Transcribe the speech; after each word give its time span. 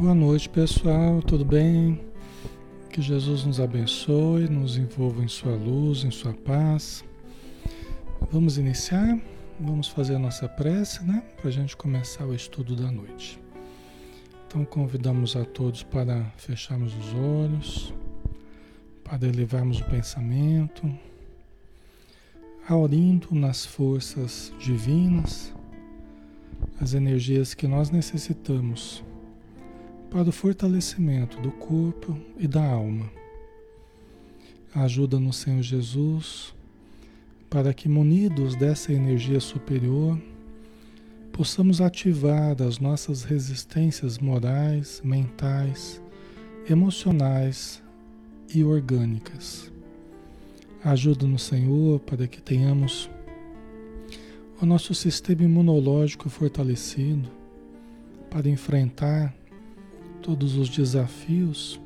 Boa 0.00 0.14
noite, 0.14 0.48
pessoal. 0.48 1.20
Tudo 1.20 1.44
bem? 1.44 2.00
Que 2.88 3.02
Jesus 3.02 3.44
nos 3.44 3.60
abençoe, 3.60 4.48
nos 4.48 4.78
envolva 4.78 5.22
em 5.22 5.28
sua 5.28 5.54
luz, 5.54 6.04
em 6.04 6.10
sua 6.10 6.32
paz. 6.32 7.04
Vamos 8.32 8.56
iniciar? 8.56 9.20
Vamos 9.60 9.88
fazer 9.88 10.14
a 10.14 10.18
nossa 10.18 10.48
prece, 10.48 11.04
né? 11.04 11.22
Para 11.36 11.50
a 11.50 11.52
gente 11.52 11.76
começar 11.76 12.24
o 12.24 12.34
estudo 12.34 12.74
da 12.74 12.90
noite. 12.90 13.38
Então, 14.46 14.64
convidamos 14.64 15.36
a 15.36 15.44
todos 15.44 15.82
para 15.82 16.24
fecharmos 16.38 16.94
os 16.96 17.12
olhos, 17.12 17.92
para 19.04 19.28
elevarmos 19.28 19.80
o 19.80 19.84
pensamento, 19.84 20.90
aurindo 22.66 23.34
nas 23.34 23.66
forças 23.66 24.50
divinas 24.58 25.52
as 26.80 26.94
energias 26.94 27.52
que 27.52 27.68
nós 27.68 27.90
necessitamos 27.90 29.04
para 30.10 30.28
o 30.28 30.32
fortalecimento 30.32 31.40
do 31.40 31.52
corpo 31.52 32.18
e 32.36 32.48
da 32.48 32.64
alma. 32.64 33.08
Ajuda-nos, 34.74 35.36
Senhor 35.36 35.62
Jesus, 35.62 36.52
para 37.48 37.72
que, 37.72 37.88
munidos 37.88 38.56
dessa 38.56 38.92
energia 38.92 39.38
superior, 39.38 40.20
possamos 41.32 41.80
ativar 41.80 42.60
as 42.60 42.80
nossas 42.80 43.22
resistências 43.22 44.18
morais, 44.18 45.00
mentais, 45.04 46.02
emocionais 46.68 47.80
e 48.52 48.64
orgânicas. 48.64 49.72
Ajuda-nos, 50.82 51.42
Senhor, 51.42 52.00
para 52.00 52.26
que 52.26 52.42
tenhamos 52.42 53.08
o 54.60 54.66
nosso 54.66 54.92
sistema 54.92 55.42
imunológico 55.42 56.28
fortalecido 56.28 57.30
para 58.28 58.48
enfrentar 58.48 59.39
todos 60.30 60.54
os 60.56 60.68
desafios 60.68 61.80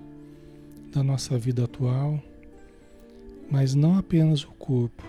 da 0.92 1.02
nossa 1.02 1.38
vida 1.38 1.64
atual, 1.64 2.22
mas 3.50 3.74
não 3.74 3.96
apenas 3.96 4.44
o 4.44 4.48
corpo, 4.48 5.02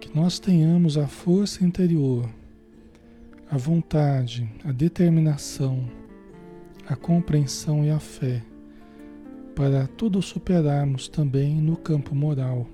que 0.00 0.12
nós 0.12 0.40
tenhamos 0.40 0.98
a 0.98 1.06
força 1.06 1.64
interior, 1.64 2.28
a 3.48 3.56
vontade, 3.56 4.50
a 4.64 4.72
determinação, 4.72 5.88
a 6.88 6.96
compreensão 6.96 7.84
e 7.84 7.90
a 7.90 8.00
fé 8.00 8.42
para 9.54 9.86
tudo 9.86 10.20
superarmos 10.20 11.06
também 11.06 11.54
no 11.60 11.76
campo 11.76 12.16
moral, 12.16 12.66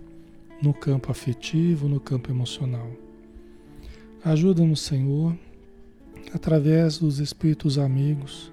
no 0.62 0.72
campo 0.72 1.10
afetivo, 1.10 1.86
no 1.86 2.00
campo 2.00 2.30
emocional. 2.30 2.90
Ajuda-nos, 4.24 4.80
Senhor, 4.80 5.36
através 6.32 6.96
dos 6.96 7.18
espíritos 7.18 7.76
amigos, 7.76 8.50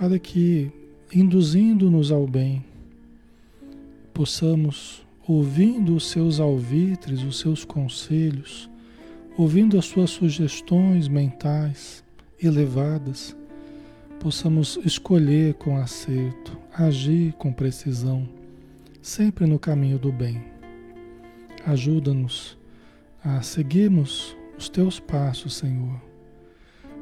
para 0.00 0.18
que, 0.18 0.72
induzindo-nos 1.12 2.10
ao 2.10 2.26
bem, 2.26 2.64
possamos, 4.14 5.06
ouvindo 5.28 5.94
os 5.94 6.08
seus 6.08 6.40
alvitres, 6.40 7.22
os 7.22 7.38
seus 7.38 7.66
conselhos, 7.66 8.70
ouvindo 9.36 9.78
as 9.78 9.84
suas 9.84 10.08
sugestões 10.08 11.06
mentais 11.06 12.02
elevadas, 12.42 13.36
possamos 14.18 14.78
escolher 14.86 15.52
com 15.52 15.76
acerto, 15.76 16.56
agir 16.72 17.34
com 17.34 17.52
precisão, 17.52 18.26
sempre 19.02 19.44
no 19.44 19.58
caminho 19.58 19.98
do 19.98 20.10
bem. 20.10 20.42
Ajuda-nos 21.66 22.56
a 23.22 23.42
seguirmos 23.42 24.34
os 24.56 24.66
teus 24.70 24.98
passos, 24.98 25.52
Senhor 25.52 26.09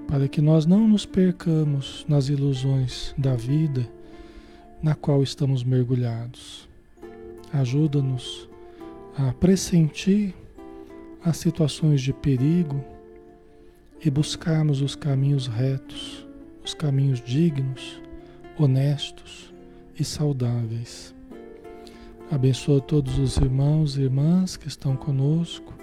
para 0.08 0.26
que 0.26 0.40
nós 0.40 0.64
não 0.64 0.88
nos 0.88 1.04
percamos 1.04 2.04
nas 2.08 2.30
ilusões 2.30 3.14
da 3.16 3.36
vida 3.36 3.86
na 4.82 4.94
qual 4.94 5.22
estamos 5.22 5.62
mergulhados. 5.62 6.66
Ajuda-nos 7.52 8.48
a 9.16 9.32
pressentir 9.34 10.34
as 11.22 11.36
situações 11.36 12.00
de 12.00 12.12
perigo 12.12 12.82
e 14.02 14.08
buscarmos 14.08 14.80
os 14.80 14.94
caminhos 14.94 15.46
retos, 15.46 16.26
os 16.64 16.72
caminhos 16.72 17.20
dignos, 17.20 18.00
honestos 18.58 19.52
e 19.98 20.04
saudáveis. 20.04 21.14
Abençoa 22.30 22.80
todos 22.80 23.18
os 23.18 23.36
irmãos 23.36 23.96
e 23.96 24.02
irmãs 24.02 24.56
que 24.56 24.68
estão 24.68 24.96
conosco, 24.96 25.74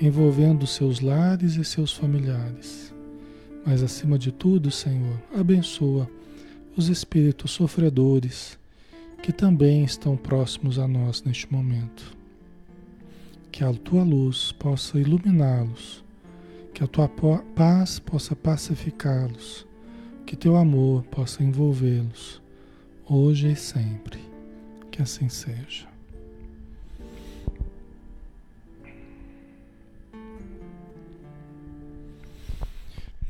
envolvendo 0.00 0.66
seus 0.66 1.00
lares 1.00 1.56
e 1.56 1.64
seus 1.64 1.92
familiares 1.92 2.89
mas 3.64 3.82
acima 3.82 4.18
de 4.18 4.32
tudo, 4.32 4.70
Senhor, 4.70 5.20
abençoa 5.34 6.08
os 6.76 6.88
espíritos 6.88 7.50
sofredores 7.50 8.58
que 9.22 9.32
também 9.32 9.84
estão 9.84 10.16
próximos 10.16 10.78
a 10.78 10.88
nós 10.88 11.22
neste 11.22 11.52
momento. 11.52 12.16
Que 13.52 13.64
a 13.64 13.72
tua 13.72 14.02
luz 14.02 14.52
possa 14.52 14.98
iluminá-los, 14.98 16.02
que 16.72 16.82
a 16.82 16.86
tua 16.86 17.08
paz 17.54 17.98
possa 17.98 18.34
pacificá-los, 18.34 19.66
que 20.24 20.36
teu 20.36 20.56
amor 20.56 21.02
possa 21.04 21.42
envolvê-los, 21.42 22.40
hoje 23.06 23.52
e 23.52 23.56
sempre. 23.56 24.20
Que 24.90 25.02
assim 25.02 25.28
seja. 25.28 25.89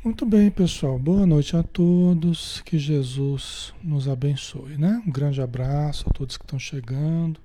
Muito 0.03 0.25
bem, 0.25 0.49
pessoal. 0.49 0.97
Boa 0.97 1.27
noite 1.27 1.55
a 1.55 1.61
todos. 1.61 2.59
Que 2.61 2.79
Jesus 2.79 3.71
nos 3.83 4.07
abençoe, 4.07 4.75
né? 4.75 4.99
Um 5.05 5.11
grande 5.11 5.39
abraço 5.39 6.05
a 6.09 6.11
todos 6.11 6.37
que 6.37 6.43
estão 6.43 6.57
chegando. 6.57 7.39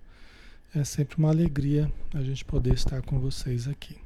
É 0.75 0.83
sempre 0.83 1.19
uma 1.19 1.29
alegria 1.29 1.93
a 2.15 2.23
gente 2.23 2.47
poder 2.47 2.73
estar 2.73 3.03
com 3.03 3.21
vocês 3.21 3.69
aqui. 3.69 3.99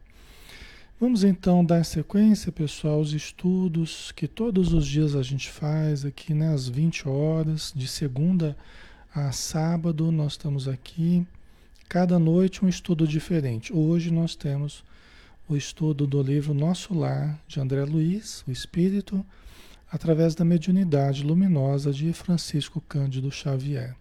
Vamos 0.98 1.22
então 1.22 1.64
dar 1.64 1.84
sequência, 1.84 2.50
pessoal, 2.50 2.94
aos 2.94 3.12
estudos 3.12 4.10
que 4.16 4.26
todos 4.26 4.72
os 4.72 4.84
dias 4.84 5.14
a 5.14 5.22
gente 5.22 5.48
faz 5.48 6.04
aqui, 6.04 6.34
né? 6.34 6.52
Às 6.52 6.68
20 6.68 7.08
horas, 7.08 7.72
de 7.72 7.86
segunda 7.86 8.56
a 9.14 9.30
sábado, 9.30 10.10
nós 10.10 10.32
estamos 10.32 10.66
aqui. 10.66 11.24
Cada 11.88 12.18
noite 12.18 12.64
um 12.64 12.68
estudo 12.68 13.06
diferente. 13.06 13.72
Hoje 13.72 14.10
nós 14.10 14.34
temos 14.34 14.82
o 15.50 15.56
estudo 15.56 16.06
do 16.06 16.22
livro 16.22 16.54
Nosso 16.54 16.94
Lar, 16.94 17.36
de 17.48 17.58
André 17.58 17.84
Luiz, 17.84 18.44
o 18.46 18.52
Espírito, 18.52 19.26
através 19.90 20.32
da 20.32 20.44
mediunidade 20.44 21.24
luminosa 21.24 21.92
de 21.92 22.12
Francisco 22.12 22.80
Cândido 22.80 23.32
Xavier. 23.32 23.96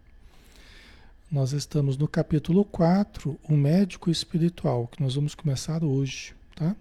Nós 1.31 1.51
estamos 1.51 1.97
no 1.97 2.07
capítulo 2.07 2.63
4, 2.63 3.35
o 3.49 3.57
médico 3.57 4.11
espiritual, 4.11 4.87
que 4.87 5.01
nós 5.01 5.15
vamos 5.15 5.33
começar 5.33 5.83
hoje, 5.83 6.35
tá? 6.55 6.75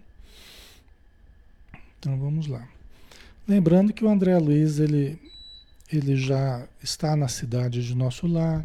Então 1.97 2.19
vamos 2.19 2.45
lá. 2.45 2.69
Lembrando 3.47 3.91
que 3.91 4.05
o 4.05 4.09
André 4.09 4.37
Luiz, 4.37 4.77
ele, 4.77 5.19
ele 5.91 6.15
já 6.15 6.67
está 6.83 7.15
na 7.15 7.27
cidade 7.27 7.83
de 7.83 7.95
Nosso 7.95 8.27
Lar, 8.27 8.63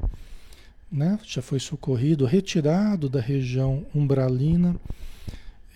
né? 0.92 1.18
já 1.24 1.40
foi 1.40 1.58
socorrido, 1.58 2.26
retirado 2.26 3.08
da 3.08 3.22
região 3.22 3.86
umbralina, 3.94 4.78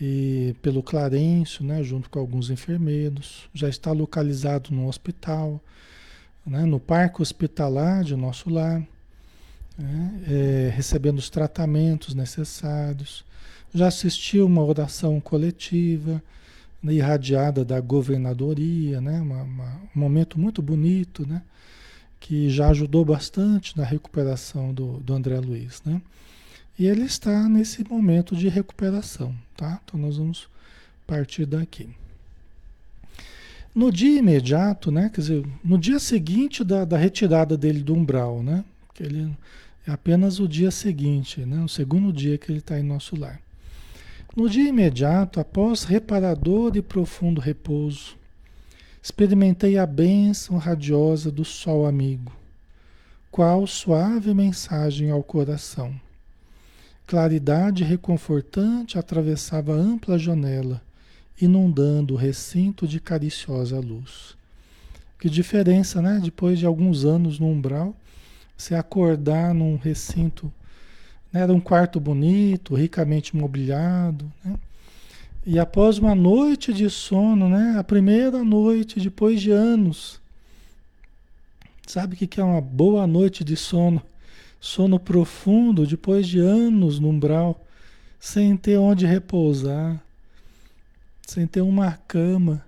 e 0.01 0.55
pelo 0.63 0.83
Clarencio, 0.83 1.65
né, 1.65 1.83
junto 1.83 2.09
com 2.09 2.19
alguns 2.19 2.51
enfermeiros. 2.51 3.49
Já 3.53 3.69
está 3.69 3.93
localizado 3.93 4.71
no 4.73 4.89
hospital, 4.89 5.61
né, 6.47 6.65
no 6.65 6.79
parque 6.79 7.21
hospitalar 7.21 8.05
de 8.05 8.15
nosso 8.15 8.49
lar, 8.49 8.81
né, 9.77 10.21
é, 10.29 10.73
recebendo 10.75 11.19
os 11.19 11.29
tratamentos 11.29 12.15
necessários. 12.15 13.25
Já 13.75 13.89
assistiu 13.89 14.47
uma 14.47 14.65
oração 14.65 15.21
coletiva 15.21 16.23
né, 16.83 16.95
irradiada 16.95 17.65
da 17.65 17.81
governadoria, 17.81 19.01
né, 19.01 19.21
uma, 19.21 19.43
uma, 19.43 19.81
um 19.95 20.01
momento 20.01 20.39
muito 20.39 20.63
bonito, 20.63 21.27
né, 21.27 21.43
que 22.21 22.49
já 22.49 22.69
ajudou 22.71 23.05
bastante 23.05 23.77
na 23.77 23.85
recuperação 23.85 24.73
do, 24.73 24.99
do 25.01 25.13
André 25.13 25.39
Luiz. 25.41 25.83
Né. 25.85 26.01
E 26.79 26.87
ele 26.87 27.03
está 27.03 27.49
nesse 27.49 27.83
momento 27.83 28.37
de 28.37 28.49
recuperação, 28.49 29.35
tá? 29.57 29.81
Então 29.85 29.99
nós 29.99 30.17
vamos 30.17 30.49
partir 31.05 31.45
daqui. 31.45 31.89
No 33.75 33.91
dia 33.91 34.21
imediato, 34.21 34.93
né? 34.93 35.11
Quer 35.13 35.21
dizer, 35.21 35.47
no 35.65 35.77
dia 35.77 35.99
seguinte 35.99 36.63
da, 36.63 36.85
da 36.85 36.97
retirada 36.97 37.57
dele 37.57 37.83
do 37.83 37.95
umbral, 37.95 38.45
né? 38.45 38.65
Que 38.95 39.03
ele 39.03 39.37
é 39.85 39.91
apenas 39.91 40.39
o 40.39 40.47
dia 40.47 40.71
seguinte, 40.71 41.41
né? 41.41 41.65
O 41.65 41.69
segundo 41.69 42.13
dia 42.13 42.39
que 42.39 42.53
ele 42.53 42.61
está 42.61 42.79
em 42.79 42.85
nosso 42.85 43.17
lar. 43.17 43.41
No 44.37 44.49
dia 44.49 44.69
imediato, 44.69 45.41
após 45.41 45.83
reparador 45.83 46.77
e 46.77 46.83
profundo 46.83 47.41
repouso, 47.41 48.17
experimentei 49.03 49.77
a 49.79 49.87
bênção 49.87 50.59
radiosa 50.59 51.29
do 51.29 51.45
sol 51.45 51.87
amigo, 51.87 52.33
qual 53.33 53.67
suave 53.67 54.33
mensagem 54.33 55.11
ao 55.11 55.25
coração 55.25 55.93
Claridade 57.09 57.85
reconfortante 57.85 58.99
atravessava 58.99 59.73
a 59.73 59.77
ampla 59.79 60.19
janela, 60.19 60.83
inundando 61.41 62.13
o 62.13 62.17
recinto 62.19 62.87
de 62.87 63.01
cariciosa 63.01 63.81
luz. 63.81 64.37
Que 65.19 65.31
diferença, 65.31 66.03
né? 66.03 66.21
Depois 66.23 66.59
de 66.59 66.67
alguns 66.67 67.07
anos 67.07 67.39
no 67.39 67.47
umbral, 67.47 67.97
você 68.55 68.75
acordar 68.75 69.55
num 69.55 69.77
recinto, 69.77 70.53
né? 71.33 71.41
era 71.41 71.55
um 71.55 71.61
quarto 71.61 71.99
bonito, 71.99 72.75
ricamente 72.75 73.35
mobiliado, 73.35 74.31
né? 74.45 74.57
E 75.47 75.59
após 75.59 75.97
uma 75.97 76.15
noite 76.15 76.75
de 76.75 76.91
sono, 76.91 77.49
né? 77.49 77.77
A 77.79 77.83
primeira 77.83 78.45
noite 78.45 79.01
depois 79.01 79.41
de 79.41 79.51
anos. 79.51 80.21
Sabe 81.87 82.17
o 82.17 82.19
que 82.19 82.39
é 82.39 82.45
uma 82.45 82.61
boa 82.61 83.07
noite 83.07 83.43
de 83.43 83.57
sono? 83.57 84.03
Sono 84.61 84.99
profundo 84.99 85.87
depois 85.87 86.27
de 86.27 86.41
anos 86.41 86.99
no 86.99 87.09
umbral, 87.09 87.65
sem 88.19 88.57
ter 88.57 88.77
onde 88.79 89.07
repousar, 89.07 90.03
sem 91.27 91.47
ter 91.47 91.61
uma 91.61 91.93
cama, 91.93 92.65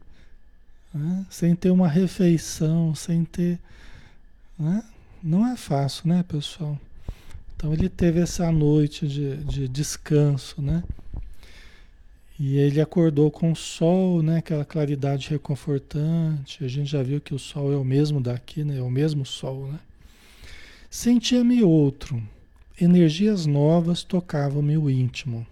né? 0.93 1.27
sem 1.31 1.55
ter 1.55 1.71
uma 1.71 1.89
refeição, 1.89 2.95
sem 2.95 3.25
ter. 3.25 3.59
Né? 4.59 4.83
Não 5.23 5.47
é 5.47 5.57
fácil, 5.57 6.09
né, 6.09 6.23
pessoal? 6.23 6.79
Então 7.57 7.73
ele 7.73 7.89
teve 7.89 8.21
essa 8.21 8.51
noite 8.51 9.07
de, 9.07 9.37
de 9.39 9.69
descanso, 9.69 10.63
né? 10.63 10.83
E 12.39 12.57
ele 12.57 12.81
acordou 12.81 13.31
com 13.31 13.53
o 13.53 13.57
sol, 13.57 14.23
né? 14.23 14.39
Aquela 14.39 14.65
claridade 14.65 15.29
reconfortante. 15.29 16.65
A 16.65 16.69
gente 16.69 16.91
já 16.91 17.03
viu 17.03 17.21
que 17.21 17.35
o 17.35 17.39
sol 17.39 17.71
é 17.71 17.77
o 17.77 17.85
mesmo 17.85 18.19
daqui, 18.19 18.65
né? 18.65 18.79
É 18.79 18.83
o 18.83 18.89
mesmo 18.89 19.27
sol, 19.27 19.67
né? 19.71 19.79
Sentia-me 20.91 21.63
outro. 21.63 22.21
Energias 22.81 23.47
novas 23.47 24.03
tocavam-me 24.03 24.77
o 24.77 24.91
íntimo. 24.91 25.47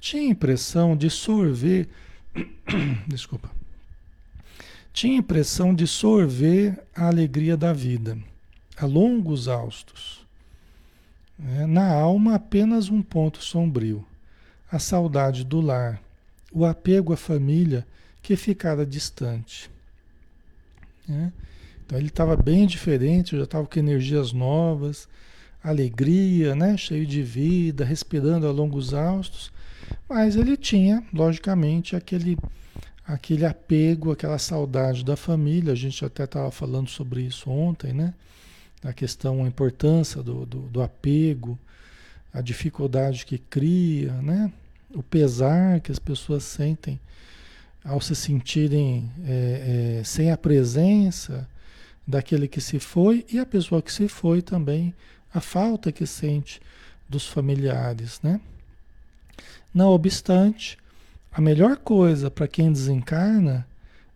Tinha 0.00 0.22
a 0.22 0.30
impressão 0.30 0.96
de 0.96 1.10
sorver. 1.10 1.88
Desculpa. 3.06 3.50
Tinha 4.92 5.14
a 5.14 5.18
impressão 5.18 5.74
de 5.74 5.86
sorver 5.86 6.82
a 6.94 7.06
alegria 7.08 7.56
da 7.56 7.72
vida, 7.72 8.18
a 8.76 8.86
longos 8.86 9.46
austos. 9.46 10.26
É, 11.38 11.66
na 11.66 11.92
alma, 11.92 12.34
apenas 12.34 12.88
um 12.88 13.02
ponto 13.02 13.44
sombrio 13.44 14.04
a 14.70 14.78
saudade 14.78 15.44
do 15.44 15.60
lar, 15.60 16.00
o 16.52 16.64
apego 16.64 17.12
à 17.12 17.16
família 17.16 17.86
que 18.22 18.36
ficara 18.36 18.84
distante. 18.84 19.70
Né? 21.06 21.32
Então 21.86 21.96
ele 21.98 22.08
estava 22.08 22.36
bem 22.36 22.66
diferente, 22.66 23.36
já 23.36 23.44
estava 23.44 23.66
com 23.66 23.78
energias 23.78 24.32
novas, 24.32 25.08
alegria, 25.62 26.54
né? 26.54 26.76
cheio 26.76 27.06
de 27.06 27.22
vida, 27.22 27.84
respirando 27.84 28.46
a 28.46 28.50
longos 28.50 28.92
austos, 28.92 29.52
mas 30.08 30.34
ele 30.34 30.56
tinha, 30.56 31.02
logicamente, 31.14 31.94
aquele, 31.94 32.36
aquele 33.06 33.46
apego, 33.46 34.10
aquela 34.10 34.38
saudade 34.38 35.04
da 35.04 35.16
família. 35.16 35.72
A 35.72 35.76
gente 35.76 36.04
até 36.04 36.24
estava 36.24 36.50
falando 36.50 36.88
sobre 36.88 37.22
isso 37.22 37.48
ontem, 37.48 37.92
né? 37.92 38.12
A 38.84 38.92
questão, 38.92 39.44
a 39.44 39.48
importância 39.48 40.22
do, 40.22 40.44
do, 40.44 40.62
do 40.62 40.82
apego, 40.82 41.58
a 42.32 42.40
dificuldade 42.40 43.24
que 43.24 43.38
cria, 43.38 44.12
né? 44.20 44.52
o 44.94 45.02
pesar 45.02 45.80
que 45.80 45.92
as 45.92 45.98
pessoas 45.98 46.44
sentem 46.44 46.98
ao 47.84 48.00
se 48.00 48.14
sentirem 48.16 49.10
é, 49.24 49.98
é, 50.00 50.04
sem 50.04 50.30
a 50.30 50.36
presença 50.36 51.48
daquele 52.06 52.46
que 52.46 52.60
se 52.60 52.78
foi 52.78 53.24
e 53.32 53.38
a 53.38 53.46
pessoa 53.46 53.82
que 53.82 53.92
se 53.92 54.08
foi 54.08 54.40
também, 54.40 54.94
a 55.32 55.40
falta 55.40 55.90
que 55.90 56.06
sente 56.06 56.60
dos 57.08 57.26
familiares, 57.26 58.20
né? 58.22 58.40
Não 59.74 59.90
obstante, 59.90 60.78
a 61.32 61.40
melhor 61.40 61.76
coisa 61.76 62.30
para 62.30 62.48
quem 62.48 62.72
desencarna 62.72 63.66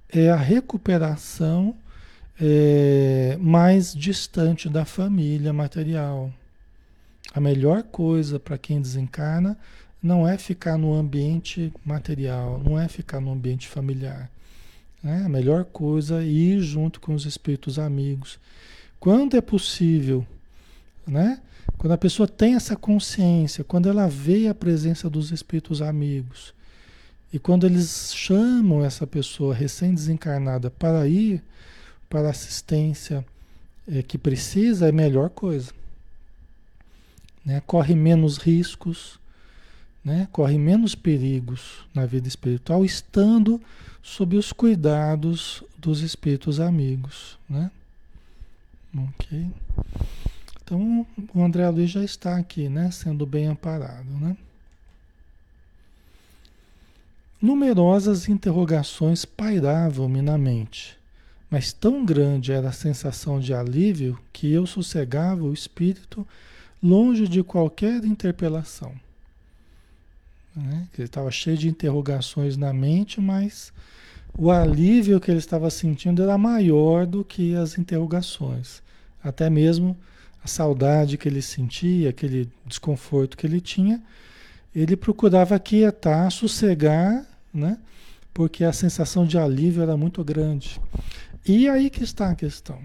é 0.09 0.31
a 0.31 0.37
recuperação 0.37 1.77
é, 2.41 3.37
mais 3.39 3.93
distante 3.93 4.69
da 4.69 4.85
família 4.85 5.53
material. 5.53 6.33
A 7.35 7.41
melhor 7.41 7.83
coisa 7.83 8.41
para 8.41 8.57
quem 8.57 8.81
desencarna 8.81 9.59
não 10.03 10.27
é 10.27 10.39
ficar 10.39 10.79
no 10.79 10.95
ambiente 10.95 11.73
material, 11.85 12.59
não 12.65 12.79
é 12.79 12.89
ficar 12.89 13.21
no 13.21 13.31
ambiente 13.31 13.69
familiar. 13.69 14.31
Né? 15.03 15.23
A 15.25 15.29
melhor 15.29 15.65
coisa 15.65 16.23
é 16.23 16.27
ir 16.27 16.61
junto 16.61 17.01
com 17.01 17.15
os 17.15 17.25
espíritos 17.27 17.79
amigos. 17.79 18.39
Quando 18.99 19.37
é 19.37 19.41
possível, 19.41 20.27
né? 21.07 21.41
quando 21.79 21.93
a 21.93 21.99
pessoa 21.99 22.29
tem 22.29 22.55
essa 22.55 22.77
consciência, 22.77 23.65
quando 23.65 23.89
ela 23.89 24.07
vê 24.07 24.49
a 24.49 24.55
presença 24.55 25.09
dos 25.09 25.31
espíritos 25.31 25.81
amigos, 25.81 26.53
e 27.33 27.39
quando 27.39 27.65
eles 27.65 28.13
chamam 28.15 28.85
essa 28.85 29.07
pessoa 29.07 29.55
recém-desencarnada 29.55 30.71
para 30.71 31.07
ir 31.07 31.43
para 32.09 32.27
a 32.27 32.31
assistência 32.31 33.25
é, 33.87 34.03
que 34.03 34.19
precisa, 34.19 34.87
é 34.87 34.89
a 34.91 34.93
melhor 34.93 35.31
coisa 35.31 35.73
né? 37.45 37.63
corre 37.67 37.95
menos 37.95 38.39
riscos, 38.39 39.19
né? 40.05 40.29
corre 40.33 40.59
menos 40.59 40.95
perigos 40.95 41.87
na 41.95 42.07
vida 42.07 42.27
espiritual, 42.27 42.85
estando 42.85 43.61
sob 44.03 44.37
os 44.37 44.53
cuidados 44.53 45.63
dos 45.79 46.01
espíritos 46.01 46.59
amigos. 46.59 47.39
Né? 47.49 47.71
Ok? 48.97 49.47
Então 50.63 51.07
o 51.35 51.43
André 51.43 51.69
Luiz 51.69 51.91
já 51.91 52.03
está 52.03 52.37
aqui, 52.37 52.69
né? 52.69 52.91
sendo 52.91 53.27
bem 53.27 53.47
amparado. 53.47 54.11
Né? 54.21 54.37
Numerosas 57.41 58.29
interrogações 58.29 59.25
pairavam-me 59.25 60.21
na 60.21 60.37
mente, 60.37 60.99
mas 61.51 61.73
tão 61.73 62.05
grande 62.05 62.53
era 62.53 62.69
a 62.69 62.73
sensação 62.73 63.41
de 63.41 63.55
alívio 63.55 64.19
que 64.33 64.53
eu 64.53 64.67
sossegava 64.67 65.43
o 65.43 65.55
espírito 65.55 66.27
longe 66.83 67.27
de 67.27 67.43
qualquer 67.43 68.05
interpelação. 68.05 68.95
Né? 70.55 70.89
Ele 70.97 71.07
estava 71.07 71.31
cheio 71.31 71.57
de 71.57 71.69
interrogações 71.69 72.57
na 72.57 72.73
mente, 72.73 73.21
mas 73.21 73.73
o 74.37 74.51
alívio 74.51 75.21
que 75.21 75.31
ele 75.31 75.39
estava 75.39 75.71
sentindo 75.71 76.23
era 76.23 76.37
maior 76.39 77.07
do 77.07 77.25
que 77.25 77.55
as 77.55 77.79
interrogações. 77.79 78.83
Até 79.23 79.51
mesmo 79.51 79.97
a 80.43 80.49
saudade 80.49 81.19
que 81.19 81.29
ele 81.29 81.43
sentia, 81.43 82.11
aquele 82.11 82.51
desconforto 82.67 83.37
que 83.37 83.47
ele 83.47 83.61
tinha, 83.61 84.03
ele 84.75 84.97
procurava 84.97 85.59
quietar, 85.59 86.31
sossegar, 86.31 87.25
né? 87.53 87.79
porque 88.33 88.65
a 88.65 88.73
sensação 88.73 89.27
de 89.27 89.37
alívio 89.37 89.83
era 89.83 89.97
muito 89.97 90.23
grande. 90.25 90.81
E 91.47 91.69
aí 91.69 91.91
que 91.91 92.05
está 92.05 92.31
a 92.31 92.35
questão. 92.35 92.81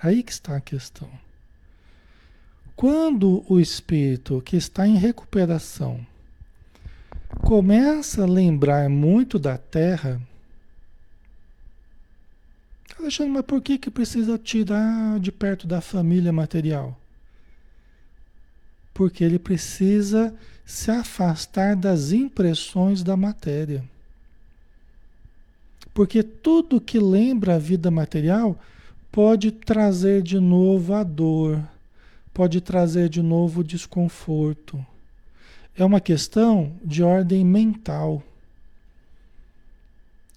Aí 0.00 0.22
que 0.22 0.32
está 0.32 0.56
a 0.56 0.60
questão. 0.60 1.10
Quando 2.78 3.44
o 3.48 3.58
espírito 3.58 4.40
que 4.40 4.56
está 4.56 4.86
em 4.86 4.94
recuperação 4.94 6.06
começa 7.40 8.22
a 8.22 8.24
lembrar 8.24 8.88
muito 8.88 9.36
da 9.36 9.58
Terra, 9.58 10.22
Alexandre, 12.96 13.32
mas 13.32 13.44
por 13.44 13.60
que, 13.60 13.78
que 13.78 13.90
precisa 13.90 14.38
tirar 14.38 15.18
de 15.18 15.32
perto 15.32 15.66
da 15.66 15.80
família 15.80 16.32
material? 16.32 16.96
Porque 18.94 19.24
ele 19.24 19.40
precisa 19.40 20.32
se 20.64 20.88
afastar 20.92 21.74
das 21.74 22.12
impressões 22.12 23.02
da 23.02 23.16
matéria. 23.16 23.82
Porque 25.92 26.22
tudo 26.22 26.80
que 26.80 27.00
lembra 27.00 27.56
a 27.56 27.58
vida 27.58 27.90
material 27.90 28.56
pode 29.10 29.50
trazer 29.50 30.22
de 30.22 30.38
novo 30.38 30.94
a 30.94 31.02
dor, 31.02 31.60
pode 32.38 32.60
trazer 32.60 33.08
de 33.08 33.20
novo 33.20 33.64
desconforto. 33.64 34.78
É 35.76 35.84
uma 35.84 36.00
questão 36.00 36.72
de 36.84 37.02
ordem 37.02 37.44
mental. 37.44 38.22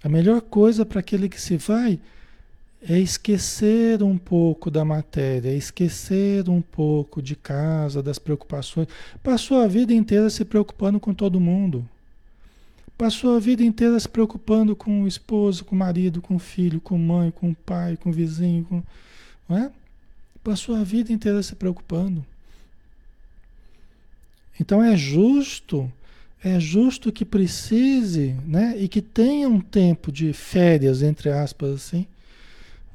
A 0.03 0.09
melhor 0.09 0.41
coisa 0.41 0.83
para 0.83 0.99
aquele 0.99 1.29
que 1.29 1.39
se 1.39 1.57
vai 1.57 1.99
é 2.81 2.97
esquecer 2.97 4.01
um 4.01 4.17
pouco 4.17 4.71
da 4.71 4.83
matéria, 4.83 5.51
é 5.51 5.55
esquecer 5.55 6.49
um 6.49 6.59
pouco 6.59 7.21
de 7.21 7.35
casa, 7.35 8.01
das 8.01 8.17
preocupações. 8.17 8.87
Passou 9.21 9.61
a 9.61 9.67
vida 9.67 9.93
inteira 9.93 10.27
se 10.31 10.43
preocupando 10.43 10.99
com 10.99 11.13
todo 11.13 11.39
mundo. 11.39 11.87
Passou 12.97 13.35
a 13.35 13.39
vida 13.39 13.61
inteira 13.61 13.99
se 13.99 14.09
preocupando 14.09 14.75
com 14.75 15.03
o 15.03 15.07
esposo, 15.07 15.63
com 15.63 15.75
o 15.75 15.77
marido, 15.77 16.19
com 16.19 16.37
o 16.37 16.39
filho, 16.39 16.81
com 16.81 16.95
a 16.95 16.97
mãe, 16.97 17.29
com 17.29 17.51
o 17.51 17.55
pai, 17.55 17.95
com 17.95 18.09
o 18.09 18.13
vizinho. 18.13 18.65
Com... 18.65 18.81
Não 19.47 19.55
é? 19.55 19.71
Passou 20.43 20.75
a 20.75 20.83
vida 20.83 21.11
inteira 21.11 21.41
se 21.43 21.55
preocupando. 21.55 22.25
Então 24.59 24.83
é 24.83 24.95
justo, 24.95 25.91
é 26.43 26.59
justo 26.59 27.11
que 27.11 27.25
precise, 27.25 28.35
né? 28.45 28.75
E 28.77 28.87
que 28.87 29.01
tenha 29.01 29.47
um 29.47 29.59
tempo 29.59 30.11
de 30.11 30.33
férias, 30.33 31.01
entre 31.01 31.29
aspas, 31.29 31.75
assim, 31.75 32.05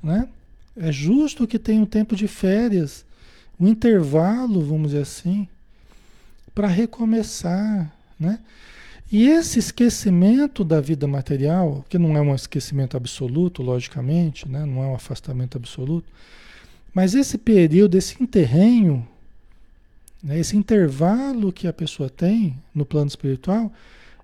né? 0.02 0.28
É 0.76 0.92
justo 0.92 1.46
que 1.46 1.58
tenha 1.58 1.80
um 1.80 1.86
tempo 1.86 2.14
de 2.14 2.28
férias, 2.28 3.04
um 3.58 3.66
intervalo, 3.66 4.62
vamos 4.62 4.90
dizer 4.90 5.02
assim, 5.02 5.48
para 6.54 6.68
recomeçar, 6.68 7.92
né? 8.18 8.38
E 9.10 9.28
esse 9.28 9.58
esquecimento 9.58 10.64
da 10.64 10.80
vida 10.80 11.06
material, 11.06 11.84
que 11.88 11.96
não 11.96 12.16
é 12.16 12.20
um 12.20 12.34
esquecimento 12.34 12.96
absoluto, 12.96 13.62
logicamente, 13.62 14.48
né? 14.48 14.64
não 14.66 14.82
é 14.82 14.86
um 14.88 14.94
afastamento 14.96 15.56
absoluto, 15.56 16.08
mas 16.96 17.14
esse 17.14 17.36
período, 17.36 17.98
esse 17.98 18.22
interrenho, 18.22 19.06
né? 20.22 20.38
esse 20.38 20.56
intervalo 20.56 21.52
que 21.52 21.68
a 21.68 21.72
pessoa 21.72 22.08
tem 22.08 22.56
no 22.74 22.86
plano 22.86 23.06
espiritual, 23.06 23.70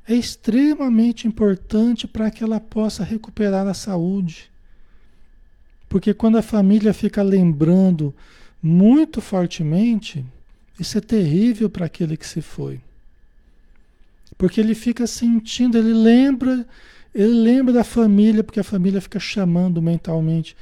é 0.08 0.14
extremamente 0.14 1.28
importante 1.28 2.06
para 2.06 2.30
que 2.30 2.42
ela 2.42 2.58
possa 2.58 3.04
recuperar 3.04 3.66
a 3.66 3.74
saúde. 3.74 4.50
Porque 5.86 6.14
quando 6.14 6.38
a 6.38 6.42
família 6.42 6.94
fica 6.94 7.22
lembrando 7.22 8.14
muito 8.62 9.20
fortemente, 9.20 10.24
isso 10.80 10.96
é 10.96 11.02
terrível 11.02 11.68
para 11.68 11.84
aquele 11.84 12.16
que 12.16 12.26
se 12.26 12.40
foi. 12.40 12.80
Porque 14.38 14.58
ele 14.58 14.74
fica 14.74 15.06
sentindo, 15.06 15.76
ele 15.76 15.92
lembra, 15.92 16.66
ele 17.14 17.34
lembra 17.34 17.74
da 17.74 17.84
família, 17.84 18.42
porque 18.42 18.60
a 18.60 18.64
família 18.64 19.02
fica 19.02 19.20
chamando 19.20 19.82
mentalmente. 19.82 20.56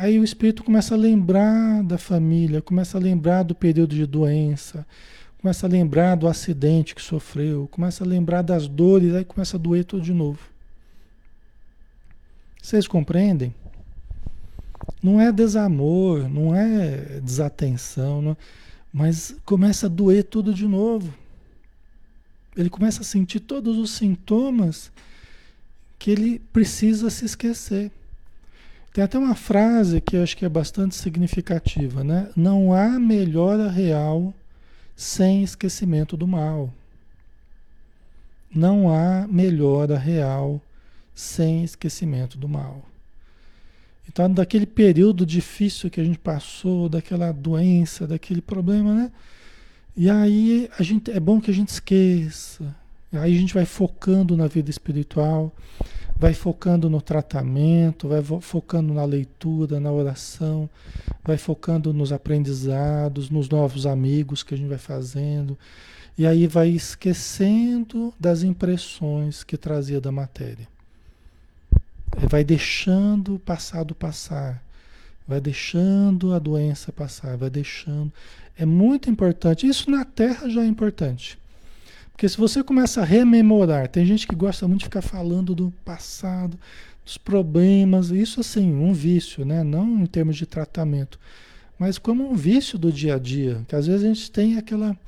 Aí 0.00 0.16
o 0.16 0.22
espírito 0.22 0.62
começa 0.62 0.94
a 0.94 0.96
lembrar 0.96 1.82
da 1.82 1.98
família, 1.98 2.62
começa 2.62 2.96
a 2.96 3.00
lembrar 3.00 3.42
do 3.42 3.52
período 3.52 3.96
de 3.96 4.06
doença, 4.06 4.86
começa 5.38 5.66
a 5.66 5.68
lembrar 5.68 6.14
do 6.14 6.28
acidente 6.28 6.94
que 6.94 7.02
sofreu, 7.02 7.66
começa 7.66 8.04
a 8.04 8.06
lembrar 8.06 8.42
das 8.42 8.68
dores, 8.68 9.12
aí 9.12 9.24
começa 9.24 9.56
a 9.56 9.58
doer 9.58 9.84
tudo 9.84 10.04
de 10.04 10.12
novo. 10.12 10.38
Vocês 12.62 12.86
compreendem? 12.86 13.52
Não 15.02 15.20
é 15.20 15.32
desamor, 15.32 16.28
não 16.28 16.54
é 16.54 17.18
desatenção, 17.20 18.22
não, 18.22 18.36
mas 18.92 19.34
começa 19.44 19.86
a 19.86 19.90
doer 19.90 20.22
tudo 20.22 20.54
de 20.54 20.68
novo. 20.68 21.12
Ele 22.56 22.70
começa 22.70 23.00
a 23.00 23.04
sentir 23.04 23.40
todos 23.40 23.76
os 23.76 23.90
sintomas 23.90 24.92
que 25.98 26.12
ele 26.12 26.38
precisa 26.52 27.10
se 27.10 27.24
esquecer. 27.24 27.90
Tem 28.98 29.04
até 29.04 29.16
uma 29.16 29.36
frase 29.36 30.00
que 30.00 30.16
eu 30.16 30.24
acho 30.24 30.36
que 30.36 30.44
é 30.44 30.48
bastante 30.48 30.96
significativa, 30.96 32.02
né? 32.02 32.30
Não 32.34 32.72
há 32.72 32.98
melhora 32.98 33.70
real 33.70 34.34
sem 34.96 35.44
esquecimento 35.44 36.16
do 36.16 36.26
mal. 36.26 36.74
Não 38.52 38.92
há 38.92 39.24
melhora 39.28 39.96
real 39.96 40.60
sem 41.14 41.62
esquecimento 41.62 42.36
do 42.36 42.48
mal. 42.48 42.84
Então, 44.08 44.28
daquele 44.28 44.66
período 44.66 45.24
difícil 45.24 45.88
que 45.90 46.00
a 46.00 46.04
gente 46.04 46.18
passou, 46.18 46.88
daquela 46.88 47.30
doença, 47.30 48.04
daquele 48.04 48.42
problema, 48.42 48.92
né? 48.92 49.12
E 49.96 50.10
aí 50.10 50.68
a 50.76 50.82
gente, 50.82 51.08
é 51.08 51.20
bom 51.20 51.40
que 51.40 51.52
a 51.52 51.54
gente 51.54 51.68
esqueça. 51.68 52.74
Aí 53.12 53.36
a 53.36 53.40
gente 53.40 53.54
vai 53.54 53.64
focando 53.64 54.36
na 54.36 54.48
vida 54.48 54.70
espiritual, 54.70 55.54
vai 56.18 56.34
focando 56.34 56.90
no 56.90 57.00
tratamento, 57.00 58.08
vai 58.08 58.22
focando 58.40 58.92
na 58.92 59.04
leitura, 59.04 59.78
na 59.78 59.92
oração, 59.92 60.68
vai 61.24 61.38
focando 61.38 61.94
nos 61.94 62.12
aprendizados, 62.12 63.30
nos 63.30 63.48
novos 63.48 63.86
amigos 63.86 64.42
que 64.42 64.52
a 64.52 64.56
gente 64.56 64.68
vai 64.68 64.78
fazendo. 64.78 65.56
E 66.16 66.26
aí 66.26 66.48
vai 66.48 66.68
esquecendo 66.70 68.12
das 68.18 68.42
impressões 68.42 69.44
que 69.44 69.56
trazia 69.56 70.00
da 70.00 70.10
matéria. 70.10 70.66
Vai 72.28 72.42
deixando 72.42 73.36
o 73.36 73.38
passado 73.38 73.94
passar. 73.94 74.60
Vai 75.26 75.40
deixando 75.40 76.34
a 76.34 76.38
doença 76.40 76.90
passar, 76.90 77.36
vai 77.36 77.50
deixando. 77.50 78.12
É 78.58 78.64
muito 78.64 79.08
importante. 79.08 79.68
Isso 79.68 79.88
na 79.88 80.04
Terra 80.04 80.48
já 80.48 80.62
é 80.62 80.66
importante. 80.66 81.38
Porque 82.18 82.28
se 82.28 82.36
você 82.36 82.64
começa 82.64 83.00
a 83.00 83.04
rememorar, 83.04 83.86
tem 83.86 84.04
gente 84.04 84.26
que 84.26 84.34
gosta 84.34 84.66
muito 84.66 84.80
de 84.80 84.86
ficar 84.86 85.02
falando 85.02 85.54
do 85.54 85.72
passado, 85.84 86.58
dos 87.04 87.16
problemas, 87.16 88.10
isso 88.10 88.40
assim, 88.40 88.74
um 88.74 88.92
vício, 88.92 89.44
né? 89.44 89.62
Não 89.62 90.00
em 90.00 90.04
termos 90.04 90.34
de 90.36 90.44
tratamento, 90.44 91.16
mas 91.78 91.96
como 91.96 92.28
um 92.28 92.34
vício 92.34 92.76
do 92.76 92.90
dia 92.90 93.14
a 93.14 93.18
dia, 93.20 93.64
que 93.68 93.76
às 93.76 93.86
vezes 93.86 94.04
a 94.04 94.08
gente 94.08 94.32
tem 94.32 94.56
aquela 94.56 94.98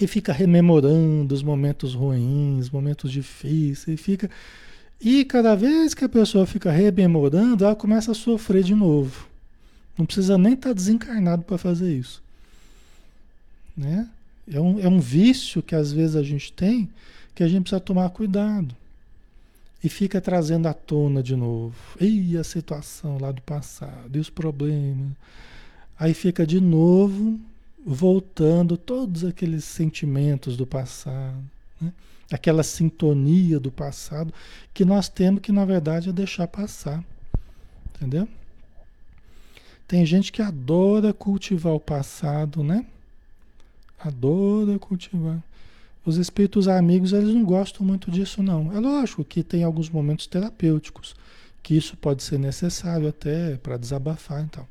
e 0.00 0.06
fica 0.06 0.32
rememorando 0.32 1.34
os 1.34 1.42
momentos 1.42 1.92
ruins, 1.92 2.70
momentos 2.70 3.10
difíceis, 3.10 3.88
e 3.88 3.96
fica 4.00 4.30
e 5.00 5.24
cada 5.24 5.56
vez 5.56 5.92
que 5.92 6.04
a 6.04 6.08
pessoa 6.08 6.46
fica 6.46 6.70
rememorando, 6.70 7.64
ela 7.64 7.74
começa 7.74 8.12
a 8.12 8.14
sofrer 8.14 8.62
de 8.62 8.76
novo. 8.76 9.26
Não 9.98 10.06
precisa 10.06 10.38
nem 10.38 10.52
estar 10.52 10.68
tá 10.68 10.72
desencarnado 10.72 11.42
para 11.42 11.58
fazer 11.58 11.92
isso. 11.92 12.22
Né? 13.76 14.08
É 14.50 14.60
um, 14.60 14.78
é 14.78 14.88
um 14.88 15.00
vício 15.00 15.62
que 15.62 15.74
às 15.74 15.92
vezes 15.92 16.16
a 16.16 16.22
gente 16.22 16.52
tem 16.52 16.88
que 17.36 17.42
a 17.42 17.48
gente 17.48 17.64
precisa 17.64 17.80
tomar 17.80 18.08
cuidado. 18.10 18.74
E 19.84 19.90
fica 19.90 20.20
trazendo 20.22 20.66
à 20.66 20.72
tona 20.72 21.22
de 21.22 21.36
novo. 21.36 21.76
E 22.00 22.36
a 22.36 22.42
situação 22.42 23.18
lá 23.20 23.30
do 23.30 23.42
passado, 23.42 24.16
e 24.16 24.18
os 24.18 24.30
problemas. 24.30 25.12
Aí 25.98 26.14
fica 26.14 26.46
de 26.46 26.60
novo 26.60 27.38
voltando 27.84 28.76
todos 28.76 29.22
aqueles 29.22 29.64
sentimentos 29.64 30.56
do 30.56 30.66
passado. 30.66 31.36
Né? 31.78 31.92
Aquela 32.32 32.62
sintonia 32.62 33.60
do 33.60 33.70
passado 33.70 34.32
que 34.72 34.84
nós 34.84 35.08
temos 35.08 35.42
que, 35.42 35.52
na 35.52 35.66
verdade, 35.66 36.08
é 36.08 36.12
deixar 36.12 36.48
passar. 36.48 37.04
Entendeu? 37.94 38.26
Tem 39.86 40.04
gente 40.06 40.32
que 40.32 40.40
adora 40.40 41.12
cultivar 41.12 41.74
o 41.74 41.80
passado, 41.80 42.64
né? 42.64 42.84
Adora 44.06 44.78
cultivar. 44.78 45.42
Os 46.04 46.16
espíritos 46.16 46.68
amigos, 46.68 47.12
eles 47.12 47.34
não 47.34 47.44
gostam 47.44 47.84
muito 47.84 48.10
disso, 48.10 48.42
não. 48.42 48.72
É 48.72 48.78
lógico 48.78 49.24
que 49.24 49.42
tem 49.42 49.64
alguns 49.64 49.90
momentos 49.90 50.26
terapêuticos, 50.26 51.16
que 51.62 51.76
isso 51.76 51.96
pode 51.96 52.22
ser 52.22 52.38
necessário 52.38 53.08
até 53.08 53.56
para 53.56 53.76
desabafar 53.76 54.40
e 54.40 54.44
então. 54.44 54.64
tal. 54.64 54.68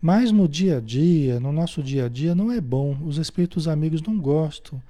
Mas 0.00 0.32
no 0.32 0.48
dia 0.48 0.78
a 0.78 0.80
dia, 0.80 1.38
no 1.38 1.52
nosso 1.52 1.82
dia 1.82 2.06
a 2.06 2.08
dia, 2.08 2.34
não 2.34 2.50
é 2.50 2.60
bom. 2.60 2.96
Os 3.04 3.18
espíritos 3.18 3.68
amigos 3.68 4.00
não 4.00 4.18
gostam 4.18 4.80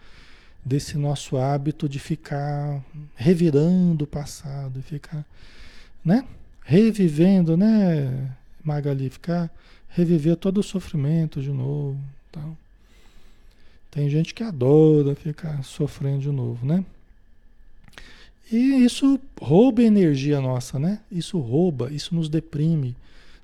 desse 0.64 0.96
nosso 0.96 1.36
hábito 1.36 1.88
de 1.88 1.98
ficar 1.98 2.84
revirando 3.16 4.04
o 4.04 4.06
passado, 4.06 4.80
ficar, 4.82 5.24
né? 6.04 6.24
Revivendo, 6.62 7.56
né, 7.56 8.30
Magali? 8.62 9.10
Ficar, 9.10 9.50
reviver 9.88 10.36
todo 10.36 10.58
o 10.58 10.62
sofrimento 10.62 11.40
de 11.40 11.50
novo, 11.50 11.98
tal. 12.30 12.56
Tem 13.90 14.08
gente 14.08 14.32
que 14.32 14.42
adora 14.42 15.14
ficar 15.16 15.64
sofrendo 15.64 16.20
de 16.20 16.30
novo, 16.30 16.64
né? 16.64 16.84
E 18.50 18.84
isso 18.84 19.18
rouba 19.40 19.82
energia 19.82 20.40
nossa, 20.40 20.78
né? 20.78 21.00
Isso 21.10 21.38
rouba, 21.38 21.90
isso 21.92 22.14
nos 22.14 22.28
deprime, 22.28 22.96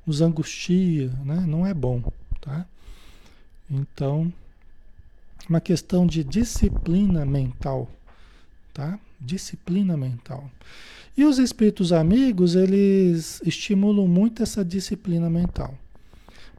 nos 0.07 0.21
angustia, 0.21 1.09
né? 1.25 1.45
Não 1.47 1.67
é 1.67 1.75
bom, 1.75 2.03
tá? 2.41 2.65
Então, 3.69 4.33
uma 5.49 5.61
questão 5.61 6.07
de 6.07 6.23
disciplina 6.23 7.25
mental, 7.25 7.91
tá? 8.73 8.99
Disciplina 9.21 9.97
mental. 9.97 10.49
E 11.17 11.25
os 11.25 11.39
espíritos 11.39 11.93
amigos, 11.93 12.55
eles 12.55 13.41
estimulam 13.45 14.07
muito 14.07 14.43
essa 14.43 14.65
disciplina 14.65 15.29
mental 15.31 15.75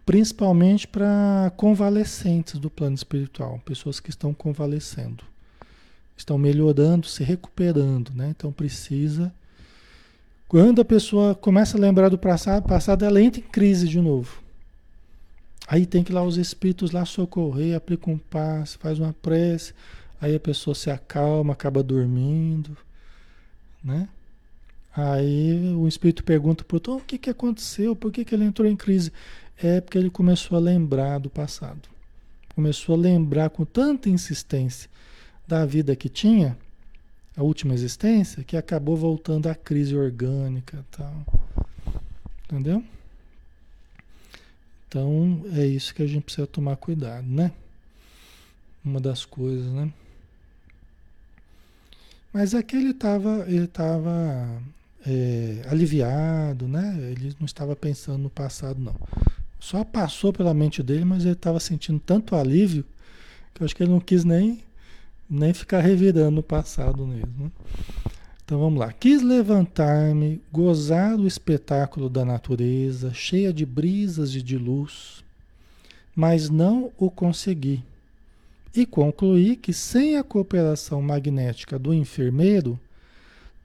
principalmente 0.08 0.88
para 0.88 1.52
convalescentes 1.58 2.58
do 2.58 2.70
plano 2.70 2.96
espiritual, 2.96 3.62
pessoas 3.66 4.00
que 4.00 4.10
estão 4.10 4.34
convalescendo, 4.34 5.22
estão 6.16 6.38
melhorando, 6.38 7.06
se 7.06 7.26
recuperando, 7.26 8.14
né? 8.16 8.30
Então 8.30 8.50
precisa. 8.50 9.34
Quando 10.48 10.80
a 10.80 10.86
pessoa 10.86 11.36
começa 11.36 11.78
a 11.78 11.82
lembrar 11.82 12.08
do 12.08 12.18
passado, 12.18 12.66
passado 12.66 13.04
ela 13.04 13.22
entra 13.22 13.42
em 13.42 13.44
crise 13.44 13.86
de 13.86 14.00
novo. 14.00 14.42
Aí 15.68 15.86
tem 15.86 16.06
que 16.06 16.14
ir 16.14 16.16
lá 16.16 16.24
os 16.24 16.38
espíritos 16.38 16.92
lá 16.92 17.04
socorrer, 17.04 17.76
aplica 17.76 18.10
um 18.10 18.18
passe, 18.18 18.78
faz 18.78 18.98
uma 19.00 19.12
prece, 19.12 19.74
aí 20.22 20.34
a 20.34 20.40
pessoa 20.40 20.74
se 20.74 20.90
acalma, 20.90 21.52
acaba 21.52 21.84
dormindo, 21.84 22.78
né? 23.84 24.08
Aí 24.96 25.76
o 25.76 25.86
espírito 25.86 26.24
pergunta 26.24 26.64
para 26.64 26.78
o 26.94 26.96
o 26.96 27.02
que, 27.02 27.18
que 27.18 27.30
aconteceu, 27.30 27.94
por 27.94 28.10
que, 28.10 28.24
que 28.24 28.34
ele 28.34 28.46
entrou 28.46 28.70
em 28.70 28.76
crise? 28.78 29.12
É 29.62 29.82
porque 29.82 29.98
ele 29.98 30.10
começou 30.10 30.58
a 30.58 30.62
lembrar 30.62 31.20
do 31.20 31.30
passado. 31.30 31.90
Começou 32.54 32.96
a 32.96 32.98
lembrar 32.98 33.50
com 33.50 33.66
tanta 33.66 34.10
insistência 34.10 34.90
da 35.48 35.66
vida 35.66 35.96
que 35.96 36.10
tinha, 36.10 36.58
a 37.36 37.44
última 37.44 37.74
existência, 37.74 38.44
que 38.44 38.58
acabou 38.58 38.98
voltando 38.98 39.48
à 39.48 39.56
crise 39.56 39.96
orgânica 39.96 40.84
tal. 40.92 41.14
Entendeu? 42.46 42.84
Então 44.88 45.44
é 45.54 45.66
isso 45.66 45.94
que 45.94 46.02
a 46.02 46.08
gente 46.08 46.24
precisa 46.24 46.48
tomar 46.48 46.78
cuidado, 46.78 47.28
né? 47.28 47.52
Uma 48.84 49.00
das 49.00 49.26
coisas, 49.26 49.72
né? 49.72 49.92
Mas 52.32 52.54
aqui 52.54 52.76
ele 52.76 52.92
estava 52.92 53.46
ele 53.48 53.68
tava, 53.68 54.62
é, 55.06 55.64
aliviado, 55.70 56.68
né? 56.68 56.98
Ele 57.12 57.36
não 57.40 57.46
estava 57.46 57.76
pensando 57.76 58.24
no 58.24 58.30
passado, 58.30 58.80
não. 58.80 58.96
Só 59.60 59.84
passou 59.84 60.32
pela 60.32 60.54
mente 60.54 60.84
dele, 60.84 61.06
mas 61.06 61.24
ele 61.24 61.34
estava 61.34 61.60
sentindo 61.60 62.00
tanto 62.00 62.36
alívio 62.36 62.86
que 63.54 63.64
eu 63.64 63.66
acho 63.66 63.76
que 63.76 63.84
ele 63.84 63.92
não 63.92 64.00
quis 64.00 64.24
nem, 64.24 64.64
Nem 65.30 65.54
ficar 65.54 65.82
revirando 65.82 66.40
o 66.40 66.44
passado 66.44 67.06
mesmo. 67.06 67.34
Né? 67.38 67.52
Então 68.46 68.60
vamos 68.60 68.80
lá. 68.80 68.94
Quis 68.94 69.22
levantar-me, 69.22 70.42
gozar 70.52 71.18
do 71.18 71.28
espetáculo 71.28 72.10
da 72.10 72.24
natureza, 72.24 73.14
cheia 73.14 73.52
de 73.52 73.66
brisas 73.66 74.34
e 74.36 74.42
de 74.42 74.58
luz, 74.58 75.22
mas 76.16 76.50
não 76.50 76.92
o 76.98 77.12
consegui. 77.12 77.84
E 78.74 78.86
concluí 78.86 79.58
que 79.58 79.74
sem 79.74 80.18
a 80.18 80.24
cooperação 80.24 81.02
magnética 81.02 81.78
do 81.78 81.94
enfermeiro, 81.94 82.80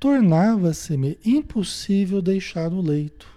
tornava-se-me 0.00 1.16
impossível 1.24 2.20
deixar 2.20 2.72
o 2.72 2.80
leito. 2.80 3.31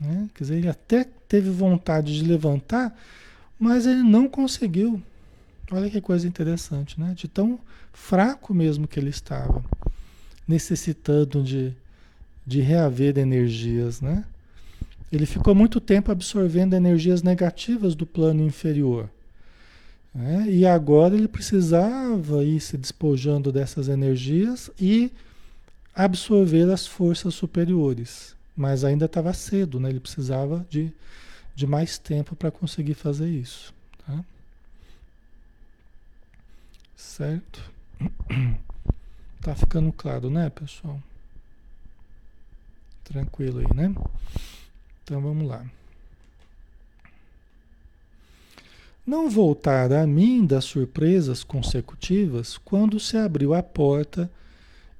Né? 0.00 0.28
Quer 0.34 0.44
dizer, 0.44 0.56
ele 0.56 0.68
até 0.68 1.04
teve 1.28 1.50
vontade 1.50 2.16
de 2.16 2.24
levantar, 2.24 2.96
mas 3.58 3.86
ele 3.86 4.02
não 4.02 4.28
conseguiu. 4.28 5.02
Olha 5.70 5.88
que 5.90 6.00
coisa 6.00 6.26
interessante, 6.26 7.00
né? 7.00 7.14
De 7.16 7.26
tão 7.26 7.58
fraco 7.92 8.52
mesmo 8.52 8.86
que 8.86 8.98
ele 8.98 9.10
estava, 9.10 9.64
necessitando 10.46 11.42
de, 11.42 11.72
de 12.46 12.60
reaver 12.60 13.18
energias, 13.18 14.00
né? 14.00 14.24
Ele 15.10 15.26
ficou 15.26 15.54
muito 15.54 15.80
tempo 15.80 16.10
absorvendo 16.10 16.74
energias 16.74 17.22
negativas 17.22 17.94
do 17.94 18.04
plano 18.04 18.42
inferior. 18.42 19.08
Né? 20.14 20.46
E 20.48 20.66
agora 20.66 21.14
ele 21.14 21.28
precisava 21.28 22.44
ir 22.44 22.60
se 22.60 22.76
despojando 22.76 23.50
dessas 23.52 23.88
energias 23.88 24.70
e 24.80 25.12
absorver 25.94 26.70
as 26.70 26.86
forças 26.86 27.34
superiores. 27.34 28.34
Mas 28.56 28.84
ainda 28.84 29.06
estava 29.06 29.32
cedo, 29.32 29.80
né? 29.80 29.90
ele 29.90 30.00
precisava 30.00 30.64
de, 30.70 30.92
de 31.54 31.66
mais 31.66 31.98
tempo 31.98 32.36
para 32.36 32.50
conseguir 32.50 32.94
fazer 32.94 33.28
isso. 33.28 33.74
Tá? 34.06 34.24
Certo? 36.96 37.70
Tá 39.40 39.54
ficando 39.54 39.92
claro, 39.92 40.30
né, 40.30 40.48
pessoal? 40.48 40.98
Tranquilo 43.04 43.58
aí, 43.58 43.76
né? 43.76 43.94
Então 45.02 45.20
vamos 45.20 45.46
lá. 45.46 45.66
Não 49.06 49.28
voltara 49.28 50.02
a 50.02 50.06
mim 50.06 50.46
das 50.46 50.64
surpresas 50.64 51.44
consecutivas 51.44 52.56
quando 52.56 52.98
se 52.98 53.18
abriu 53.18 53.52
a 53.52 53.62
porta 53.62 54.30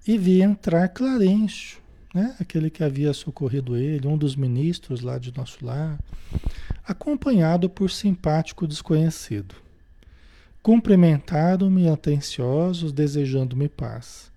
e 0.06 0.18
vi 0.18 0.42
entrar 0.42 0.90
Clarencio, 0.90 1.78
né? 2.14 2.37
aquele 2.38 2.70
que 2.70 2.85
havia 2.85 3.12
socorrido 3.12 3.77
ele, 3.77 4.07
um 4.07 4.16
dos 4.16 4.37
ministros 4.37 5.00
lá 5.00 5.18
de 5.18 5.37
nosso 5.37 5.66
lar, 5.66 5.98
acompanhado 6.87 7.68
por 7.68 7.90
simpático 7.90 8.68
desconhecido. 8.68 9.57
Cumprimentaram-me 10.62 11.88
atenciosos, 11.88 12.92
desejando-me 12.92 13.68
paz. 13.68 14.33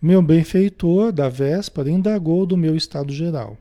Meu 0.00 0.22
benfeitor, 0.22 1.10
da 1.10 1.28
véspera, 1.28 1.90
indagou 1.90 2.46
do 2.46 2.56
meu 2.56 2.76
estado 2.76 3.12
geral. 3.12 3.58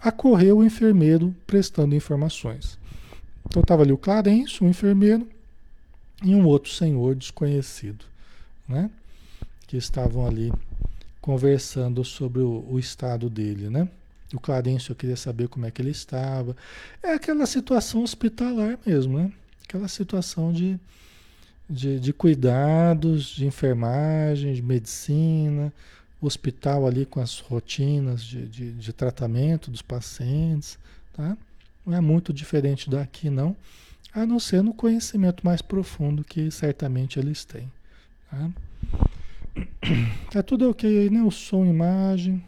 Acorreu 0.00 0.58
o 0.58 0.64
enfermeiro, 0.64 1.34
prestando 1.46 1.94
informações. 1.94 2.76
Então 3.46 3.62
estava 3.62 3.82
ali 3.82 3.92
o 3.92 3.96
Clarence, 3.96 4.62
um 4.62 4.68
enfermeiro, 4.68 5.26
e 6.22 6.34
um 6.34 6.44
outro 6.44 6.70
senhor 6.70 7.14
desconhecido, 7.14 8.04
né? 8.68 8.90
Que 9.66 9.76
estavam 9.76 10.26
ali 10.26 10.52
conversando 11.20 12.04
sobre 12.04 12.40
o, 12.40 12.64
o 12.68 12.78
estado 12.78 13.28
dele, 13.28 13.68
né? 13.68 13.88
O 14.32 14.38
Clarence 14.38 14.90
eu 14.90 14.96
queria 14.96 15.16
saber 15.16 15.48
como 15.48 15.66
é 15.66 15.70
que 15.70 15.80
ele 15.80 15.90
estava. 15.90 16.54
É 17.02 17.14
aquela 17.14 17.46
situação 17.46 18.02
hospitalar 18.02 18.78
mesmo, 18.84 19.18
né? 19.18 19.32
Aquela 19.64 19.88
situação 19.88 20.52
de 20.52 20.78
de, 21.68 22.00
de 22.00 22.12
cuidados, 22.12 23.26
de 23.26 23.46
enfermagem, 23.46 24.54
de 24.54 24.62
medicina, 24.62 25.72
hospital 26.20 26.86
ali 26.86 27.04
com 27.04 27.20
as 27.20 27.38
rotinas 27.38 28.22
de, 28.22 28.46
de, 28.46 28.72
de 28.72 28.92
tratamento 28.92 29.70
dos 29.70 29.82
pacientes, 29.82 30.78
tá? 31.12 31.36
Não 31.84 31.96
é 31.96 32.00
muito 32.00 32.32
diferente 32.32 32.88
daqui, 32.88 33.30
não, 33.30 33.56
a 34.12 34.26
não 34.26 34.40
ser 34.40 34.62
no 34.62 34.74
conhecimento 34.74 35.44
mais 35.44 35.62
profundo 35.62 36.24
que 36.24 36.50
certamente 36.50 37.18
eles 37.18 37.44
têm. 37.44 37.70
Tá, 38.30 38.50
tá 40.30 40.42
tudo 40.44 40.70
ok 40.70 40.88
aí, 40.88 41.10
né? 41.10 41.22
O 41.22 41.30
som, 41.30 41.64
imagem. 41.64 42.42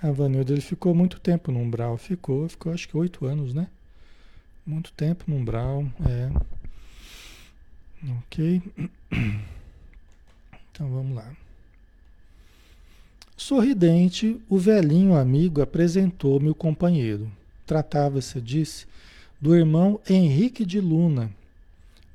A 0.00 0.10
Vanilda, 0.10 0.52
ele 0.52 0.60
ficou 0.60 0.94
muito 0.94 1.18
tempo 1.18 1.50
no 1.50 1.58
umbral. 1.58 1.96
Ficou, 1.96 2.48
ficou 2.48 2.72
acho 2.72 2.88
que 2.88 2.96
oito 2.96 3.26
anos, 3.26 3.52
né? 3.52 3.68
Muito 4.64 4.92
tempo 4.92 5.24
no 5.26 5.36
umbral, 5.36 5.84
é. 6.06 6.30
Ok? 8.18 8.62
Então 10.70 10.88
vamos 10.92 11.16
lá. 11.16 11.28
Sorridente, 13.36 14.40
o 14.48 14.58
velhinho 14.58 15.16
amigo 15.16 15.60
apresentou-me 15.60 16.50
o 16.50 16.54
companheiro. 16.54 17.28
Tratava-se, 17.66 18.40
disse, 18.40 18.86
do 19.40 19.56
irmão 19.56 20.00
Henrique 20.08 20.64
de 20.64 20.80
Luna, 20.80 21.32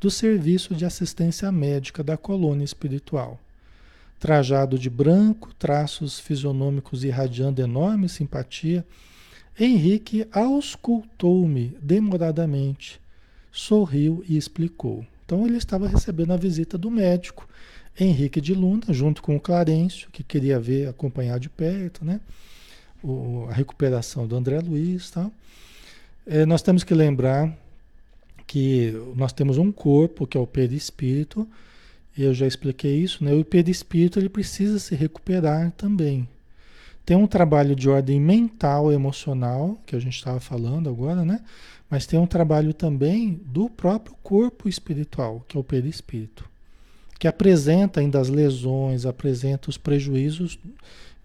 do 0.04 0.12
Serviço 0.12 0.76
de 0.76 0.84
Assistência 0.84 1.50
Médica 1.50 2.04
da 2.04 2.18
Colônia 2.18 2.66
Espiritual. 2.66 3.40
Trajado 4.20 4.78
de 4.78 4.90
branco, 4.90 5.54
traços 5.58 6.20
fisionômicos 6.20 7.06
irradiando 7.06 7.62
enorme 7.62 8.10
simpatia, 8.10 8.86
Henrique 9.58 10.28
auscultou-me 10.34 11.78
demoradamente, 11.82 13.00
sorriu 13.50 14.22
e 14.28 14.36
explicou. 14.36 15.06
Então 15.26 15.48
ele 15.48 15.56
estava 15.56 15.88
recebendo 15.88 16.34
a 16.34 16.38
visita 16.38 16.78
do 16.78 16.92
médico 16.92 17.48
Henrique 17.98 18.42
de 18.42 18.54
Luna, 18.54 18.84
junto 18.90 19.22
com 19.22 19.38
o 19.38 19.40
Clarencio, 19.40 20.10
que 20.12 20.22
queria 20.22 20.60
ver, 20.60 20.90
acompanhar 20.90 21.40
de 21.40 21.50
perto, 21.50 22.04
né? 22.04 22.20
O, 23.02 23.48
a 23.50 23.54
recuperação 23.54 24.28
do 24.28 24.36
André 24.36 24.60
Luiz 24.60 25.10
tal. 25.12 25.32
É, 26.28 26.46
nós 26.46 26.62
temos 26.62 26.84
que 26.84 26.94
lembrar 26.94 27.63
que 28.46 28.94
nós 29.16 29.34
temos 29.34 29.58
um 29.58 29.72
corpo, 29.72 30.28
que 30.28 30.38
é 30.38 30.42
o 30.42 30.48
perispírito, 30.48 31.48
eu 32.18 32.34
já 32.34 32.46
expliquei 32.46 32.98
isso, 32.98 33.24
né? 33.24 33.34
O 33.34 33.44
perispírito 33.44 34.20
ele 34.20 34.30
precisa 34.30 34.78
se 34.80 34.94
recuperar 34.94 35.72
também. 35.72 36.28
Tem 37.06 37.18
um 37.18 37.28
trabalho 37.28 37.76
de 37.76 37.90
ordem 37.90 38.20
mental, 38.20 38.92
emocional, 38.92 39.78
que 39.86 39.96
a 39.96 40.00
gente 40.00 40.16
estava 40.16 40.40
falando 40.40 40.90
agora, 40.90 41.26
né? 41.26 41.42
Mas 41.90 42.06
tem 42.06 42.20
um 42.20 42.28
trabalho 42.28 42.74
também 42.74 43.42
do 43.46 43.70
próprio 43.70 44.16
corpo 44.24 44.70
espiritual, 44.70 45.44
que 45.48 45.58
é 45.58 45.60
o 45.60 45.64
perispírito, 45.64 46.48
que 47.20 47.28
apresenta 47.28 48.00
ainda 48.00 48.20
as 48.20 48.30
lesões, 48.30 49.06
apresenta 49.06 49.70
os 49.70 49.78
prejuízos 49.78 50.58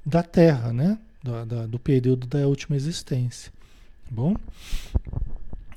da 0.04 0.22
Terra, 0.22 0.72
né? 0.72 0.98
Do, 1.22 1.44
da, 1.44 1.66
do 1.66 1.78
período 1.78 2.26
da 2.26 2.46
última 2.46 2.76
existência. 2.76 3.52
Tá 4.04 4.10
bom? 4.10 4.34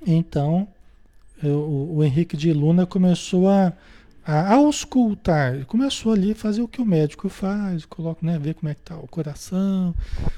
Então, 0.06 0.68
eu, 1.44 1.90
o 1.94 2.04
Henrique 2.04 2.38
de 2.38 2.52
Luna 2.54 2.86
começou 2.86 3.50
a, 3.50 3.74
a 4.26 4.54
auscultar, 4.54 5.66
começou 5.66 6.14
ali 6.14 6.32
a 6.32 6.36
fazer 6.36 6.62
o 6.62 6.68
que 6.68 6.82
o 6.82 6.86
médico 6.86 7.30
faz, 7.30 7.86
coloca, 7.86 8.26
né, 8.26 8.38
ver 8.38 8.56
como 8.56 8.70
é 8.70 8.74
que 8.74 8.82
está 8.82 8.96
o 8.96 9.08
coração, 9.08 9.96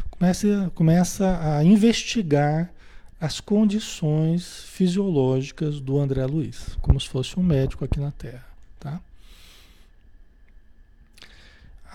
começa, 0.10 0.72
começa 0.74 1.39
a 1.42 1.63
investigar 1.63 2.72
as 3.20 3.39
condições 3.39 4.63
fisiológicas 4.66 5.80
do 5.80 5.98
André 5.98 6.26
Luiz, 6.26 6.78
como 6.82 7.00
se 7.00 7.08
fosse 7.08 7.39
um 7.39 7.44
médico 7.44 7.86
aqui 7.86 8.00
na 8.00 8.12
Terra, 8.12 8.46
tá? 8.80 9.00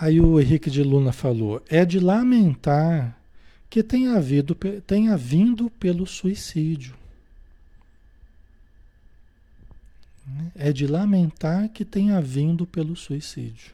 Aí 0.00 0.20
o 0.20 0.40
Henrique 0.40 0.70
de 0.70 0.82
Luna 0.82 1.12
falou: 1.12 1.60
é 1.68 1.84
de 1.84 1.98
lamentar 1.98 3.18
que 3.68 3.82
tenha, 3.82 4.14
havido, 4.14 4.54
tenha 4.86 5.16
vindo 5.16 5.68
pelo 5.70 6.06
suicídio. 6.06 6.94
É 10.54 10.72
de 10.72 10.86
lamentar 10.86 11.68
que 11.68 11.84
tenha 11.84 12.20
vindo 12.20 12.66
pelo 12.66 12.96
suicídio. 12.96 13.72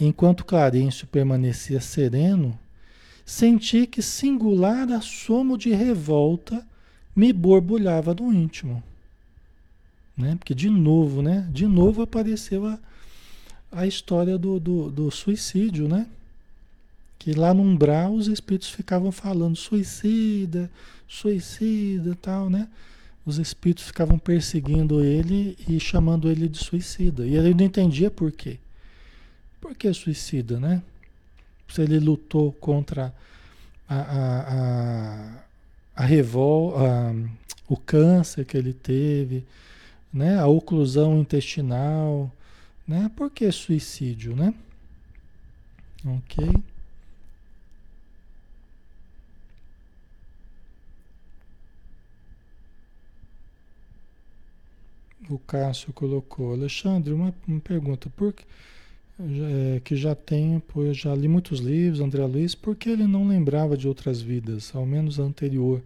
Enquanto 0.00 0.44
Clarencio 0.44 1.06
permanecia 1.06 1.80
sereno, 1.80 2.58
senti 3.24 3.86
que 3.86 4.02
singular 4.02 4.90
assomo 4.90 5.56
de 5.56 5.72
revolta 5.72 6.66
me 7.14 7.32
borbulhava 7.32 8.14
no 8.14 8.32
íntimo. 8.32 8.82
Né? 10.16 10.36
Porque 10.36 10.54
de 10.54 10.68
novo, 10.68 11.22
né? 11.22 11.48
De 11.50 11.66
novo 11.66 12.02
apareceu 12.02 12.66
a, 12.66 12.78
a 13.70 13.86
história 13.86 14.36
do, 14.36 14.58
do, 14.58 14.90
do 14.90 15.10
suicídio, 15.10 15.88
né? 15.88 16.06
Que 17.18 17.32
lá 17.32 17.54
no 17.54 17.62
umbral 17.62 18.12
os 18.12 18.26
espíritos 18.26 18.70
ficavam 18.70 19.12
falando 19.12 19.56
suicida, 19.56 20.70
suicida 21.06 22.16
tal, 22.20 22.50
né? 22.50 22.68
Os 23.24 23.38
espíritos 23.38 23.84
ficavam 23.84 24.18
perseguindo 24.18 25.04
ele 25.04 25.56
e 25.68 25.78
chamando 25.78 26.30
ele 26.30 26.48
de 26.48 26.58
suicida. 26.58 27.26
E 27.26 27.36
ele 27.36 27.54
não 27.54 27.64
entendia 27.64 28.10
por 28.10 28.32
quê. 28.32 28.58
Por 29.60 29.74
que 29.74 29.92
suicida, 29.92 30.58
né? 30.58 30.82
se 31.72 31.80
ele 31.80 31.98
lutou 31.98 32.52
contra 32.52 33.14
a, 33.88 33.96
a, 33.96 34.40
a, 35.96 36.02
a 36.02 36.04
revol, 36.04 36.76
a, 36.76 37.14
o 37.66 37.76
câncer 37.76 38.44
que 38.44 38.56
ele 38.56 38.74
teve, 38.74 39.44
né? 40.12 40.38
A 40.38 40.46
oclusão 40.46 41.18
intestinal, 41.18 42.30
né? 42.86 43.10
Por 43.16 43.30
que 43.30 43.50
suicídio, 43.50 44.36
né? 44.36 44.52
Ok. 46.04 46.52
O 55.32 55.38
Cássio 55.38 55.92
colocou. 55.92 56.52
Alexandre, 56.52 57.12
uma, 57.12 57.34
uma 57.48 57.60
pergunta. 57.60 58.10
Por 58.10 58.32
que, 58.32 58.44
é, 59.18 59.80
que 59.80 59.96
já 59.96 60.14
tenho, 60.14 60.60
pois 60.68 60.96
já 60.96 61.14
li 61.14 61.26
muitos 61.26 61.60
livros, 61.60 62.00
André 62.00 62.24
Luiz, 62.26 62.54
por 62.54 62.76
que 62.76 62.90
ele 62.90 63.06
não 63.06 63.26
lembrava 63.26 63.76
de 63.76 63.88
outras 63.88 64.20
vidas, 64.20 64.70
ao 64.74 64.84
menos 64.84 65.18
a 65.18 65.22
anterior, 65.22 65.80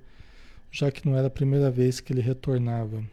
já 0.73 0.91
que 0.91 1.07
não 1.07 1.17
era 1.17 1.29
a 1.29 1.31
primeira 1.31 1.71
vez 1.71 2.01
que 2.01 2.13
ele 2.13 2.21
retornava? 2.21 3.05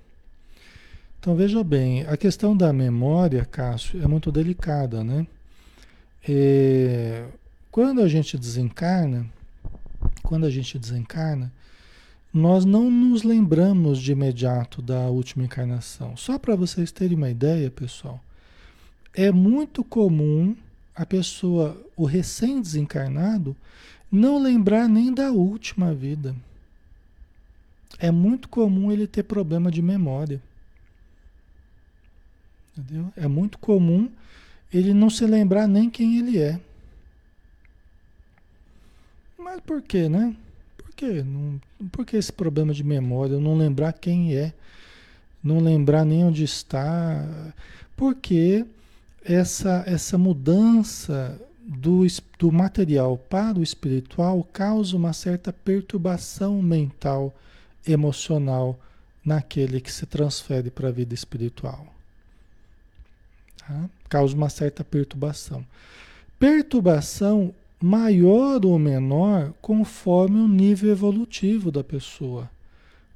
Então 1.19 1.35
veja 1.35 1.63
bem, 1.63 2.01
a 2.07 2.17
questão 2.17 2.57
da 2.57 2.73
memória, 2.73 3.45
Cássio, 3.45 4.01
é 4.03 4.07
muito 4.07 4.31
delicada, 4.31 5.03
né? 5.03 5.27
É, 6.27 7.25
quando 7.71 8.01
a 8.01 8.07
gente 8.07 8.37
desencarna, 8.37 9.25
quando 10.23 10.45
a 10.45 10.49
gente 10.49 10.79
desencarna, 10.79 11.51
nós 12.33 12.65
não 12.65 12.89
nos 12.89 13.21
lembramos 13.21 13.99
de 13.99 14.11
imediato 14.11 14.81
da 14.81 15.01
última 15.01 15.45
encarnação. 15.45 16.17
Só 16.17 16.39
para 16.39 16.55
vocês 16.55 16.91
terem 16.91 17.15
uma 17.15 17.29
ideia, 17.29 17.69
pessoal, 17.69 18.19
é 19.13 19.31
muito 19.31 19.83
comum 19.83 20.55
a 20.95 21.05
pessoa, 21.05 21.79
o 21.95 22.05
recém-desencarnado, 22.05 23.55
não 24.11 24.41
lembrar 24.41 24.89
nem 24.89 25.13
da 25.13 25.31
última 25.31 25.93
vida. 25.93 26.35
É 27.99 28.09
muito 28.09 28.49
comum 28.49 28.91
ele 28.91 29.05
ter 29.05 29.23
problema 29.23 29.69
de 29.69 29.81
memória. 29.81 30.41
Entendeu? 32.75 33.13
É 33.15 33.27
muito 33.27 33.59
comum 33.59 34.09
ele 34.73 34.91
não 34.93 35.09
se 35.09 35.25
lembrar 35.27 35.67
nem 35.67 35.87
quem 35.87 36.17
ele 36.17 36.39
é. 36.39 36.59
Mas 39.37 39.59
por 39.61 39.83
quê, 39.83 40.09
né? 40.09 40.35
Quê? 41.03 41.23
Não, 41.23 41.59
por 41.89 42.05
que 42.05 42.15
esse 42.15 42.31
problema 42.31 42.73
de 42.73 42.83
memória? 42.83 43.39
Não 43.39 43.57
lembrar 43.57 43.93
quem 43.93 44.35
é, 44.35 44.53
não 45.43 45.59
lembrar 45.59 46.05
nem 46.05 46.23
onde 46.23 46.43
está. 46.43 47.53
Porque 47.95 48.65
essa, 49.23 49.83
essa 49.85 50.17
mudança 50.17 51.39
do, 51.59 52.05
do 52.39 52.51
material 52.51 53.17
para 53.17 53.59
o 53.59 53.63
espiritual 53.63 54.43
causa 54.51 54.95
uma 54.95 55.13
certa 55.13 55.51
perturbação 55.51 56.61
mental, 56.61 57.33
emocional 57.85 58.79
naquele 59.25 59.81
que 59.81 59.91
se 59.91 60.05
transfere 60.05 60.69
para 60.69 60.87
a 60.87 60.91
vida 60.91 61.13
espiritual. 61.13 61.85
Tá? 63.57 63.89
Causa 64.09 64.35
uma 64.35 64.49
certa 64.49 64.83
perturbação. 64.83 65.65
Perturbação 66.39 67.53
maior 67.83 68.65
ou 68.65 68.79
menor 68.79 69.53
conforme 69.61 70.39
o 70.39 70.47
nível 70.47 70.89
evolutivo 70.89 71.69
da 71.69 71.83
pessoa, 71.83 72.49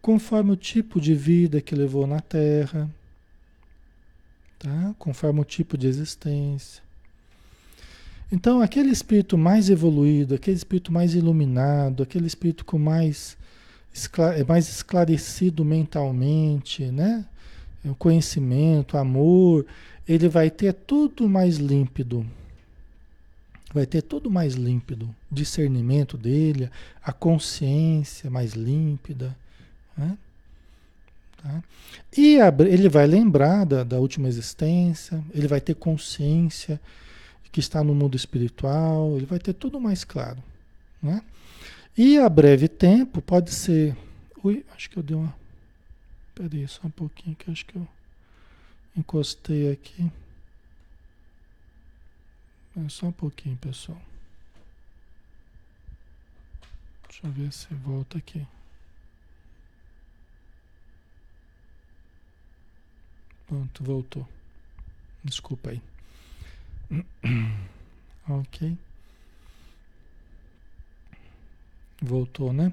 conforme 0.02 0.52
o 0.52 0.58
tipo 0.58 1.00
de 1.00 1.16
vida 1.16 1.62
que 1.62 1.74
levou 1.74 2.06
na 2.06 2.20
Terra, 2.20 2.90
tá? 4.60 4.94
conforme 5.00 5.40
o 5.40 5.46
tipo 5.46 5.78
de 5.78 5.88
existência. 5.88 6.84
Então, 8.30 8.60
aquele 8.60 8.90
espírito 8.90 9.38
mais 9.38 9.70
evoluído, 9.70 10.36
aquele 10.36 10.58
espírito 10.58 10.92
mais 10.92 11.16
iluminado, 11.16 12.04
aquele 12.04 12.28
espírito 12.28 12.66
com 12.66 12.78
mais, 12.78 13.38
mais 14.46 14.68
esclarecido 14.68 15.64
mentalmente, 15.64 16.88
né? 16.88 17.26
O 17.86 17.96
conhecimento, 17.96 18.98
amor, 18.98 19.66
ele 20.06 20.28
vai 20.28 20.50
ter 20.52 20.74
tudo 20.74 21.30
mais 21.30 21.56
límpido 21.56 22.26
vai 23.78 23.86
ter 23.86 24.02
tudo 24.02 24.30
mais 24.30 24.56
límpido, 24.56 25.14
discernimento 25.32 26.18
dele, 26.18 26.70
a 27.04 27.14
consciência 27.14 28.30
mais 28.30 28.54
límpida. 28.54 29.38
Né? 29.96 30.18
Tá? 31.42 31.64
E 32.18 32.42
a, 32.42 32.54
ele 32.68 32.90
vai 32.90 33.06
lembrar 33.06 33.66
da, 33.66 33.84
da 33.84 34.00
última 34.00 34.28
existência, 34.28 35.24
ele 35.32 35.48
vai 35.48 35.62
ter 35.62 35.76
consciência 35.76 36.82
que 37.52 37.60
está 37.60 37.84
no 37.84 37.94
mundo 37.94 38.16
espiritual, 38.16 39.16
ele 39.16 39.28
vai 39.28 39.38
ter 39.38 39.54
tudo 39.54 39.80
mais 39.80 40.04
claro. 40.04 40.44
Né? 41.02 41.22
E 41.96 42.18
a 42.18 42.28
breve 42.28 42.68
tempo 42.68 43.22
pode 43.22 43.52
ser. 43.54 43.96
Ui, 44.44 44.66
acho 44.76 44.90
que 44.90 44.98
eu 44.98 45.04
dei 45.04 45.16
uma. 45.16 45.34
Peraí, 46.34 46.68
só 46.68 46.88
um 46.88 46.92
pouquinho 46.92 47.36
que 47.36 47.50
acho 47.52 47.66
que 47.66 47.76
eu 47.76 47.88
encostei 48.96 49.72
aqui. 49.72 50.12
É 52.86 52.90
só 52.90 53.08
um 53.08 53.12
pouquinho, 53.12 53.58
pessoal. 53.58 54.00
Deixa 57.08 57.26
eu 57.26 57.32
ver 57.32 57.52
se 57.52 57.74
volta 57.74 58.20
aqui. 58.20 58.46
Pronto, 63.48 63.84
voltou. 63.84 64.30
Desculpa 65.24 65.72
aí. 65.72 65.82
ok. 68.30 68.78
Voltou, 72.00 72.54
né? 72.54 72.72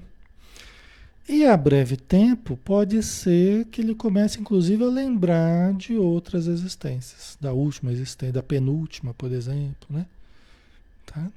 E 1.27 1.43
a 1.45 1.57
breve 1.57 1.97
tempo 1.97 2.55
pode 2.57 3.01
ser 3.01 3.65
que 3.65 3.81
ele 3.81 3.95
comece, 3.95 4.39
inclusive, 4.39 4.83
a 4.83 4.87
lembrar 4.87 5.73
de 5.73 5.95
outras 5.95 6.45
existências, 6.45 7.35
da 7.41 7.51
última 7.51 7.91
existência, 7.91 8.33
da 8.33 8.43
penúltima, 8.43 9.13
por 9.15 9.31
exemplo, 9.31 9.87
né? 9.89 10.05
Tá? 11.05 11.27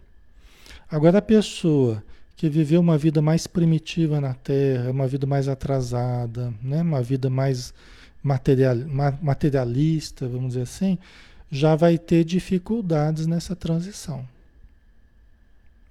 Agora 0.91 1.19
a 1.19 1.23
pessoa 1.23 2.03
que 2.37 2.49
viveu 2.49 2.81
uma 2.81 2.97
vida 2.97 3.21
mais 3.21 3.47
primitiva 3.47 4.21
na 4.21 4.33
Terra, 4.33 4.91
uma 4.91 5.09
vida 5.09 5.27
mais 5.27 5.49
atrasada, 5.49 6.55
né? 6.63 6.83
uma 6.83 7.03
vida 7.03 7.29
mais 7.29 7.75
material, 8.23 8.77
materialista, 9.21 10.29
vamos 10.29 10.51
dizer 10.51 10.63
assim, 10.63 10.99
já 11.51 11.75
vai 11.75 11.99
ter 11.99 12.25
dificuldades 12.25 13.27
nessa 13.27 13.57
transição. 13.57 14.25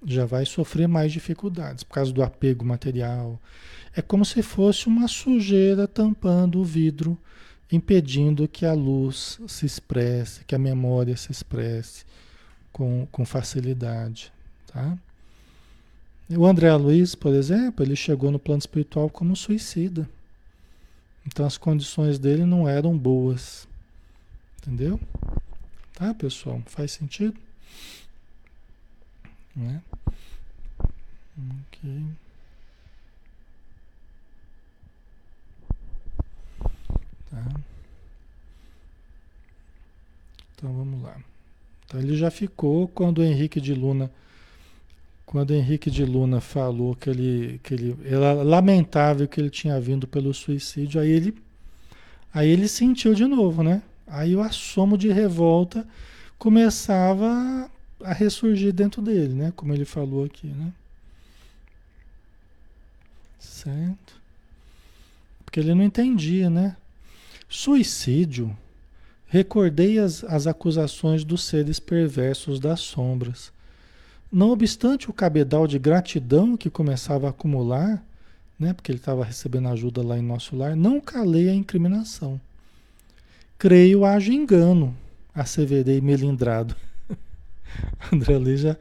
Já 0.06 0.24
vai 0.24 0.46
sofrer 0.46 0.88
mais 0.88 1.12
dificuldades 1.12 1.84
por 1.84 1.94
causa 1.94 2.12
do 2.12 2.22
apego 2.22 2.64
material, 2.64 3.38
é 3.94 4.02
como 4.02 4.24
se 4.24 4.42
fosse 4.42 4.86
uma 4.86 5.08
sujeira 5.08 5.86
tampando 5.86 6.60
o 6.60 6.64
vidro, 6.64 7.18
impedindo 7.70 8.48
que 8.48 8.64
a 8.64 8.72
luz 8.72 9.40
se 9.46 9.66
expresse, 9.66 10.44
que 10.44 10.54
a 10.54 10.58
memória 10.58 11.16
se 11.16 11.30
expresse 11.30 12.04
com, 12.72 13.06
com 13.10 13.24
facilidade. 13.24 14.32
Tá? 14.66 14.96
O 16.30 16.46
André 16.46 16.72
Luiz, 16.74 17.14
por 17.14 17.34
exemplo, 17.34 17.84
ele 17.84 17.96
chegou 17.96 18.30
no 18.30 18.38
plano 18.38 18.58
espiritual 18.58 19.08
como 19.08 19.34
suicida. 19.34 20.08
Então 21.26 21.44
as 21.46 21.58
condições 21.58 22.18
dele 22.18 22.44
não 22.44 22.68
eram 22.68 22.96
boas. 22.96 23.66
Entendeu? 24.58 25.00
Tá, 25.94 26.14
pessoal? 26.14 26.62
Faz 26.66 26.92
sentido? 26.92 27.38
Né? 29.56 29.82
Ok. 30.78 32.04
Tá? 37.30 37.44
Então 40.54 40.72
vamos 40.72 41.02
lá. 41.02 41.16
Então 41.84 42.00
ele 42.00 42.16
já 42.16 42.30
ficou 42.30 42.88
quando 42.88 43.18
o 43.18 43.24
Henrique 43.24 43.60
de 43.60 43.74
Luna 43.74 44.10
quando 45.28 45.54
Henrique 45.54 45.90
de 45.90 46.06
Luna 46.06 46.40
falou 46.40 46.94
que 46.96 47.10
ele 47.10 47.60
que 47.62 47.74
ele 47.74 47.94
era 48.06 48.32
lamentável 48.32 49.28
que 49.28 49.38
ele 49.38 49.50
tinha 49.50 49.78
vindo 49.78 50.08
pelo 50.08 50.32
suicídio, 50.32 50.98
aí 50.98 51.10
ele 51.10 51.34
aí 52.32 52.48
ele 52.48 52.66
sentiu 52.66 53.14
de 53.14 53.26
novo, 53.26 53.62
né? 53.62 53.82
Aí 54.06 54.34
o 54.34 54.40
assomo 54.40 54.96
de 54.96 55.12
revolta 55.12 55.86
começava 56.38 57.70
a 58.02 58.12
ressurgir 58.14 58.72
dentro 58.72 59.02
dele, 59.02 59.34
né? 59.34 59.52
Como 59.54 59.74
ele 59.74 59.84
falou 59.84 60.24
aqui, 60.24 60.46
né? 60.46 60.72
Certo? 63.38 64.18
Porque 65.44 65.60
ele 65.60 65.74
não 65.74 65.84
entendia, 65.84 66.48
né? 66.48 66.74
Suicídio. 67.48 68.56
Recordei 69.26 69.98
as, 69.98 70.22
as 70.24 70.46
acusações 70.46 71.24
dos 71.24 71.44
seres 71.44 71.80
perversos 71.80 72.60
das 72.60 72.80
sombras. 72.80 73.50
Não 74.30 74.50
obstante 74.50 75.08
o 75.08 75.12
cabedal 75.12 75.66
de 75.66 75.78
gratidão 75.78 76.56
que 76.56 76.68
começava 76.68 77.26
a 77.26 77.30
acumular, 77.30 78.04
né, 78.58 78.74
porque 78.74 78.92
ele 78.92 78.98
estava 78.98 79.24
recebendo 79.24 79.68
ajuda 79.68 80.02
lá 80.02 80.18
em 80.18 80.22
nosso 80.22 80.54
lar, 80.54 80.76
não 80.76 81.00
calei 81.00 81.48
a 81.48 81.54
incriminação. 81.54 82.38
Creio 83.58 84.04
haja 84.04 84.32
engano, 84.32 84.94
asseverei 85.34 86.00
melindrado. 86.00 86.76
André 88.12 88.34
ali 88.34 88.56
já. 88.56 88.76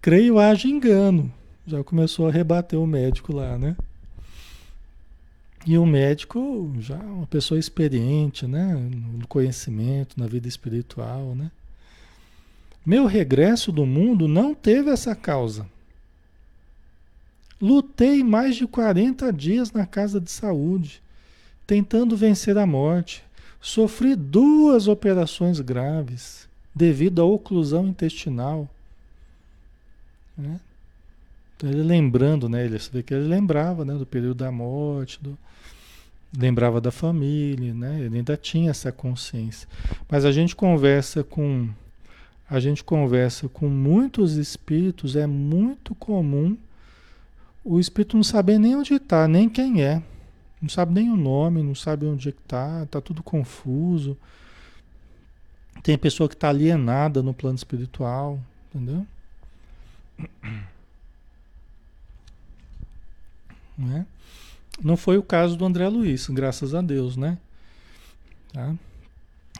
Creio 0.00 0.38
haja 0.38 0.66
engano. 0.66 1.32
Já 1.66 1.84
começou 1.84 2.26
a 2.26 2.32
rebater 2.32 2.78
o 2.78 2.86
médico 2.86 3.32
lá, 3.32 3.56
né? 3.56 3.76
E 5.64 5.78
o 5.78 5.86
médico 5.86 6.72
já 6.80 6.96
uma 6.96 7.26
pessoa 7.26 7.58
experiente, 7.58 8.46
né, 8.46 8.74
no 8.74 9.26
conhecimento, 9.28 10.18
na 10.18 10.26
vida 10.26 10.48
espiritual, 10.48 11.34
né? 11.34 11.50
Meu 12.84 13.06
regresso 13.06 13.70
do 13.70 13.86
mundo 13.86 14.26
não 14.26 14.54
teve 14.54 14.90
essa 14.90 15.14
causa. 15.14 15.66
Lutei 17.60 18.24
mais 18.24 18.56
de 18.56 18.66
40 18.66 19.32
dias 19.32 19.70
na 19.70 19.86
casa 19.86 20.20
de 20.20 20.32
saúde, 20.32 21.00
tentando 21.64 22.16
vencer 22.16 22.58
a 22.58 22.66
morte. 22.66 23.22
Sofri 23.60 24.16
duas 24.16 24.88
operações 24.88 25.60
graves 25.60 26.48
devido 26.74 27.22
à 27.22 27.24
oclusão 27.24 27.86
intestinal. 27.86 28.68
Né? 30.36 30.58
Então 31.62 31.70
ele 31.70 31.84
lembrando, 31.84 32.48
né? 32.48 32.64
Ele, 32.64 32.76
você 32.76 33.02
que 33.04 33.14
ele 33.14 33.28
lembrava 33.28 33.84
né, 33.84 33.94
do 33.94 34.04
período 34.04 34.38
da 34.38 34.50
morte, 34.50 35.22
do, 35.22 35.38
lembrava 36.36 36.80
da 36.80 36.90
família, 36.90 37.72
né? 37.72 38.00
Ele 38.00 38.16
ainda 38.16 38.36
tinha 38.36 38.70
essa 38.70 38.90
consciência. 38.90 39.68
Mas 40.10 40.24
a 40.24 40.32
gente 40.32 40.56
conversa 40.56 41.22
com 41.22 41.68
a 42.50 42.58
gente 42.58 42.82
conversa 42.82 43.48
com 43.48 43.68
muitos 43.68 44.34
espíritos, 44.36 45.14
é 45.16 45.26
muito 45.26 45.94
comum 45.94 46.58
o 47.64 47.78
espírito 47.78 48.16
não 48.16 48.24
saber 48.24 48.58
nem 48.58 48.74
onde 48.74 48.94
está, 48.94 49.28
nem 49.28 49.48
quem 49.48 49.84
é. 49.84 50.02
Não 50.60 50.68
sabe 50.68 50.92
nem 50.92 51.10
o 51.10 51.16
nome, 51.16 51.62
não 51.62 51.76
sabe 51.76 52.06
onde 52.06 52.28
é 52.28 52.32
está, 52.32 52.82
está 52.82 53.00
tudo 53.00 53.22
confuso. 53.22 54.18
Tem 55.82 55.96
pessoa 55.96 56.28
que 56.28 56.34
está 56.34 56.48
alienada 56.48 57.22
no 57.22 57.32
plano 57.32 57.56
espiritual, 57.56 58.38
entendeu? 58.68 59.06
Não, 63.82 63.96
é? 63.96 64.06
não 64.82 64.96
foi 64.96 65.18
o 65.18 65.22
caso 65.22 65.56
do 65.56 65.64
André 65.64 65.88
Luiz, 65.88 66.28
graças 66.28 66.74
a 66.74 66.80
Deus, 66.80 67.16
né? 67.16 67.36
Tá? 68.52 68.74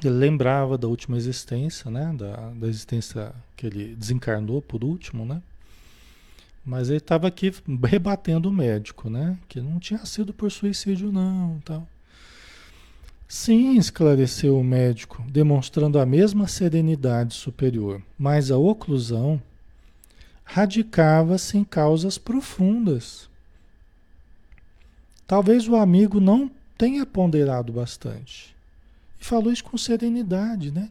Ele 0.02 0.14
lembrava 0.14 0.78
da 0.78 0.88
última 0.88 1.16
existência, 1.16 1.90
né? 1.90 2.14
Da, 2.16 2.50
da 2.50 2.66
existência 2.68 3.32
que 3.56 3.66
ele 3.66 3.94
desencarnou 3.94 4.62
por 4.62 4.84
último, 4.84 5.24
né? 5.24 5.42
Mas 6.64 6.88
ele 6.88 6.98
estava 6.98 7.26
aqui 7.26 7.52
rebatendo 7.84 8.48
o 8.48 8.52
médico, 8.52 9.10
né? 9.10 9.36
Que 9.48 9.60
não 9.60 9.78
tinha 9.78 10.04
sido 10.06 10.32
por 10.32 10.50
suicídio, 10.50 11.10
não, 11.10 11.60
tal. 11.64 11.86
Sim, 13.28 13.78
esclareceu 13.78 14.58
o 14.58 14.64
médico, 14.64 15.24
demonstrando 15.28 15.98
a 15.98 16.04
mesma 16.04 16.46
serenidade 16.46 17.34
superior, 17.34 18.02
mas 18.18 18.50
a 18.50 18.58
oclusão 18.58 19.40
radicava-se 20.44 21.56
em 21.56 21.64
causas 21.64 22.18
profundas. 22.18 23.31
Talvez 25.32 25.66
o 25.66 25.76
amigo 25.76 26.20
não 26.20 26.50
tenha 26.76 27.06
ponderado 27.06 27.72
bastante. 27.72 28.54
E 29.18 29.24
falou 29.24 29.50
isso 29.50 29.64
com 29.64 29.78
serenidade, 29.78 30.70
né? 30.70 30.90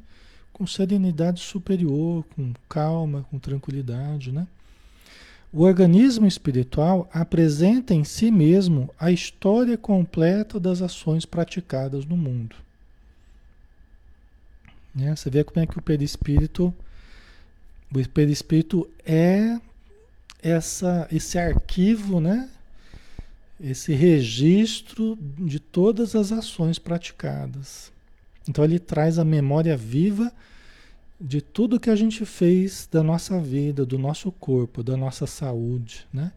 Com 0.52 0.66
serenidade 0.66 1.40
superior, 1.40 2.26
com 2.36 2.52
calma, 2.68 3.24
com 3.30 3.38
tranquilidade, 3.38 4.32
né? 4.32 4.48
O 5.54 5.62
organismo 5.62 6.26
espiritual 6.26 7.08
apresenta 7.14 7.94
em 7.94 8.04
si 8.04 8.32
mesmo 8.32 8.90
a 9.00 9.12
história 9.12 9.78
completa 9.78 10.60
das 10.60 10.82
ações 10.82 11.24
praticadas 11.24 12.04
no 12.04 12.18
mundo. 12.18 12.56
Né? 14.96 15.16
Você 15.16 15.30
vê 15.30 15.44
como 15.44 15.64
é 15.64 15.68
que 15.68 15.78
o 15.78 15.84
perispírito, 15.84 16.74
o 17.94 18.10
perispírito 18.10 18.90
é 19.06 19.60
essa, 20.42 21.08
esse 21.12 21.38
arquivo, 21.38 22.20
né? 22.20 22.50
Esse 23.62 23.94
registro 23.94 25.18
de 25.38 25.60
todas 25.60 26.16
as 26.16 26.32
ações 26.32 26.80
praticadas. 26.80 27.92
Então 28.48 28.64
ele 28.64 28.80
traz 28.80 29.20
a 29.20 29.26
memória 29.26 29.78
viva 29.78 30.32
de 31.20 31.40
tudo 31.40 31.80
que 31.80 31.90
a 31.90 31.96
gente 31.96 32.26
fez 32.26 32.88
da 32.92 33.04
nossa 33.04 33.40
vida, 33.40 33.86
do 33.86 34.00
nosso 34.00 34.32
corpo, 34.32 34.82
da 34.82 34.98
nossa 34.98 35.28
saúde, 35.28 36.08
né? 36.12 36.32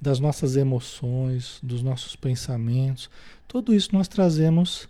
das 0.00 0.18
nossas 0.18 0.56
emoções, 0.56 1.58
dos 1.62 1.82
nossos 1.82 2.16
pensamentos. 2.16 3.08
Tudo 3.46 3.74
isso 3.74 3.90
nós 3.92 4.08
trazemos 4.08 4.88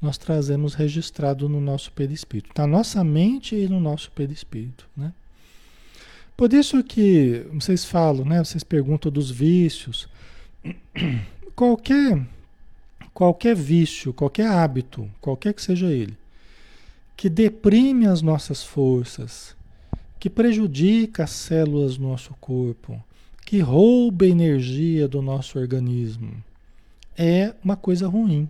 nós 0.00 0.18
trazemos 0.18 0.74
registrado 0.74 1.48
no 1.48 1.60
nosso 1.60 1.92
perispírito, 1.92 2.50
na 2.58 2.66
nossa 2.66 3.04
mente 3.04 3.54
e 3.54 3.68
no 3.68 3.78
nosso 3.78 4.10
perispírito, 4.10 4.84
né? 4.96 5.12
Por 6.36 6.52
isso 6.52 6.82
que 6.82 7.46
vocês 7.52 7.84
falam, 7.84 8.24
né? 8.24 8.42
Vocês 8.42 8.64
perguntam 8.64 9.12
dos 9.12 9.30
vícios. 9.30 10.08
Qualquer 11.54 12.26
qualquer 13.12 13.54
vício, 13.54 14.12
qualquer 14.12 14.46
hábito, 14.46 15.08
qualquer 15.20 15.52
que 15.52 15.62
seja 15.62 15.90
ele, 15.92 16.16
que 17.16 17.28
deprime 17.28 18.06
as 18.06 18.22
nossas 18.22 18.62
forças, 18.62 19.54
que 20.18 20.30
prejudica 20.30 21.24
as 21.24 21.30
células 21.30 21.96
do 21.96 22.04
nosso 22.04 22.34
corpo, 22.40 23.02
que 23.44 23.60
rouba 23.60 24.26
energia 24.26 25.06
do 25.06 25.20
nosso 25.20 25.58
organismo, 25.58 26.42
é 27.16 27.54
uma 27.62 27.76
coisa 27.76 28.08
ruim. 28.08 28.48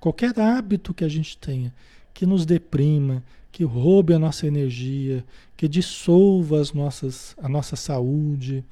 Qualquer 0.00 0.38
hábito 0.40 0.92
que 0.92 1.04
a 1.04 1.08
gente 1.08 1.38
tenha 1.38 1.72
que 2.12 2.26
nos 2.26 2.44
deprima, 2.44 3.22
que 3.50 3.64
roube 3.64 4.14
a 4.14 4.18
nossa 4.18 4.46
energia, 4.46 5.24
que 5.56 5.68
dissolva 5.68 6.60
as 6.60 6.72
nossas, 6.72 7.34
a 7.40 7.48
nossa 7.48 7.76
saúde, 7.76 8.64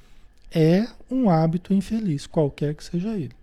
é 0.50 0.86
um 1.10 1.30
hábito 1.30 1.72
infeliz, 1.72 2.26
qualquer 2.26 2.74
que 2.74 2.84
seja 2.84 3.14
ele. 3.14 3.34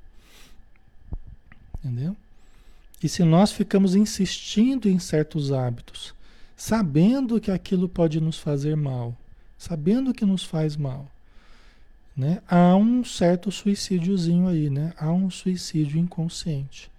Entendeu? 1.79 2.15
E 3.01 3.07
se 3.07 3.23
nós 3.23 3.51
ficamos 3.51 3.95
insistindo 3.95 4.89
em 4.89 4.99
certos 4.99 5.51
hábitos, 5.51 6.13
sabendo 6.55 7.39
que 7.39 7.51
aquilo 7.51 7.87
pode 7.87 8.19
nos 8.19 8.39
fazer 8.39 8.75
mal, 8.75 9.15
sabendo 9.57 10.13
que 10.13 10.25
nos 10.25 10.43
faz 10.43 10.75
mal, 10.75 11.09
né? 12.15 12.41
Há 12.47 12.75
um 12.75 13.05
certo 13.05 13.51
suicídiozinho 13.51 14.47
aí, 14.47 14.71
né? 14.71 14.91
Há 14.97 15.11
um 15.11 15.29
suicídio 15.29 15.99
inconsciente. 15.99 16.89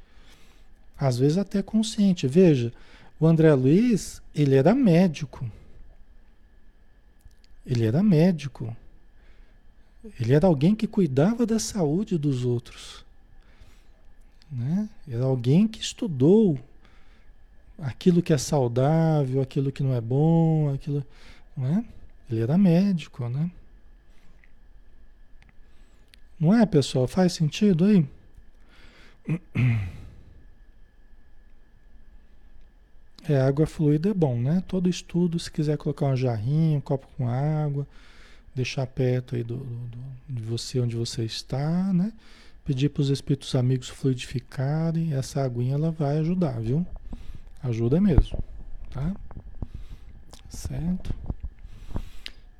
Às 0.96 1.18
vezes 1.18 1.38
até 1.38 1.60
consciente. 1.60 2.28
Veja, 2.28 2.72
o 3.18 3.26
André 3.26 3.52
Luiz, 3.54 4.22
ele 4.32 4.54
era 4.54 4.74
médico. 4.74 5.50
Ele 7.66 7.84
era 7.84 8.00
médico. 8.00 8.76
Ele 10.20 10.34
era 10.34 10.46
alguém 10.46 10.74
que 10.74 10.86
cuidava 10.86 11.46
da 11.46 11.58
saúde 11.58 12.16
dos 12.18 12.44
outros. 12.44 13.04
Né? 14.50 14.88
Era 15.08 15.24
alguém 15.24 15.66
que 15.68 15.80
estudou 15.80 16.58
aquilo 17.78 18.22
que 18.22 18.32
é 18.32 18.38
saudável, 18.38 19.40
aquilo 19.40 19.70
que 19.70 19.82
não 19.82 19.94
é 19.94 20.00
bom, 20.00 20.72
aquilo. 20.72 21.04
Né? 21.56 21.84
Ele 22.30 22.40
era 22.40 22.58
médico, 22.58 23.28
né? 23.28 23.50
Não 26.38 26.54
é, 26.54 26.64
pessoal? 26.64 27.08
Faz 27.08 27.32
sentido 27.32 27.84
aí? 27.84 28.06
É, 33.28 33.38
água 33.42 33.66
fluida 33.66 34.08
é 34.08 34.14
bom, 34.14 34.40
né? 34.40 34.62
Todo 34.66 34.88
estudo, 34.88 35.38
se 35.38 35.50
quiser 35.50 35.76
colocar 35.76 36.06
um 36.06 36.16
jarrinho, 36.16 36.78
um 36.78 36.80
copo 36.80 37.06
com 37.16 37.28
água, 37.28 37.86
deixar 38.54 38.86
perto 38.86 39.36
aí 39.36 39.42
do, 39.42 39.56
do, 39.56 39.98
de 40.28 40.42
você 40.42 40.80
onde 40.80 40.96
você 40.96 41.24
está, 41.24 41.92
né? 41.92 42.12
Pedir 42.64 42.90
para 42.90 43.00
os 43.00 43.08
espíritos 43.08 43.54
amigos 43.54 43.88
fluidificarem, 43.88 45.14
essa 45.14 45.42
aguinha 45.42 45.74
ela 45.74 45.90
vai 45.90 46.18
ajudar, 46.18 46.60
viu? 46.60 46.86
Ajuda 47.62 48.00
mesmo, 48.00 48.38
tá? 48.90 49.14
Certo? 50.48 51.14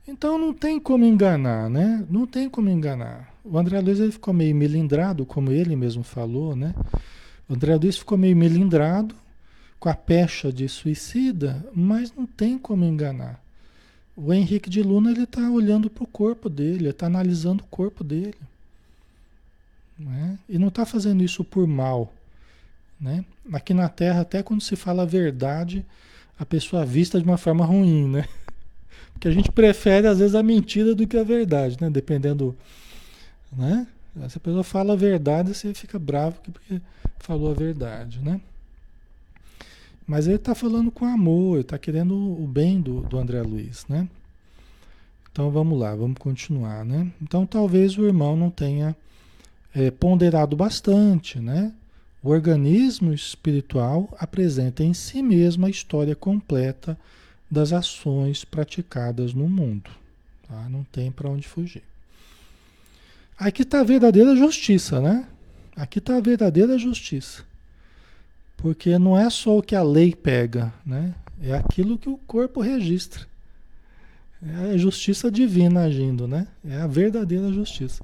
Então 0.07 0.39
não 0.39 0.55
tem 0.55 0.81
como 0.81 1.05
enganar, 1.05 1.69
né? 1.69 2.05
Não 2.09 2.27
tem 2.27 2.49
como 2.49 2.71
enganar. 2.71 3.35
O 3.45 3.59
André 3.59 3.79
Luiz 3.81 4.01
ele 4.01 4.13
ficou 4.13 4.33
meio 4.33 4.57
melindrado, 4.57 5.27
como 5.27 5.53
ele 5.53 5.77
mesmo 5.77 6.03
falou, 6.03 6.57
né? 6.57 6.75
O 7.47 7.55
André 7.55 7.77
Luiz 7.77 7.99
ficou 7.99 8.17
meio 8.17 8.37
melindrado 8.37 9.15
com 9.79 9.89
a 9.89 9.95
pecha 9.95 10.53
de 10.53 10.69
suicida, 10.69 11.65
mas 11.75 12.13
não 12.15 12.27
tem 12.27 12.59
como 12.59 12.85
enganar. 12.85 13.41
O 14.21 14.33
Henrique 14.33 14.69
de 14.69 14.83
Luna 14.83 15.13
ele 15.13 15.23
está 15.23 15.49
olhando 15.49 15.89
para 15.89 16.03
o 16.03 16.07
corpo 16.07 16.49
dele, 16.49 16.89
está 16.89 17.07
analisando 17.07 17.63
o 17.63 17.67
corpo 17.69 18.03
dele. 18.03 18.35
Né? 19.97 20.37
E 20.49 20.59
não 20.59 20.69
está 20.69 20.85
fazendo 20.85 21.23
isso 21.23 21.45
por 21.45 21.69
mal. 21.69 22.13
Né? 23.01 23.25
Aqui 23.53 23.73
na 23.73 23.89
Terra, 23.89 24.23
até 24.23 24.43
quando 24.43 24.61
se 24.61 24.75
fala 24.75 25.05
a 25.05 25.07
verdade, 25.07 25.87
a 26.37 26.45
pessoa 26.45 26.85
vista 26.85 27.21
de 27.21 27.25
uma 27.25 27.39
forma 27.39 27.65
ruim, 27.65 28.09
né? 28.09 28.29
Porque 29.15 29.29
a 29.29 29.31
gente 29.31 29.53
prefere, 29.53 30.09
às 30.09 30.19
vezes, 30.19 30.35
a 30.35 30.43
mentira 30.43 30.97
do 30.97 31.07
que 31.07 31.17
a 31.17 31.23
verdade, 31.23 31.77
né? 31.81 31.89
Dependendo. 31.89 32.57
Né? 33.53 33.87
Se 34.29 34.37
a 34.37 34.41
pessoa 34.41 34.65
fala 34.65 34.95
a 34.95 34.97
verdade, 34.97 35.55
você 35.55 35.73
fica 35.75 35.97
bravo 35.97 36.41
porque 36.43 36.81
falou 37.21 37.53
a 37.53 37.55
verdade, 37.55 38.19
né? 38.19 38.41
Mas 40.09 40.27
ele 40.27 40.37
está 40.37 40.55
falando 40.55 40.91
com 40.91 41.05
amor, 41.05 41.57
ele 41.57 41.61
está 41.61 41.77
querendo 41.77 42.15
o 42.15 42.47
bem 42.47 42.81
do, 42.81 43.03
do 43.03 43.19
André 43.19 43.43
Luiz, 43.43 43.85
né? 43.87 44.09
Então 45.31 45.51
vamos 45.51 45.79
lá, 45.79 45.95
vamos 45.95 46.17
continuar, 46.19 46.83
né? 46.83 47.13
Então 47.21 47.45
talvez 47.45 47.99
o 47.99 48.07
irmão 48.07 48.35
não 48.35 48.51
tenha 48.51 48.97
é, 49.75 49.91
ponderado 49.91 50.57
bastante, 50.57 51.39
né? 51.39 51.75
O 52.23 52.31
organismo 52.31 53.13
espiritual 53.13 54.09
apresenta 54.19 54.83
em 54.83 54.95
si 54.95 55.23
mesmo 55.23 55.67
a 55.67 55.71
história 55.71 56.17
completa 56.17 56.99
das 57.51 57.75
ações 57.75 58.47
praticadas 58.47 59.35
no 59.35 59.47
mundo. 59.47 59.91
Tá? 60.49 60.69
Não 60.71 60.85
tem 60.85 61.13
para 61.13 61.29
onde 61.29 61.47
fugir. 61.47 61.83
Aqui 63.39 63.63
está 63.63 63.81
a 63.81 63.85
verdadeira 63.85 64.35
justiça, 64.35 65.01
né? 65.01 65.29
Aqui 65.77 65.99
está 65.99 66.17
a 66.17 66.21
verdadeira 66.21 66.77
justiça. 66.79 67.45
Porque 68.59 68.99
não 68.99 69.17
é 69.17 69.31
só 69.31 69.57
o 69.57 69.63
que 69.63 69.77
a 69.77 69.83
lei 69.83 70.15
pega, 70.15 70.75
né? 70.85 71.15
É 71.41 71.55
aquilo 71.55 71.97
que 71.97 72.09
o 72.09 72.19
corpo 72.19 72.61
registra. 72.61 73.25
É 74.45 74.73
a 74.73 74.77
justiça 74.77 75.31
divina 75.31 75.85
agindo, 75.85 76.27
né? 76.27 76.49
É 76.65 76.77
a 76.81 76.87
verdadeira 76.87 77.53
justiça. 77.53 78.03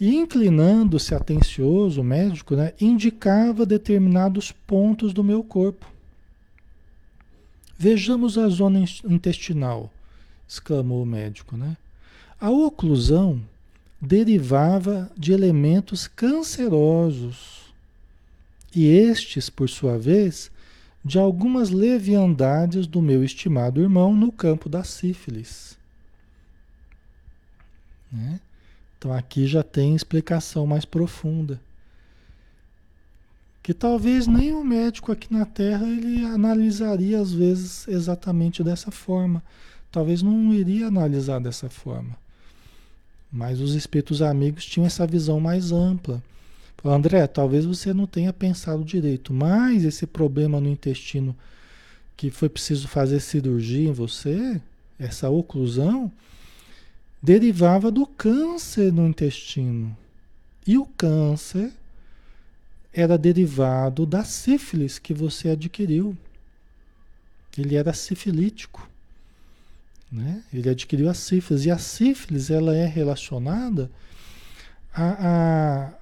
E 0.00 0.14
inclinando-se 0.14 1.14
atencioso, 1.14 2.00
o 2.00 2.04
médico 2.04 2.54
né, 2.54 2.72
indicava 2.80 3.66
determinados 3.66 4.52
pontos 4.52 5.12
do 5.12 5.24
meu 5.24 5.42
corpo. 5.42 5.86
Vejamos 7.76 8.38
a 8.38 8.48
zona 8.48 8.84
intestinal, 9.04 9.92
exclamou 10.48 11.02
o 11.02 11.06
médico. 11.06 11.56
Né? 11.56 11.76
A 12.40 12.50
oclusão 12.50 13.40
derivava 14.00 15.10
de 15.16 15.32
elementos 15.32 16.06
cancerosos 16.06 17.63
e 18.74 18.86
estes, 18.86 19.48
por 19.48 19.68
sua 19.68 19.98
vez, 19.98 20.50
de 21.04 21.18
algumas 21.18 21.70
leviandades 21.70 22.86
do 22.86 23.02
meu 23.02 23.22
estimado 23.22 23.80
irmão 23.80 24.14
no 24.14 24.32
campo 24.32 24.68
da 24.68 24.82
sífilis. 24.82 25.76
Né? 28.10 28.40
Então 28.96 29.12
aqui 29.12 29.46
já 29.46 29.62
tem 29.62 29.94
explicação 29.94 30.66
mais 30.66 30.84
profunda. 30.84 31.60
Que 33.62 33.74
talvez 33.74 34.26
nem 34.26 34.52
o 34.52 34.64
médico 34.64 35.12
aqui 35.12 35.32
na 35.32 35.44
Terra 35.44 35.86
ele 35.86 36.24
analisaria 36.24 37.20
às 37.20 37.32
vezes 37.32 37.86
exatamente 37.88 38.62
dessa 38.62 38.90
forma. 38.90 39.42
Talvez 39.90 40.22
não 40.22 40.52
iria 40.54 40.86
analisar 40.86 41.38
dessa 41.38 41.68
forma. 41.68 42.16
Mas 43.30 43.60
os 43.60 43.74
espíritos 43.74 44.22
amigos 44.22 44.64
tinham 44.64 44.86
essa 44.86 45.06
visão 45.06 45.40
mais 45.40 45.72
ampla. 45.72 46.22
André, 46.90 47.26
talvez 47.26 47.64
você 47.64 47.94
não 47.94 48.06
tenha 48.06 48.32
pensado 48.32 48.84
direito, 48.84 49.32
mas 49.32 49.84
esse 49.84 50.06
problema 50.06 50.60
no 50.60 50.68
intestino 50.68 51.34
que 52.16 52.30
foi 52.30 52.48
preciso 52.48 52.86
fazer 52.86 53.20
cirurgia 53.20 53.88
em 53.88 53.92
você, 53.92 54.60
essa 54.98 55.28
oclusão, 55.30 56.12
derivava 57.22 57.90
do 57.90 58.06
câncer 58.06 58.92
no 58.92 59.08
intestino. 59.08 59.96
E 60.66 60.76
o 60.76 60.84
câncer 60.84 61.72
era 62.92 63.18
derivado 63.18 64.06
da 64.06 64.24
sífilis 64.24 64.98
que 64.98 65.12
você 65.12 65.50
adquiriu. 65.50 66.16
Ele 67.58 67.76
era 67.76 67.92
sifilítico. 67.92 68.88
Né? 70.10 70.42
Ele 70.52 70.68
adquiriu 70.68 71.10
a 71.10 71.14
sífilis. 71.14 71.64
E 71.64 71.70
a 71.70 71.78
sífilis 71.78 72.50
ela 72.50 72.74
é 72.74 72.86
relacionada 72.86 73.90
à, 74.94 75.88
à, 75.88 75.92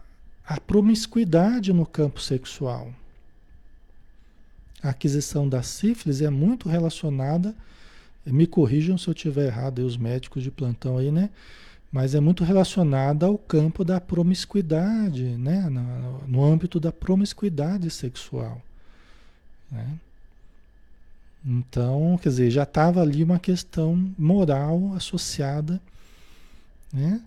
à 0.47 0.61
promiscuidade 0.61 1.73
no 1.73 1.87
campo 1.87 2.21
sexual. 2.21 2.93
A 4.83 4.91
aquisição 4.91 5.49
da 5.49 5.63
sífilis 5.63 6.21
é 6.21 6.31
muito 6.31 6.69
relacionada 6.69 7.55
me 8.25 8.47
corrijam 8.47 8.97
se 8.97 9.09
eu 9.09 9.13
estiver 9.13 9.47
errado, 9.47 9.81
aí, 9.81 9.85
os 9.85 9.97
médicos 9.97 10.43
de 10.43 10.51
plantão 10.51 10.99
aí, 10.99 11.11
né? 11.11 11.31
Mas 11.91 12.15
é 12.15 12.21
muito 12.21 12.45
relacionada 12.45 13.27
ao 13.27 13.37
campo 13.37 13.85
da 13.85 14.01
promiscuidade, 14.01 15.25
né? 15.25 15.69
No, 15.69 16.29
no 16.29 16.45
âmbito 16.45 16.79
da 16.79 16.93
promiscuidade 16.93 17.91
sexual. 17.91 18.63
Né? 19.71 19.87
Então, 21.45 22.19
quer 22.23 22.29
dizer, 22.29 22.51
já 22.51 22.63
estava 22.63 23.03
ali 23.03 23.25
uma 23.25 23.39
questão 23.39 24.11
moral 24.17 24.93
associada, 24.95 25.81
né? 26.93 27.21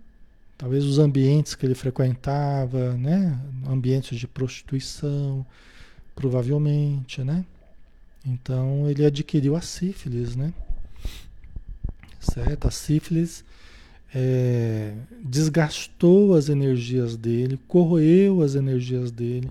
Talvez 0.57 0.85
os 0.85 0.99
ambientes 0.99 1.55
que 1.55 1.65
ele 1.65 1.75
frequentava, 1.75 2.93
né? 2.93 3.39
Ambientes 3.67 4.17
de 4.17 4.27
prostituição, 4.27 5.45
provavelmente, 6.15 7.23
né? 7.23 7.45
Então 8.25 8.89
ele 8.89 9.05
adquiriu 9.05 9.55
a 9.55 9.61
sífilis, 9.61 10.35
né? 10.35 10.53
certo? 12.25 12.67
A 12.67 12.71
sífilis 12.71 13.43
é, 14.13 14.93
desgastou 15.23 16.35
as 16.35 16.49
energias 16.49 17.15
dele, 17.15 17.59
corroeu 17.67 18.41
as 18.41 18.55
energias 18.55 19.11
dele, 19.11 19.49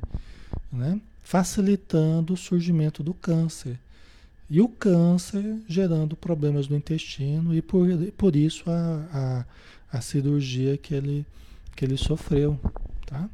né? 0.72 1.00
facilitando 1.22 2.34
o 2.34 2.36
surgimento 2.36 3.02
do 3.02 3.14
câncer. 3.14 3.78
E 4.50 4.60
o 4.60 4.68
câncer 4.68 5.56
gerando 5.66 6.14
problemas 6.14 6.68
no 6.68 6.76
intestino 6.76 7.54
e 7.54 7.62
por, 7.62 7.88
por 8.16 8.36
isso 8.36 8.70
a, 8.70 9.08
a, 9.12 9.44
a 9.94 10.00
cirurgia 10.00 10.76
que 10.76 10.92
ele, 10.92 11.24
que 11.76 11.84
ele 11.84 11.96
sofreu. 11.96 12.58
Tá? 13.06 13.28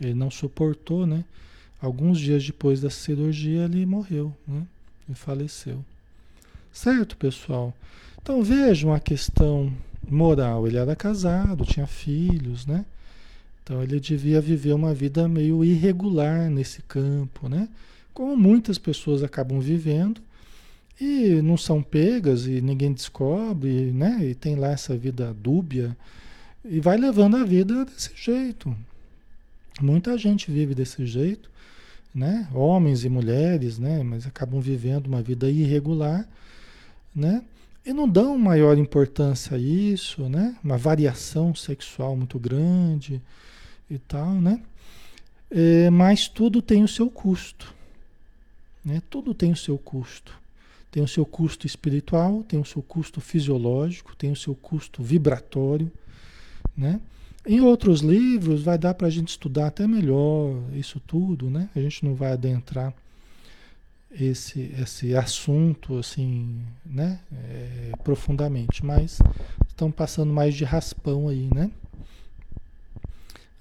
Ele 0.00 0.14
não 0.14 0.30
suportou, 0.30 1.06
né? 1.06 1.24
Alguns 1.80 2.18
dias 2.18 2.44
depois 2.44 2.80
da 2.80 2.90
cirurgia 2.90 3.64
ele 3.64 3.86
morreu, 3.86 4.34
né? 4.46 4.66
E 5.08 5.14
faleceu. 5.14 5.84
Certo, 6.72 7.16
pessoal? 7.16 7.72
Então 8.20 8.42
vejam 8.42 8.92
a 8.92 8.98
questão 8.98 9.72
moral. 10.08 10.66
Ele 10.66 10.76
era 10.76 10.96
casado, 10.96 11.64
tinha 11.64 11.86
filhos, 11.86 12.66
né? 12.66 12.84
Então 13.62 13.82
ele 13.82 14.00
devia 14.00 14.40
viver 14.40 14.72
uma 14.72 14.92
vida 14.92 15.28
meio 15.28 15.64
irregular 15.64 16.50
nesse 16.50 16.82
campo, 16.82 17.48
né? 17.48 17.68
Como 18.12 18.36
muitas 18.36 18.78
pessoas 18.78 19.22
acabam 19.22 19.60
vivendo 19.60 20.20
e 21.00 21.40
não 21.40 21.56
são 21.56 21.82
pegas 21.82 22.46
e 22.46 22.60
ninguém 22.60 22.92
descobre, 22.92 23.90
né? 23.90 24.18
E 24.22 24.34
tem 24.34 24.54
lá 24.54 24.72
essa 24.72 24.96
vida 24.96 25.32
dúbia 25.32 25.96
e 26.64 26.78
vai 26.78 26.98
levando 26.98 27.36
a 27.36 27.44
vida 27.44 27.84
desse 27.86 28.10
jeito. 28.14 28.76
Muita 29.80 30.18
gente 30.18 30.50
vive 30.50 30.74
desse 30.74 31.06
jeito, 31.06 31.50
né? 32.14 32.46
Homens 32.52 33.04
e 33.04 33.08
mulheres, 33.08 33.78
né? 33.78 34.02
Mas 34.02 34.26
acabam 34.26 34.60
vivendo 34.60 35.06
uma 35.06 35.22
vida 35.22 35.50
irregular, 35.50 36.28
né? 37.14 37.42
E 37.84 37.94
não 37.94 38.06
dão 38.06 38.36
maior 38.36 38.76
importância 38.76 39.56
a 39.56 39.58
isso, 39.58 40.28
né? 40.28 40.54
Uma 40.62 40.76
variação 40.76 41.54
sexual 41.54 42.14
muito 42.14 42.38
grande 42.38 43.22
e 43.90 43.98
tal, 43.98 44.34
né? 44.34 44.60
É, 45.50 45.88
mas 45.88 46.28
tudo 46.28 46.60
tem 46.60 46.84
o 46.84 46.88
seu 46.88 47.10
custo. 47.10 47.74
Né? 48.84 49.02
Tudo 49.10 49.34
tem 49.34 49.50
o 49.50 49.56
seu 49.56 49.76
custo. 49.76 50.39
Tem 50.90 51.02
o 51.02 51.08
seu 51.08 51.24
custo 51.24 51.66
espiritual, 51.66 52.42
tem 52.42 52.58
o 52.58 52.64
seu 52.64 52.82
custo 52.82 53.20
fisiológico, 53.20 54.16
tem 54.16 54.32
o 54.32 54.36
seu 54.36 54.54
custo 54.54 55.02
vibratório. 55.02 55.90
Né? 56.76 57.00
Em 57.46 57.60
outros 57.60 58.00
livros 58.00 58.62
vai 58.62 58.76
dar 58.76 58.94
para 58.94 59.06
a 59.06 59.10
gente 59.10 59.28
estudar 59.28 59.68
até 59.68 59.86
melhor 59.86 60.56
isso 60.74 61.00
tudo, 61.00 61.48
né? 61.48 61.70
A 61.74 61.80
gente 61.80 62.04
não 62.04 62.14
vai 62.14 62.32
adentrar 62.32 62.92
esse, 64.10 64.74
esse 64.78 65.14
assunto 65.14 65.98
assim, 65.98 66.60
né, 66.84 67.20
é, 67.32 67.92
profundamente, 68.02 68.84
mas 68.84 69.20
estão 69.68 69.90
passando 69.90 70.32
mais 70.32 70.54
de 70.54 70.64
raspão 70.64 71.28
aí, 71.28 71.48
né? 71.54 71.70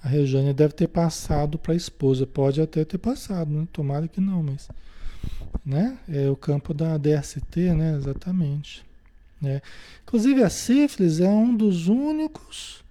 A 0.01 0.07
Rejane 0.07 0.53
deve 0.53 0.73
ter 0.73 0.88
passado 0.88 1.57
para 1.57 1.73
a 1.73 1.77
esposa, 1.77 2.25
pode 2.25 2.61
até 2.61 2.84
ter 2.86 2.97
passado, 2.97 3.51
né? 3.51 3.67
Tomara 3.71 4.07
que 4.07 4.21
não, 4.21 4.41
mas, 4.41 4.69
né? 5.65 5.97
É 6.07 6.30
o 6.30 6.36
campo 6.36 6.74
da 6.74 6.97
DST, 6.97 7.74
né? 7.74 7.95
Exatamente. 7.97 8.84
Né? 9.41 9.61
Inclusive 10.03 10.43
a 10.43 10.49
sífilis 10.49 11.20
é 11.20 11.30
um 11.30 11.55
dos 11.55 11.88
únicos, 11.88 12.84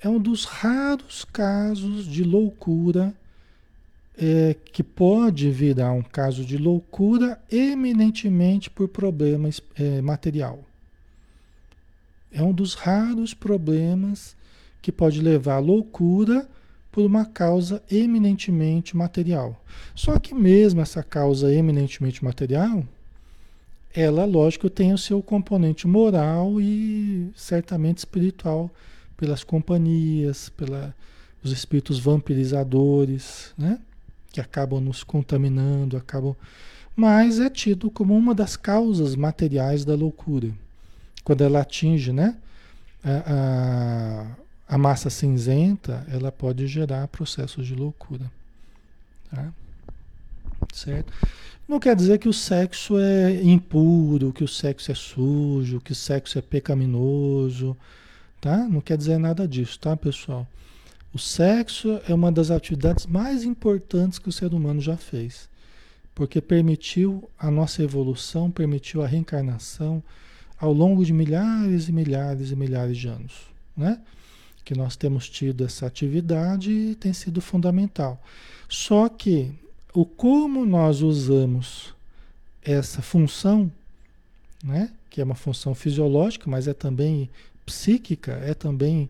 é 0.00 0.08
um 0.08 0.18
dos 0.18 0.44
raros 0.44 1.24
casos 1.24 2.06
de 2.06 2.22
loucura 2.22 3.14
é, 4.18 4.56
que 4.72 4.82
pode 4.82 5.50
virar 5.50 5.92
um 5.92 6.02
caso 6.02 6.44
de 6.44 6.56
loucura 6.56 7.40
eminentemente 7.50 8.70
por 8.70 8.88
problemas 8.88 9.60
é, 9.74 10.00
material. 10.00 10.64
É 12.32 12.42
um 12.42 12.52
dos 12.52 12.74
raros 12.74 13.34
problemas 13.34 14.36
que 14.82 14.92
pode 14.92 15.20
levar 15.20 15.56
à 15.56 15.58
loucura 15.58 16.48
por 16.96 17.04
uma 17.04 17.26
causa 17.26 17.82
eminentemente 17.90 18.96
material. 18.96 19.62
Só 19.94 20.18
que 20.18 20.34
mesmo 20.34 20.80
essa 20.80 21.02
causa 21.02 21.52
eminentemente 21.52 22.24
material, 22.24 22.82
ela, 23.94 24.24
lógico, 24.24 24.70
tem 24.70 24.94
o 24.94 24.98
seu 24.98 25.22
componente 25.22 25.86
moral 25.86 26.58
e 26.58 27.30
certamente 27.36 27.98
espiritual 27.98 28.70
pelas 29.14 29.44
companhias, 29.44 30.48
pelos 30.48 30.94
espíritos 31.44 31.98
vampirizadores, 31.98 33.52
né? 33.58 33.78
que 34.32 34.40
acabam 34.40 34.80
nos 34.80 35.04
contaminando, 35.04 35.98
acabam. 35.98 36.34
Mas 36.96 37.38
é 37.38 37.50
tido 37.50 37.90
como 37.90 38.16
uma 38.16 38.34
das 38.34 38.56
causas 38.56 39.14
materiais 39.14 39.84
da 39.84 39.94
loucura. 39.94 40.48
Quando 41.22 41.44
ela 41.44 41.60
atinge 41.60 42.10
né, 42.10 42.38
a, 43.04 44.30
a 44.30 44.45
massa 44.76 45.08
cinzenta, 45.08 46.04
ela 46.10 46.32
pode 46.32 46.66
gerar 46.66 47.06
processos 47.08 47.66
de 47.66 47.74
loucura. 47.74 48.30
Tá? 49.30 49.52
Certo? 50.72 51.12
Não 51.68 51.80
quer 51.80 51.96
dizer 51.96 52.18
que 52.18 52.28
o 52.28 52.32
sexo 52.32 52.98
é 52.98 53.42
impuro, 53.42 54.32
que 54.32 54.44
o 54.44 54.48
sexo 54.48 54.92
é 54.92 54.94
sujo, 54.94 55.80
que 55.80 55.92
o 55.92 55.96
sexo 55.96 56.38
é 56.38 56.42
pecaminoso, 56.42 57.76
tá? 58.40 58.56
Não 58.68 58.80
quer 58.80 58.96
dizer 58.96 59.18
nada 59.18 59.48
disso, 59.48 59.78
tá, 59.78 59.96
pessoal? 59.96 60.46
O 61.12 61.18
sexo 61.18 62.00
é 62.08 62.14
uma 62.14 62.30
das 62.30 62.50
atividades 62.50 63.06
mais 63.06 63.42
importantes 63.42 64.18
que 64.18 64.28
o 64.28 64.32
ser 64.32 64.54
humano 64.54 64.80
já 64.80 64.96
fez, 64.96 65.48
porque 66.14 66.40
permitiu 66.40 67.28
a 67.38 67.50
nossa 67.50 67.82
evolução, 67.82 68.50
permitiu 68.50 69.02
a 69.02 69.06
reencarnação 69.06 70.02
ao 70.58 70.72
longo 70.72 71.04
de 71.04 71.12
milhares 71.12 71.88
e 71.88 71.92
milhares 71.92 72.50
e 72.50 72.56
milhares 72.56 72.96
de 72.96 73.08
anos, 73.08 73.32
né? 73.76 74.00
Que 74.66 74.74
nós 74.74 74.96
temos 74.96 75.30
tido 75.30 75.64
essa 75.64 75.86
atividade 75.86 76.70
e 76.70 76.94
tem 76.94 77.12
sido 77.12 77.40
fundamental. 77.40 78.22
Só 78.68 79.08
que 79.08 79.52
o 79.94 80.04
como 80.04 80.66
nós 80.66 81.00
usamos 81.00 81.94
essa 82.62 83.00
função, 83.00 83.72
né? 84.62 84.90
Que 85.08 85.20
é 85.20 85.24
uma 85.24 85.36
função 85.36 85.74
fisiológica, 85.74 86.50
mas 86.50 86.68
é 86.68 86.74
também 86.74 87.30
psíquica, 87.64 88.32
é 88.32 88.52
também 88.52 89.08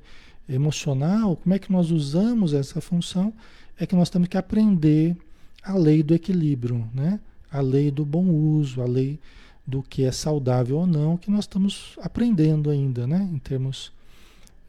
emocional, 0.49 1.37
como 1.37 1.55
é 1.55 1.59
que 1.59 1.73
nós 1.73 1.91
usamos 1.91 2.53
essa 2.55 2.81
função, 2.81 3.33
é 3.79 3.87
que 3.87 3.97
nós 3.97 4.09
temos 4.11 4.29
que 4.29 4.37
aprender 4.37 5.17
a 5.63 5.75
lei 5.75 6.03
do 6.03 6.15
equilíbrio, 6.15 6.89
né? 6.95 7.19
A 7.51 7.61
lei 7.61 7.91
do 7.91 8.05
bom 8.05 8.27
uso, 8.29 8.83
a 8.83 8.87
lei 8.87 9.19
do 9.67 9.83
que 9.83 10.05
é 10.05 10.13
saudável 10.13 10.77
ou 10.77 10.87
não, 10.87 11.17
que 11.17 11.31
nós 11.31 11.45
estamos 11.45 11.95
aprendendo 12.01 12.71
ainda, 12.71 13.07
né? 13.07 13.29
Em 13.33 13.39
termos 13.39 13.91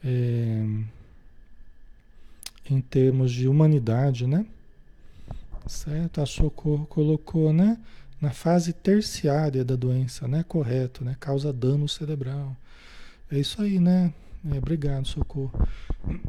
é, 0.04 0.64
em 2.70 2.80
termos 2.80 3.32
de 3.32 3.48
humanidade, 3.48 4.26
né? 4.26 4.46
Certo? 5.66 6.20
A 6.20 6.26
Socorro 6.26 6.86
colocou, 6.86 7.52
né? 7.52 7.78
Na 8.20 8.30
fase 8.30 8.72
terciária 8.72 9.64
da 9.64 9.76
doença, 9.76 10.26
né? 10.26 10.44
Correto, 10.46 11.04
né? 11.04 11.16
Causa 11.20 11.52
dano 11.52 11.88
cerebral. 11.88 12.56
É 13.30 13.38
isso 13.38 13.60
aí, 13.62 13.78
né? 13.78 14.12
É, 14.50 14.58
obrigado, 14.58 15.06
Socorro. 15.06 15.52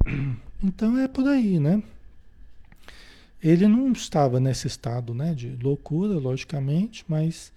Então 0.61 0.97
é 0.97 1.07
por 1.07 1.25
aí, 1.25 1.57
né? 1.57 1.81
Ele 3.41 3.65
não 3.65 3.93
estava 3.93 4.41
nesse 4.41 4.67
estado, 4.67 5.13
né? 5.13 5.33
De 5.33 5.55
loucura, 5.55 6.15
logicamente, 6.15 7.05
mas 7.07 7.53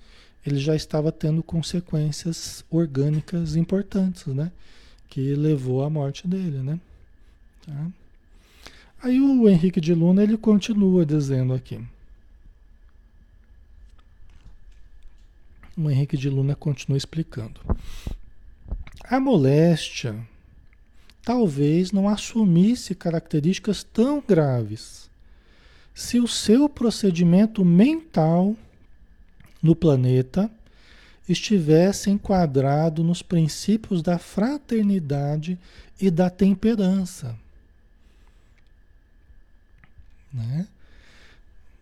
ele 0.46 0.58
já 0.58 0.76
estava 0.76 1.10
tendo 1.10 1.42
consequências 1.42 2.64
orgânicas 2.70 3.56
importantes, 3.56 4.24
né? 4.26 4.52
Que 5.12 5.34
levou 5.34 5.84
à 5.84 5.90
morte 5.90 6.26
dele, 6.26 6.62
né? 6.62 6.80
Tá? 7.66 7.86
Aí 9.02 9.20
o 9.20 9.46
Henrique 9.46 9.78
de 9.78 9.92
Luna 9.92 10.22
ele 10.22 10.38
continua 10.38 11.04
dizendo 11.04 11.52
aqui. 11.52 11.78
O 15.76 15.90
Henrique 15.90 16.16
de 16.16 16.30
Luna 16.30 16.56
continua 16.56 16.96
explicando. 16.96 17.60
A 19.04 19.20
moléstia 19.20 20.18
talvez 21.22 21.92
não 21.92 22.08
assumisse 22.08 22.94
características 22.94 23.84
tão 23.84 24.24
graves 24.26 25.10
se 25.92 26.18
o 26.20 26.26
seu 26.26 26.70
procedimento 26.70 27.62
mental 27.66 28.56
no 29.62 29.76
planeta 29.76 30.50
estivesse 31.32 32.10
enquadrado 32.10 33.02
nos 33.02 33.22
princípios 33.22 34.02
da 34.02 34.18
fraternidade 34.18 35.58
e 36.00 36.10
da 36.10 36.30
temperança 36.30 37.36
né? 40.32 40.66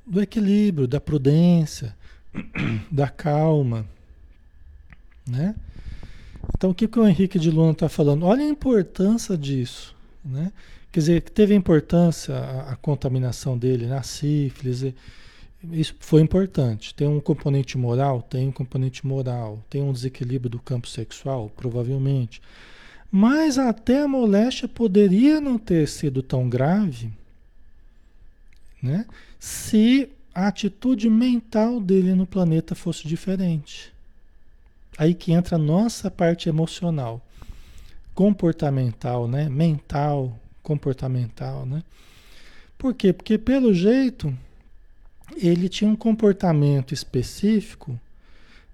do 0.07 0.21
equilíbrio, 0.21 0.89
da 0.89 1.01
prudência, 1.01 1.95
da 2.91 3.09
calma. 3.09 3.87
Né? 5.27 5.55
Então, 6.57 6.71
o 6.71 6.75
que, 6.75 6.89
que 6.89 6.99
o 6.99 7.07
Henrique 7.07 7.39
de 7.39 7.51
Luna 7.51 7.73
está 7.73 7.89
falando? 7.89 8.27
Olha 8.27 8.45
a 8.45 8.49
importância 8.49 9.37
disso. 9.39 9.95
Né? 10.25 10.53
Quer 10.91 11.01
dizer, 11.01 11.23
teve 11.23 11.55
importância 11.55 12.35
a, 12.35 12.73
a 12.73 12.77
contaminação 12.77 13.57
dele 13.57 13.87
na 13.87 14.03
sífilis. 14.03 14.93
Isso 15.71 15.95
foi 16.01 16.23
importante. 16.23 16.95
Tem 16.95 17.07
um 17.07 17.21
componente 17.21 17.77
moral? 17.77 18.23
Tem 18.23 18.49
um 18.49 18.53
componente 18.53 19.07
moral. 19.07 19.63
Tem 19.69 19.83
um 19.83 19.93
desequilíbrio 19.93 20.51
do 20.51 20.59
campo 20.59 20.89
sexual? 20.89 21.51
Provavelmente. 21.57 22.41
Mas 23.11 23.59
até 23.59 24.03
a 24.03 24.09
moléstia 24.09 24.69
poderia 24.69 25.41
não 25.41 25.59
ter 25.59 25.87
sido 25.89 26.23
tão 26.23 26.49
grave 26.49 27.13
né? 28.83 29.07
Se 29.39 30.09
a 30.35 30.47
atitude 30.47 31.11
mental 31.11 31.81
dele 31.81 32.15
no 32.15 32.27
planeta 32.27 32.75
fosse 32.75 33.07
diferente. 33.07 33.93
Aí 34.97 35.15
que 35.15 35.33
entra 35.33 35.57
a 35.57 35.59
nossa 35.59 36.11
parte 36.11 36.49
emocional, 36.49 37.21
comportamental, 38.15 39.27
né? 39.27 39.49
Mental, 39.49 40.39
comportamental, 40.63 41.67
né? 41.67 41.83
Por 42.79 42.95
quê? 42.95 43.13
Porque 43.13 43.37
pelo 43.37 43.75
jeito 43.75 44.37
ele 45.37 45.69
tinha 45.69 45.91
um 45.91 45.97
comportamento 45.97 46.95
específico, 46.95 47.99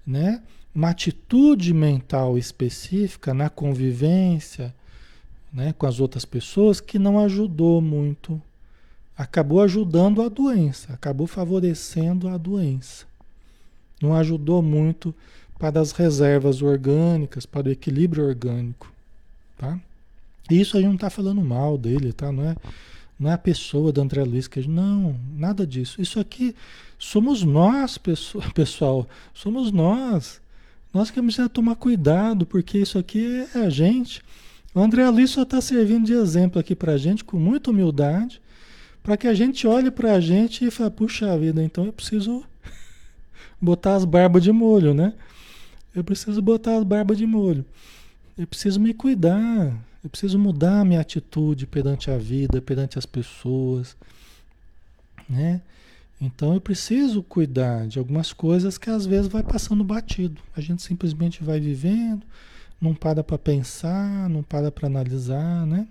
né? 0.05 0.41
Uma 0.73 0.89
atitude 0.89 1.73
mental 1.73 2.37
específica 2.37 3.33
na 3.33 3.49
convivência, 3.49 4.73
né, 5.51 5.73
com 5.75 5.87
as 5.87 5.99
outras 5.99 6.23
pessoas 6.23 6.79
que 6.79 6.99
não 6.99 7.19
ajudou 7.19 7.81
muito 7.81 8.39
acabou 9.17 9.61
ajudando 9.61 10.21
a 10.21 10.29
doença, 10.29 10.93
acabou 10.93 11.25
favorecendo 11.25 12.27
a 12.27 12.37
doença. 12.37 13.05
Não 13.99 14.13
ajudou 14.13 14.61
muito 14.61 15.13
para 15.57 15.81
as 15.81 15.91
reservas 15.91 16.61
orgânicas, 16.61 17.45
para 17.45 17.67
o 17.67 17.71
equilíbrio 17.71 18.27
orgânico, 18.27 18.93
tá? 19.57 19.79
Isso 20.49 20.77
aí 20.77 20.83
não 20.83 20.93
está 20.93 21.09
falando 21.09 21.41
mal 21.41 21.77
dele, 21.77 22.13
tá? 22.13 22.31
Não 22.31 22.43
é, 22.43 22.55
não 23.19 23.31
é 23.31 23.33
a 23.33 23.37
pessoa 23.37 23.91
do 23.91 24.01
André 24.01 24.23
Luiz 24.23 24.47
que 24.47 24.67
não, 24.67 25.19
nada 25.35 25.65
disso. 25.65 26.01
Isso 26.01 26.19
aqui 26.19 26.55
somos 26.99 27.43
nós, 27.43 27.97
pessoal, 28.53 29.07
somos 29.33 29.71
nós. 29.71 30.41
Nós 30.93 31.11
que 31.11 31.21
precisamos 31.21 31.51
tomar 31.51 31.75
cuidado, 31.75 32.45
porque 32.45 32.77
isso 32.77 32.97
aqui 32.97 33.47
é 33.53 33.59
a 33.59 33.69
gente. 33.69 34.21
O 34.73 34.79
André 34.79 35.07
Luiz 35.09 35.31
só 35.31 35.43
está 35.43 35.59
servindo 35.59 36.05
de 36.05 36.13
exemplo 36.13 36.59
aqui 36.59 36.75
para 36.75 36.93
a 36.93 36.97
gente 36.97 37.23
com 37.23 37.37
muita 37.37 37.71
humildade 37.71 38.41
para 39.07 39.15
que 39.15 39.25
a 39.25 39.33
gente 39.33 39.65
olhe 39.65 39.89
para 39.89 40.15
a 40.15 40.19
gente 40.19 40.65
e 40.65 40.69
fale, 40.69 40.91
puxa 40.91 41.37
vida, 41.37 41.63
então 41.63 41.85
eu 41.85 41.93
preciso 41.93 42.43
botar 43.61 43.95
as 43.95 44.03
barbas 44.03 44.43
de 44.43 44.51
molho, 44.51 44.93
né? 44.93 45.13
Eu 45.95 46.03
preciso 46.03 46.41
botar 46.41 46.75
as 46.75 46.83
barbas 46.83 47.17
de 47.17 47.25
molho. 47.25 47.65
Eu 48.37 48.45
preciso 48.45 48.81
me 48.81 48.93
cuidar. 48.93 49.73
Eu 50.07 50.09
preciso 50.09 50.39
mudar 50.39 50.79
a 50.79 50.85
minha 50.85 51.01
atitude 51.01 51.67
perante 51.67 52.09
a 52.09 52.17
vida, 52.17 52.61
perante 52.61 52.97
as 52.97 53.05
pessoas, 53.05 53.93
né? 55.29 55.59
Então 56.19 56.53
eu 56.53 56.61
preciso 56.61 57.21
cuidar 57.21 57.85
de 57.87 57.99
algumas 57.99 58.31
coisas 58.31 58.77
que 58.77 58.89
às 58.89 59.05
vezes 59.05 59.27
vai 59.27 59.43
passando 59.43 59.83
batido. 59.83 60.41
A 60.55 60.61
gente 60.61 60.81
simplesmente 60.81 61.43
vai 61.43 61.59
vivendo, 61.59 62.23
não 62.79 62.95
para 62.95 63.21
para 63.21 63.37
pensar, 63.37 64.29
não 64.29 64.41
para 64.41 64.71
para 64.71 64.87
analisar, 64.87 65.67
né? 65.67 65.85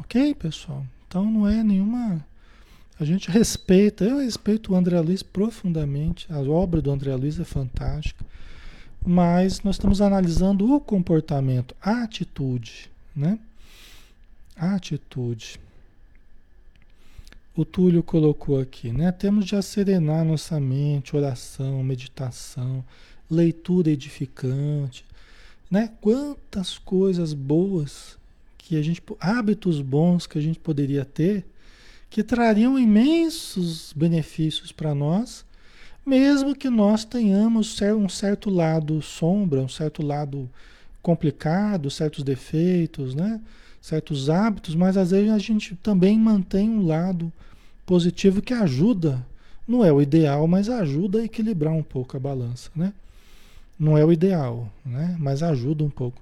Ok, 0.00 0.34
pessoal? 0.34 0.84
Então 1.06 1.30
não 1.30 1.46
é 1.46 1.62
nenhuma. 1.62 2.26
A 2.98 3.04
gente 3.04 3.30
respeita, 3.30 4.02
eu 4.02 4.18
respeito 4.18 4.72
o 4.72 4.76
André 4.76 4.98
Luiz 5.00 5.22
profundamente, 5.22 6.26
a 6.28 6.40
obra 6.40 6.82
do 6.82 6.90
André 6.90 7.14
Luiz 7.14 7.38
é 7.38 7.44
fantástica, 7.44 8.26
mas 9.06 9.62
nós 9.62 9.76
estamos 9.76 10.00
analisando 10.00 10.74
o 10.74 10.80
comportamento, 10.80 11.72
a 11.80 12.02
atitude, 12.02 12.90
né? 13.16 13.38
A 14.54 14.74
atitude. 14.74 15.58
O 17.56 17.64
Túlio 17.64 18.02
colocou 18.02 18.60
aqui, 18.60 18.92
né? 18.92 19.10
Temos 19.10 19.46
de 19.46 19.56
acerenar 19.56 20.24
nossa 20.24 20.60
mente, 20.60 21.16
oração, 21.16 21.82
meditação, 21.82 22.84
leitura 23.30 23.90
edificante, 23.90 25.04
né? 25.70 25.90
Quantas 26.00 26.76
coisas 26.76 27.32
boas 27.32 28.18
que 28.58 28.76
a 28.76 28.82
gente 28.82 29.02
hábitos 29.20 29.80
bons 29.80 30.26
que 30.26 30.38
a 30.38 30.42
gente 30.42 30.58
poderia 30.58 31.04
ter 31.04 31.46
que 32.10 32.22
trariam 32.22 32.78
imensos 32.78 33.92
benefícios 33.94 34.72
para 34.72 34.94
nós, 34.94 35.44
mesmo 36.04 36.54
que 36.54 36.70
nós 36.70 37.04
tenhamos 37.04 37.80
um 37.80 38.08
certo 38.08 38.48
lado 38.48 39.02
sombra, 39.02 39.60
um 39.60 39.68
certo 39.68 40.02
lado 40.04 40.48
complicado, 41.06 41.88
certos 41.88 42.24
defeitos, 42.24 43.14
né? 43.14 43.40
certos 43.80 44.28
hábitos, 44.28 44.74
mas 44.74 44.96
às 44.96 45.12
vezes 45.12 45.30
a 45.30 45.38
gente 45.38 45.76
também 45.76 46.18
mantém 46.18 46.68
um 46.68 46.84
lado 46.84 47.32
positivo 47.86 48.42
que 48.42 48.52
ajuda, 48.52 49.24
não 49.68 49.84
é 49.84 49.92
o 49.92 50.02
ideal, 50.02 50.48
mas 50.48 50.68
ajuda 50.68 51.20
a 51.20 51.24
equilibrar 51.24 51.72
um 51.72 51.84
pouco 51.84 52.16
a 52.16 52.20
balança, 52.20 52.68
né? 52.74 52.92
Não 53.78 53.96
é 53.96 54.04
o 54.04 54.12
ideal, 54.12 54.68
né? 54.84 55.16
Mas 55.20 55.42
ajuda 55.44 55.84
um 55.84 55.90
pouco 55.90 56.20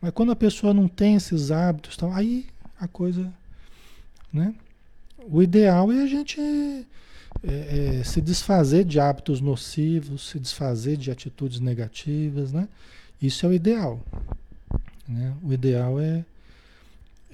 Mas 0.00 0.12
quando 0.12 0.32
a 0.32 0.36
pessoa 0.36 0.72
não 0.72 0.88
tem 0.88 1.16
esses 1.16 1.50
hábitos, 1.50 1.94
então, 1.96 2.14
aí 2.14 2.46
a 2.80 2.88
coisa, 2.88 3.30
né? 4.32 4.54
O 5.30 5.42
ideal 5.42 5.92
é 5.92 6.02
a 6.02 6.06
gente 6.06 6.40
é, 6.40 7.98
é, 7.98 8.02
se 8.02 8.22
desfazer 8.22 8.84
de 8.86 8.98
hábitos 8.98 9.42
nocivos, 9.42 10.30
se 10.30 10.38
desfazer 10.38 10.96
de 10.96 11.10
atitudes 11.10 11.60
negativas, 11.60 12.50
né? 12.50 12.66
Isso 13.20 13.46
é 13.46 13.48
o 13.48 13.52
ideal. 13.52 14.00
Né? 15.08 15.34
O 15.42 15.52
ideal 15.52 16.00
é, 16.00 16.24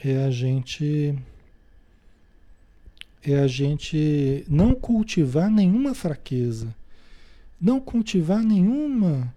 é 0.05 0.24
a 0.24 0.30
gente 0.30 1.14
é 3.24 3.39
a 3.39 3.47
gente 3.47 4.45
não 4.49 4.74
cultivar 4.74 5.49
nenhuma 5.49 5.95
fraqueza, 5.95 6.74
não 7.61 7.80
cultivar 7.80 8.43
nenhuma 8.43 9.33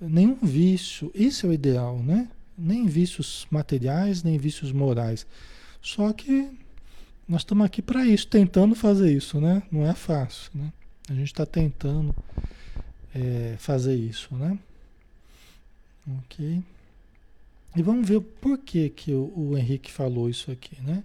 nenhum 0.00 0.36
vício. 0.40 1.10
Isso 1.14 1.46
é 1.46 1.48
o 1.48 1.52
ideal, 1.52 1.98
né? 1.98 2.28
Nem 2.56 2.86
vícios 2.86 3.46
materiais, 3.50 4.22
nem 4.22 4.38
vícios 4.38 4.72
morais. 4.72 5.26
Só 5.82 6.12
que 6.12 6.50
nós 7.28 7.40
estamos 7.40 7.64
aqui 7.64 7.82
para 7.82 8.06
isso, 8.06 8.26
tentando 8.28 8.74
fazer 8.74 9.12
isso, 9.12 9.40
né? 9.40 9.62
Não 9.70 9.86
é 9.86 9.94
fácil, 9.94 10.50
né? 10.54 10.72
A 11.08 11.12
gente 11.12 11.28
está 11.28 11.46
tentando 11.46 12.14
é, 13.14 13.56
fazer 13.58 13.94
isso, 13.94 14.34
né? 14.34 14.58
Ok. 16.06 16.62
E 17.74 17.82
vamos 17.82 18.08
ver 18.08 18.20
por 18.20 18.58
que, 18.58 18.88
que 18.88 19.12
o, 19.12 19.32
o 19.36 19.58
Henrique 19.58 19.92
falou 19.92 20.30
isso 20.30 20.50
aqui, 20.50 20.80
né? 20.82 21.02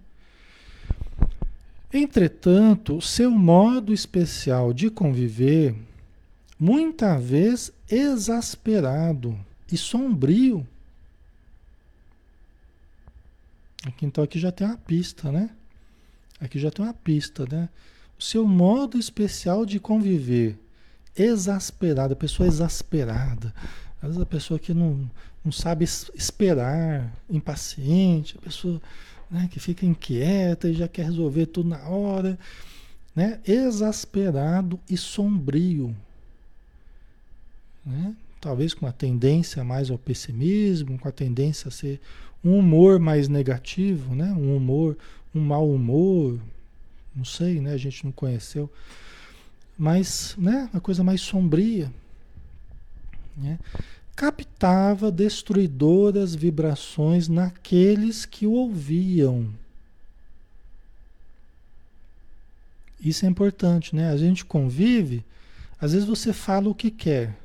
Entretanto, 1.94 3.02
seu 3.02 3.30
modo 3.30 3.94
especial 3.94 4.72
de 4.72 4.90
conviver, 4.90 5.76
muitas 6.58 7.22
vezes 7.22 7.74
exasperado 7.90 9.38
e 9.70 9.78
sombrio. 9.78 10.66
Aqui, 13.86 14.06
então 14.06 14.24
aqui 14.24 14.40
já 14.40 14.52
tem 14.52 14.66
uma 14.66 14.78
pista, 14.78 15.32
né? 15.32 15.50
Aqui 16.40 16.58
já 16.60 16.72
tem 16.72 16.86
uma 16.86 16.94
pista, 16.94 17.46
né? 17.52 17.68
O 18.18 18.24
seu 18.24 18.48
modo 18.48 18.98
especial 18.98 19.66
de 19.66 19.80
conviver, 19.80 20.58
exasperado, 21.16 22.14
a 22.14 22.16
pessoa 22.16 22.48
exasperada, 22.48 23.54
às 24.02 24.10
vezes 24.10 24.22
a 24.22 24.26
pessoa 24.26 24.60
que 24.60 24.74
não, 24.74 25.10
não 25.46 25.52
sabe 25.52 25.86
esperar, 25.86 27.14
impaciente, 27.30 28.36
a 28.38 28.42
pessoa 28.42 28.82
né, 29.30 29.48
que 29.52 29.60
fica 29.60 29.86
inquieta 29.86 30.68
e 30.68 30.74
já 30.74 30.88
quer 30.88 31.06
resolver 31.06 31.46
tudo 31.46 31.70
na 31.70 31.88
hora, 31.88 32.38
né? 33.16 33.40
exasperado 33.46 34.80
e 34.90 34.98
sombrio. 34.98 35.96
Né? 37.86 38.16
Talvez 38.40 38.74
com 38.74 38.86
uma 38.86 38.92
tendência 38.92 39.64
mais 39.64 39.92
ao 39.92 39.98
pessimismo, 39.98 40.98
com 40.98 41.08
a 41.08 41.12
tendência 41.12 41.68
a 41.68 41.72
ser 41.72 42.00
um 42.44 42.58
humor 42.58 43.00
mais 43.00 43.28
negativo, 43.28 44.16
né? 44.16 44.32
um 44.34 44.56
humor, 44.56 44.98
um 45.34 45.40
mau 45.40 45.70
humor, 45.72 46.40
não 47.16 47.24
sei, 47.24 47.62
né? 47.62 47.74
a 47.74 47.78
gente 47.78 48.04
não 48.04 48.12
conheceu, 48.12 48.70
mas 49.78 50.36
né? 50.38 50.70
uma 50.74 50.82
coisa 50.82 51.04
mais 51.04 51.22
sombria. 51.22 51.92
Né? 53.36 53.58
captava 54.16 55.12
destruidoras 55.12 56.36
vibrações 56.36 57.28
naqueles 57.28 58.26
que 58.26 58.46
o 58.46 58.52
ouviam. 58.52 59.50
Isso 63.04 63.26
é 63.26 63.30
importante, 63.30 63.96
né? 63.96 64.12
A 64.12 64.18
gente 64.18 64.46
convive, 64.46 65.26
às 65.80 65.94
vezes 65.94 66.08
você 66.08 66.32
fala 66.32 66.70
o 66.70 66.76
que 66.76 66.92
quer. 66.92 67.36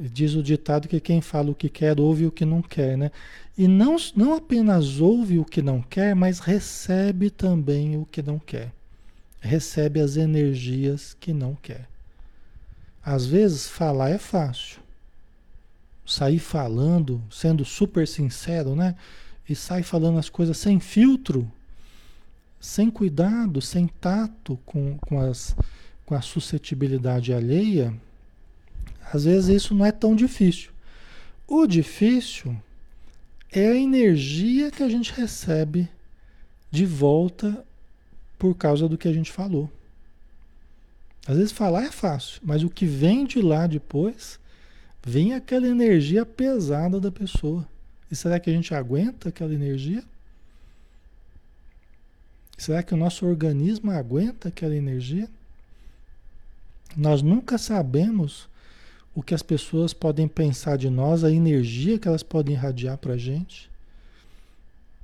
Diz 0.00 0.34
o 0.34 0.42
ditado 0.42 0.88
que 0.88 0.98
quem 0.98 1.20
fala 1.20 1.50
o 1.50 1.54
que 1.54 1.68
quer 1.68 2.00
ouve 2.00 2.24
o 2.24 2.32
que 2.32 2.46
não 2.46 2.62
quer, 2.62 2.96
né? 2.96 3.10
E 3.56 3.68
não, 3.68 3.96
não 4.16 4.32
apenas 4.32 5.00
ouve 5.00 5.38
o 5.38 5.44
que 5.44 5.60
não 5.60 5.82
quer, 5.82 6.14
mas 6.14 6.38
recebe 6.38 7.28
também 7.28 7.98
o 7.98 8.06
que 8.06 8.22
não 8.22 8.38
quer. 8.38 8.72
Recebe 9.40 10.00
as 10.00 10.16
energias 10.16 11.14
que 11.20 11.34
não 11.34 11.54
quer. 11.54 11.86
Às 13.10 13.24
vezes 13.24 13.66
falar 13.66 14.10
é 14.10 14.18
fácil 14.18 14.82
sair 16.04 16.38
falando, 16.38 17.22
sendo 17.30 17.64
super 17.64 18.06
sincero, 18.06 18.76
né? 18.76 18.94
E 19.48 19.54
sai 19.54 19.82
falando 19.82 20.18
as 20.18 20.28
coisas 20.28 20.58
sem 20.58 20.78
filtro, 20.78 21.50
sem 22.60 22.90
cuidado, 22.90 23.62
sem 23.62 23.86
tato 23.86 24.58
com, 24.66 24.98
com, 24.98 25.20
as, 25.20 25.56
com 26.04 26.14
a 26.14 26.20
suscetibilidade 26.20 27.32
alheia, 27.32 27.94
às 29.10 29.24
vezes 29.24 29.62
isso 29.62 29.74
não 29.74 29.86
é 29.86 29.92
tão 29.92 30.14
difícil. 30.14 30.70
O 31.46 31.66
difícil 31.66 32.54
é 33.50 33.68
a 33.68 33.74
energia 33.74 34.70
que 34.70 34.82
a 34.82 34.88
gente 34.88 35.14
recebe 35.14 35.88
de 36.70 36.84
volta 36.84 37.64
por 38.38 38.54
causa 38.54 38.86
do 38.86 38.98
que 38.98 39.08
a 39.08 39.14
gente 39.14 39.32
falou. 39.32 39.70
Às 41.26 41.36
vezes 41.36 41.52
falar 41.52 41.84
é 41.84 41.90
fácil, 41.90 42.40
mas 42.42 42.62
o 42.62 42.70
que 42.70 42.86
vem 42.86 43.26
de 43.26 43.40
lá 43.42 43.66
depois 43.66 44.38
vem 45.04 45.34
aquela 45.34 45.68
energia 45.68 46.24
pesada 46.24 47.00
da 47.00 47.10
pessoa. 47.10 47.66
E 48.10 48.16
será 48.16 48.40
que 48.40 48.48
a 48.48 48.52
gente 48.52 48.74
aguenta 48.74 49.28
aquela 49.28 49.52
energia? 49.52 50.02
Será 52.56 52.82
que 52.82 52.94
o 52.94 52.96
nosso 52.96 53.26
organismo 53.26 53.90
aguenta 53.90 54.48
aquela 54.48 54.74
energia? 54.74 55.28
Nós 56.96 57.22
nunca 57.22 57.58
sabemos 57.58 58.48
o 59.14 59.22
que 59.22 59.34
as 59.34 59.42
pessoas 59.42 59.92
podem 59.92 60.26
pensar 60.26 60.76
de 60.76 60.88
nós, 60.88 61.24
a 61.24 61.30
energia 61.30 61.98
que 61.98 62.08
elas 62.08 62.22
podem 62.22 62.54
irradiar 62.54 62.98
para 62.98 63.14
a 63.14 63.18
gente. 63.18 63.70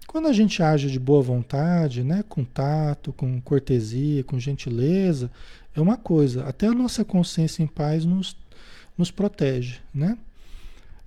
Quando 0.07 0.29
a 0.29 0.33
gente 0.33 0.63
age 0.63 0.91
de 0.91 0.99
boa 0.99 1.23
vontade, 1.23 2.05
né, 2.05 2.25
com 2.29 2.45
tato, 2.45 3.13
com 3.13 3.41
cortesia, 3.41 4.23
com 4.23 4.39
gentileza, 4.39 5.31
é 5.75 5.81
uma 5.81 5.97
coisa. 5.97 6.45
Até 6.45 6.67
a 6.67 6.73
nossa 6.75 7.05
consciência 7.05 7.63
em 7.63 7.67
paz 7.67 8.05
nos 8.05 8.37
nos 8.97 9.11
protege, 9.11 9.81
né? 9.93 10.17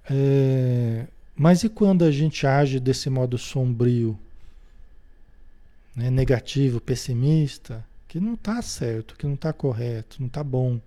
É, 0.09 1.05
mas 1.35 1.63
e 1.63 1.69
quando 1.69 2.03
a 2.03 2.11
gente 2.11 2.45
age 2.45 2.79
desse 2.79 3.09
modo 3.09 3.37
sombrio, 3.37 4.17
né, 5.95 6.09
negativo, 6.09 6.79
pessimista, 6.79 7.85
que 8.07 8.19
não 8.19 8.33
está 8.33 8.61
certo, 8.61 9.15
que 9.15 9.25
não 9.25 9.33
está 9.33 9.51
correto, 9.51 10.17
não 10.19 10.27
está 10.27 10.43
bom. 10.43 10.79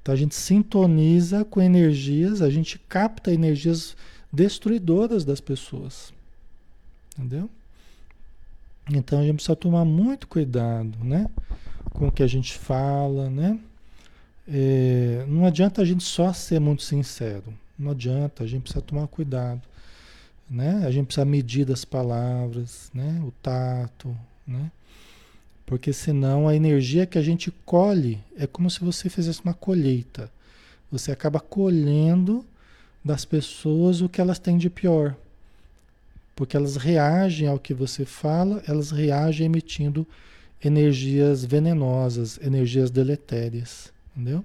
Então 0.00 0.12
a 0.12 0.16
gente 0.16 0.34
sintoniza 0.34 1.44
com 1.44 1.60
energias, 1.60 2.42
a 2.42 2.50
gente 2.50 2.78
capta 2.78 3.32
energias 3.32 3.96
destruidoras 4.32 5.24
das 5.24 5.40
pessoas. 5.40 6.13
Entendeu? 7.16 7.48
Então 8.90 9.20
a 9.20 9.22
gente 9.22 9.36
precisa 9.36 9.56
tomar 9.56 9.84
muito 9.84 10.26
cuidado, 10.26 10.98
né? 11.02 11.30
Com 11.90 12.08
o 12.08 12.12
que 12.12 12.22
a 12.22 12.26
gente 12.26 12.52
fala, 12.58 13.30
né? 13.30 13.58
É, 14.46 15.24
não 15.26 15.46
adianta 15.46 15.80
a 15.80 15.84
gente 15.84 16.04
só 16.04 16.32
ser 16.32 16.60
muito 16.60 16.82
sincero. 16.82 17.54
Não 17.78 17.92
adianta, 17.92 18.44
a 18.44 18.46
gente 18.46 18.62
precisa 18.62 18.82
tomar 18.82 19.06
cuidado. 19.06 19.62
Né? 20.48 20.84
A 20.86 20.90
gente 20.90 21.06
precisa 21.06 21.24
medir 21.24 21.64
das 21.64 21.84
palavras, 21.84 22.90
né? 22.92 23.22
o 23.24 23.32
tato, 23.42 24.14
né? 24.46 24.70
Porque 25.64 25.92
senão 25.92 26.46
a 26.46 26.54
energia 26.54 27.06
que 27.06 27.16
a 27.16 27.22
gente 27.22 27.50
colhe 27.64 28.22
é 28.36 28.46
como 28.46 28.68
se 28.68 28.80
você 28.80 29.08
fizesse 29.08 29.40
uma 29.42 29.54
colheita. 29.54 30.30
Você 30.92 31.10
acaba 31.10 31.40
colhendo 31.40 32.44
das 33.02 33.24
pessoas 33.24 34.02
o 34.02 34.08
que 34.08 34.20
elas 34.20 34.38
têm 34.38 34.58
de 34.58 34.68
pior. 34.68 35.16
Porque 36.34 36.56
elas 36.56 36.76
reagem 36.76 37.48
ao 37.48 37.58
que 37.58 37.72
você 37.72 38.04
fala, 38.04 38.62
elas 38.66 38.90
reagem 38.90 39.46
emitindo 39.46 40.06
energias 40.62 41.44
venenosas, 41.44 42.38
energias 42.42 42.90
deletérias 42.90 43.94
entendeu? 44.14 44.44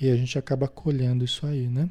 E 0.00 0.10
a 0.10 0.16
gente 0.16 0.38
acaba 0.38 0.66
colhendo 0.66 1.24
isso 1.24 1.46
aí, 1.46 1.68
né? 1.68 1.88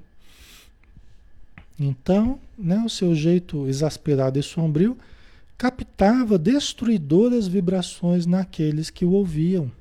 Então, 1.80 2.40
né, 2.58 2.82
o 2.86 2.90
seu 2.90 3.14
jeito 3.14 3.68
exasperado 3.68 4.40
e 4.40 4.44
sombrio 4.44 4.98
captava 5.58 6.38
destruidoras 6.38 7.48
vibrações 7.48 8.26
naqueles 8.26 8.90
que 8.90 9.06
o 9.06 9.12
ouviam. 9.12 9.72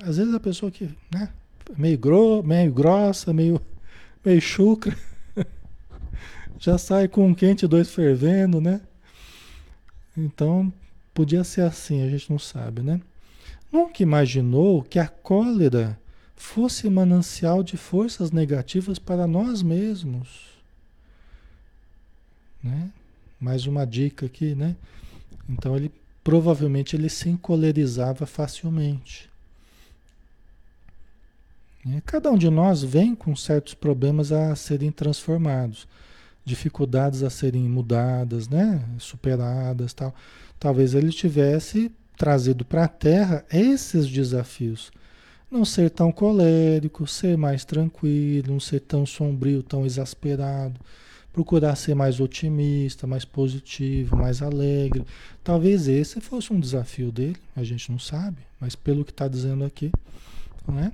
Às 0.00 0.16
vezes 0.16 0.34
a 0.34 0.40
pessoa 0.40 0.70
que, 0.70 0.90
né, 1.12 1.30
meio, 1.76 1.98
gro 1.98 2.42
meio 2.42 2.72
grossa, 2.72 3.32
meio, 3.32 3.60
meio 4.24 4.40
chucra, 4.40 4.96
já 6.58 6.78
sai 6.78 7.08
com 7.08 7.26
um 7.26 7.34
quente 7.34 7.64
e 7.64 7.68
dois 7.68 7.90
fervendo, 7.90 8.60
né? 8.60 8.80
Então, 10.16 10.72
podia 11.12 11.44
ser 11.44 11.62
assim, 11.62 12.02
a 12.02 12.08
gente 12.08 12.30
não 12.30 12.38
sabe, 12.38 12.82
né? 12.82 13.00
Nunca 13.70 14.02
imaginou 14.02 14.82
que 14.82 14.98
a 14.98 15.08
cólera 15.08 15.98
fosse 16.36 16.88
manancial 16.88 17.62
de 17.62 17.76
forças 17.76 18.30
negativas 18.30 18.98
para 18.98 19.26
nós 19.26 19.62
mesmos. 19.62 20.54
Né? 22.62 22.90
Mais 23.40 23.66
uma 23.66 23.84
dica 23.84 24.26
aqui, 24.26 24.54
né? 24.54 24.76
Então 25.48 25.76
ele 25.76 25.92
provavelmente 26.22 26.96
ele 26.96 27.08
se 27.08 27.28
encolerizava 27.28 28.26
facilmente. 28.26 29.28
Né? 31.84 32.02
Cada 32.06 32.30
um 32.30 32.38
de 32.38 32.48
nós 32.48 32.82
vem 32.82 33.14
com 33.14 33.36
certos 33.36 33.74
problemas 33.74 34.32
a 34.32 34.54
serem 34.56 34.90
transformados. 34.90 35.86
Dificuldades 36.44 37.22
a 37.22 37.30
serem 37.30 37.68
mudadas, 37.68 38.48
né? 38.48 38.84
Superadas, 38.98 39.92
tal. 39.92 40.14
Talvez 40.58 40.94
ele 40.94 41.10
tivesse 41.10 41.90
trazido 42.16 42.64
para 42.64 42.84
a 42.84 42.88
Terra 42.88 43.44
esses 43.52 44.08
desafios. 44.08 44.90
Não 45.50 45.64
ser 45.64 45.90
tão 45.90 46.10
colérico, 46.10 47.06
ser 47.06 47.36
mais 47.36 47.64
tranquilo, 47.64 48.52
não 48.52 48.60
ser 48.60 48.80
tão 48.80 49.06
sombrio, 49.06 49.62
tão 49.62 49.86
exasperado, 49.86 50.80
procurar 51.32 51.76
ser 51.76 51.94
mais 51.94 52.20
otimista, 52.20 53.06
mais 53.06 53.24
positivo, 53.24 54.16
mais 54.16 54.42
alegre. 54.42 55.04
Talvez 55.42 55.88
esse 55.88 56.20
fosse 56.20 56.52
um 56.52 56.60
desafio 56.60 57.10
dele, 57.12 57.36
a 57.54 57.62
gente 57.62 57.90
não 57.90 57.98
sabe, 57.98 58.38
mas 58.60 58.74
pelo 58.74 59.04
que 59.04 59.10
está 59.10 59.28
dizendo 59.28 59.64
aqui, 59.64 59.90
não 60.66 60.78
é? 60.78 60.92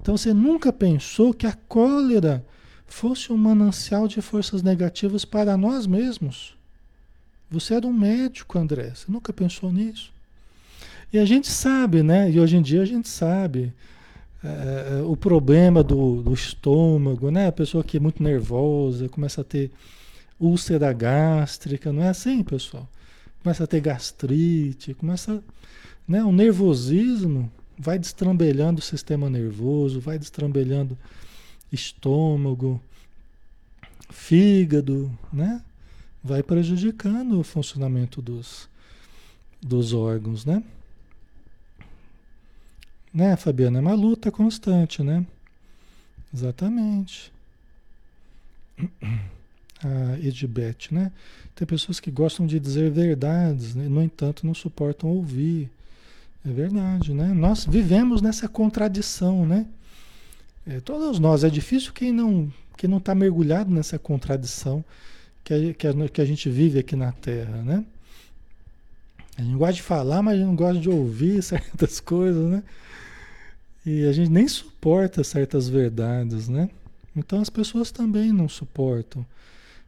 Então 0.00 0.16
você 0.16 0.32
nunca 0.34 0.72
pensou 0.72 1.32
que 1.32 1.46
a 1.46 1.52
cólera 1.52 2.44
fosse 2.92 3.32
um 3.32 3.36
manancial 3.36 4.06
de 4.06 4.20
forças 4.20 4.62
negativas 4.62 5.24
para 5.24 5.56
nós 5.56 5.86
mesmos? 5.86 6.54
Você 7.50 7.74
era 7.74 7.86
um 7.86 7.92
médico, 7.92 8.58
André, 8.58 8.92
você 8.94 9.10
nunca 9.10 9.32
pensou 9.32 9.72
nisso? 9.72 10.12
E 11.12 11.18
a 11.18 11.24
gente 11.24 11.48
sabe, 11.48 12.02
né? 12.02 12.30
E 12.30 12.40
hoje 12.40 12.56
em 12.56 12.62
dia 12.62 12.80
a 12.80 12.86
gente 12.86 13.08
sabe 13.08 13.72
é, 14.42 15.02
o 15.04 15.16
problema 15.16 15.82
do, 15.82 16.22
do, 16.22 16.32
estômago, 16.32 17.30
né? 17.30 17.48
A 17.48 17.52
pessoa 17.52 17.84
que 17.84 17.98
é 17.98 18.00
muito 18.00 18.22
nervosa 18.22 19.08
começa 19.08 19.42
a 19.42 19.44
ter 19.44 19.70
úlcera 20.40 20.92
gástrica, 20.92 21.92
não 21.92 22.02
é 22.02 22.08
assim, 22.08 22.42
pessoal? 22.42 22.88
Começa 23.42 23.64
a 23.64 23.66
ter 23.66 23.80
gastrite, 23.80 24.94
começa, 24.94 25.42
né? 26.08 26.24
O 26.24 26.32
nervosismo 26.32 27.52
vai 27.78 27.98
destrambelhando 27.98 28.80
o 28.80 28.84
sistema 28.84 29.28
nervoso, 29.28 30.00
vai 30.00 30.18
destrambelhando 30.18 30.96
estômago, 31.72 32.80
fígado, 34.10 35.10
né? 35.32 35.62
Vai 36.22 36.42
prejudicando 36.42 37.40
o 37.40 37.42
funcionamento 37.42 38.22
dos, 38.22 38.68
dos 39.60 39.92
órgãos, 39.92 40.44
né? 40.44 40.62
Né, 43.12 43.36
Fabiana? 43.36 43.78
É 43.78 43.80
uma 43.80 43.94
luta 43.94 44.30
constante, 44.30 45.02
né? 45.02 45.26
Exatamente. 46.32 47.32
A 49.84 50.16
Edibete, 50.20 50.94
né? 50.94 51.10
Tem 51.56 51.66
pessoas 51.66 51.98
que 51.98 52.08
gostam 52.08 52.46
de 52.46 52.60
dizer 52.60 52.88
verdades, 52.92 53.74
né? 53.74 53.88
no 53.88 54.00
entanto, 54.00 54.46
não 54.46 54.54
suportam 54.54 55.10
ouvir. 55.10 55.68
É 56.46 56.52
verdade, 56.52 57.12
né? 57.12 57.32
Nós 57.34 57.64
vivemos 57.64 58.22
nessa 58.22 58.48
contradição, 58.48 59.44
né? 59.44 59.66
É, 60.66 60.80
todos 60.80 61.18
nós. 61.18 61.44
É 61.44 61.50
difícil 61.50 61.92
quem 61.92 62.12
não 62.12 62.52
quem 62.76 62.88
não 62.88 62.98
está 62.98 63.14
mergulhado 63.14 63.70
nessa 63.70 63.98
contradição 63.98 64.84
que 65.44 65.54
a, 65.54 65.74
que, 65.74 65.86
a, 65.86 66.08
que 66.08 66.20
a 66.20 66.24
gente 66.24 66.48
vive 66.48 66.78
aqui 66.78 66.96
na 66.96 67.12
Terra, 67.12 67.62
né? 67.62 67.84
A 69.36 69.42
gente 69.42 69.56
gosta 69.56 69.74
de 69.74 69.82
falar, 69.82 70.22
mas 70.22 70.34
a 70.34 70.36
gente 70.38 70.46
não 70.46 70.56
gosta 70.56 70.80
de 70.80 70.90
ouvir 70.90 71.42
certas 71.44 72.00
coisas, 72.00 72.50
né? 72.50 72.62
E 73.84 74.06
a 74.06 74.12
gente 74.12 74.30
nem 74.30 74.46
suporta 74.46 75.24
certas 75.24 75.68
verdades, 75.68 76.48
né? 76.48 76.70
Então 77.16 77.40
as 77.40 77.50
pessoas 77.50 77.90
também 77.90 78.32
não 78.32 78.48
suportam. 78.48 79.24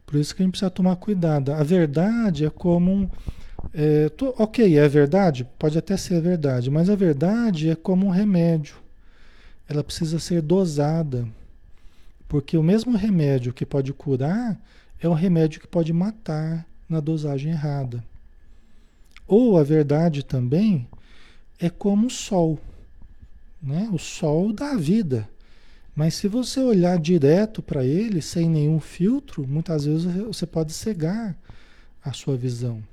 Por 0.05 0.19
isso 0.19 0.35
que 0.35 0.41
a 0.41 0.45
gente 0.45 0.51
precisa 0.51 0.69
tomar 0.69 0.95
cuidado. 0.97 1.51
A 1.51 1.63
verdade 1.63 2.45
é 2.45 2.49
como 2.49 2.91
um. 2.91 3.09
É, 3.73 4.11
ok, 4.37 4.77
é 4.77 4.87
verdade? 4.87 5.47
Pode 5.57 5.77
até 5.77 5.97
ser 5.97 6.21
verdade, 6.21 6.69
mas 6.69 6.89
a 6.89 6.95
verdade 6.95 7.69
é 7.69 7.75
como 7.75 8.05
um 8.05 8.11
remédio. 8.11 8.75
Ela 9.67 9.83
precisa 9.83 10.19
ser 10.19 10.41
dosada. 10.41 11.27
Porque 12.27 12.57
o 12.57 12.63
mesmo 12.63 12.97
remédio 12.97 13.53
que 13.53 13.65
pode 13.65 13.93
curar 13.93 14.59
é 14.99 15.07
um 15.07 15.13
remédio 15.13 15.61
que 15.61 15.67
pode 15.67 15.93
matar 15.93 16.65
na 16.89 16.99
dosagem 16.99 17.51
errada. 17.51 18.03
Ou 19.27 19.57
a 19.57 19.63
verdade 19.63 20.23
também 20.23 20.87
é 21.59 21.69
como 21.69 22.07
o 22.07 22.11
sol 22.11 22.59
né? 23.65 23.89
O 23.91 23.97
sol 23.97 24.53
dá 24.53 24.75
vida. 24.75 25.27
Mas 25.95 26.13
se 26.13 26.27
você 26.27 26.59
olhar 26.59 26.99
direto 26.99 27.63
para 27.63 27.83
ele, 27.83 28.21
sem 28.21 28.47
nenhum 28.47 28.79
filtro, 28.79 29.47
muitas 29.47 29.85
vezes 29.85 30.05
você 30.05 30.45
pode 30.45 30.71
cegar 30.73 31.35
a 32.03 32.13
sua 32.13 32.37
visão. 32.37 32.83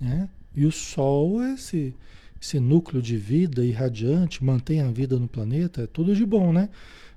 Né? 0.00 0.28
E 0.54 0.64
o 0.64 0.72
Sol 0.72 1.42
é 1.42 1.54
esse, 1.54 1.94
esse 2.42 2.58
núcleo 2.58 3.00
de 3.00 3.16
vida 3.16 3.64
irradiante, 3.64 4.42
mantém 4.42 4.80
a 4.80 4.90
vida 4.90 5.16
no 5.16 5.28
planeta, 5.28 5.82
é 5.82 5.86
tudo 5.86 6.12
de 6.12 6.26
bom, 6.26 6.52
né? 6.52 6.68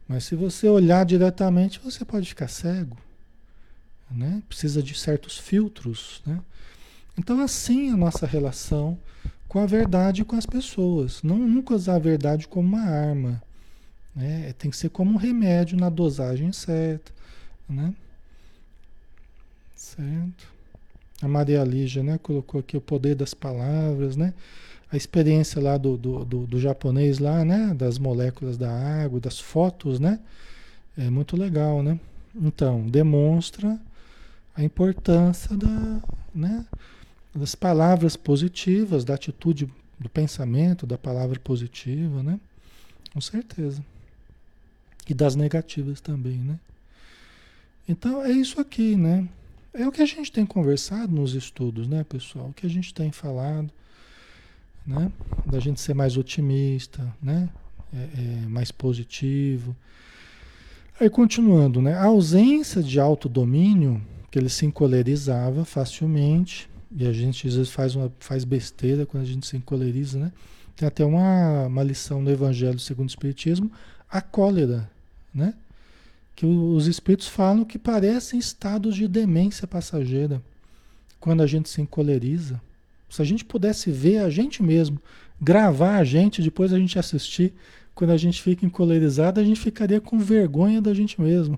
Mas 0.07 0.23
se 0.25 0.35
você 0.35 0.69
olhar 0.69 1.03
diretamente, 1.03 1.79
você 1.83 2.05
pode 2.05 2.29
ficar 2.29 2.47
cego. 2.47 2.95
Né? 4.11 4.43
Precisa 4.47 4.83
de 4.83 4.93
certos 4.93 5.35
filtros. 5.39 6.21
Né? 6.27 6.39
Então, 7.17 7.41
assim 7.41 7.91
a 7.91 7.97
nossa 7.97 8.27
relação 8.27 8.99
com 9.47 9.57
a 9.57 9.65
verdade 9.65 10.21
e 10.21 10.25
com 10.25 10.35
as 10.35 10.45
pessoas. 10.45 11.23
Não 11.23 11.39
nunca 11.39 11.73
usar 11.73 11.95
a 11.95 11.99
verdade 11.99 12.47
como 12.47 12.67
uma 12.67 12.83
arma. 12.83 13.41
Né? 14.15 14.53
Tem 14.59 14.69
que 14.69 14.77
ser 14.77 14.89
como 14.89 15.13
um 15.13 15.17
remédio 15.17 15.75
na 15.75 15.89
dosagem 15.89 16.51
certa. 16.51 17.11
Né? 17.67 17.95
Certo? 19.75 20.53
A 21.19 21.27
Maria 21.27 21.63
Lígia 21.63 22.03
né, 22.03 22.19
colocou 22.19 22.59
aqui 22.59 22.77
o 22.77 22.81
poder 22.81 23.15
das 23.15 23.33
palavras, 23.33 24.15
né? 24.15 24.31
A 24.91 24.97
experiência 24.97 25.61
lá 25.61 25.77
do, 25.77 25.97
do, 25.97 26.25
do, 26.25 26.47
do 26.47 26.59
japonês 26.59 27.19
lá, 27.19 27.43
né? 27.43 27.73
Das 27.73 27.97
moléculas 27.97 28.57
da 28.57 28.71
água, 28.71 29.19
das 29.19 29.39
fotos, 29.39 29.99
né? 29.99 30.19
É 30.97 31.09
muito 31.09 31.35
legal, 31.35 31.83
né? 31.83 31.99
Então, 32.35 32.85
demonstra 32.87 33.79
a 34.55 34.63
importância 34.63 35.55
da, 35.55 36.01
né? 36.33 36.65
das 37.35 37.53
palavras 37.53 38.15
positivas, 38.15 39.03
da 39.03 39.15
atitude 39.15 39.69
do 39.99 40.09
pensamento, 40.09 40.87
da 40.87 40.97
palavra 40.97 41.37
positiva, 41.39 42.23
né? 42.23 42.39
Com 43.13 43.19
certeza. 43.19 43.83
E 45.07 45.13
das 45.13 45.35
negativas 45.35 45.99
também, 45.99 46.37
né? 46.37 46.59
Então 47.87 48.23
é 48.23 48.31
isso 48.31 48.59
aqui, 48.59 48.95
né? 48.95 49.27
É 49.73 49.85
o 49.85 49.91
que 49.91 50.01
a 50.01 50.05
gente 50.05 50.31
tem 50.31 50.45
conversado 50.45 51.13
nos 51.13 51.33
estudos, 51.33 51.87
né, 51.87 52.03
pessoal? 52.05 52.47
O 52.47 52.53
que 52.53 52.65
a 52.65 52.69
gente 52.69 52.93
tem 52.93 53.11
falado, 53.11 53.69
né? 54.85 55.11
Da 55.45 55.59
gente 55.59 55.81
ser 55.81 55.93
mais 55.93 56.17
otimista, 56.17 57.13
né? 57.21 57.49
É, 57.93 57.97
é, 57.97 58.47
mais 58.47 58.71
positivo. 58.71 59.75
Aí 60.99 61.09
continuando, 61.09 61.81
né? 61.81 61.93
A 61.93 62.05
ausência 62.05 62.81
de 62.81 62.99
autodomínio, 62.99 64.01
que 64.29 64.39
ele 64.39 64.49
se 64.49 64.65
encolerizava 64.65 65.65
facilmente, 65.65 66.69
e 66.95 67.05
a 67.05 67.11
gente 67.11 67.47
às 67.47 67.55
vezes 67.55 67.71
faz, 67.71 67.95
uma, 67.95 68.11
faz 68.19 68.43
besteira 68.43 69.05
quando 69.05 69.23
a 69.23 69.27
gente 69.27 69.45
se 69.45 69.57
encoleriza, 69.57 70.19
né? 70.19 70.31
Tem 70.75 70.87
até 70.87 71.05
uma, 71.05 71.67
uma 71.67 71.83
lição 71.83 72.21
no 72.21 72.29
Evangelho 72.29 72.79
segundo 72.79 73.07
o 73.07 73.11
Espiritismo, 73.11 73.71
a 74.09 74.21
cólera, 74.21 74.89
né? 75.33 75.53
Que 76.35 76.45
os 76.45 76.87
espíritos 76.87 77.27
falam 77.27 77.63
que 77.63 77.79
parecem 77.79 78.37
estados 78.37 78.95
de 78.95 79.07
demência 79.07 79.65
passageira 79.65 80.41
quando 81.19 81.41
a 81.41 81.47
gente 81.47 81.69
se 81.69 81.81
encoleriza. 81.81 82.61
Se 83.09 83.21
a 83.21 83.25
gente 83.25 83.45
pudesse 83.45 83.91
ver 83.91 84.19
a 84.19 84.29
gente 84.29 84.61
mesmo, 84.61 84.99
gravar 85.41 85.97
a 85.97 86.03
gente, 86.03 86.41
depois 86.41 86.73
a 86.73 86.79
gente 86.79 86.97
assistir, 86.97 87.53
quando 87.93 88.11
a 88.11 88.17
gente 88.17 88.41
fica 88.41 88.65
encolerizado, 88.65 89.39
a 89.39 89.43
gente 89.43 89.59
ficaria 89.59 90.01
com 90.01 90.19
vergonha 90.19 90.81
da 90.81 90.93
gente 90.93 91.19
mesmo, 91.19 91.57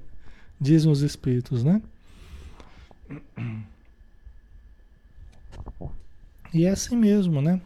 dizem 0.60 0.92
os 0.92 1.02
espíritos, 1.02 1.64
né? 1.64 1.82
E 6.54 6.66
é 6.66 6.70
assim 6.70 6.96
mesmo, 6.96 7.42
né? 7.42 7.60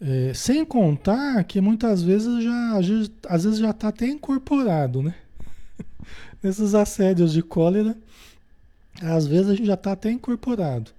É, 0.00 0.32
sem 0.34 0.64
contar 0.64 1.42
que 1.44 1.60
muitas 1.60 2.02
vezes 2.02 2.44
já, 2.44 2.78
às 3.28 3.44
vezes 3.44 3.58
já 3.58 3.70
está 3.70 3.88
até 3.88 4.06
incorporado, 4.06 5.02
né? 5.02 5.14
Nesses 6.42 6.74
assédios 6.74 7.32
de 7.32 7.42
cólera, 7.42 7.96
às 9.00 9.26
vezes 9.26 9.48
a 9.48 9.54
gente 9.54 9.66
já 9.66 9.74
está 9.74 9.92
até 9.92 10.10
incorporado. 10.10 10.90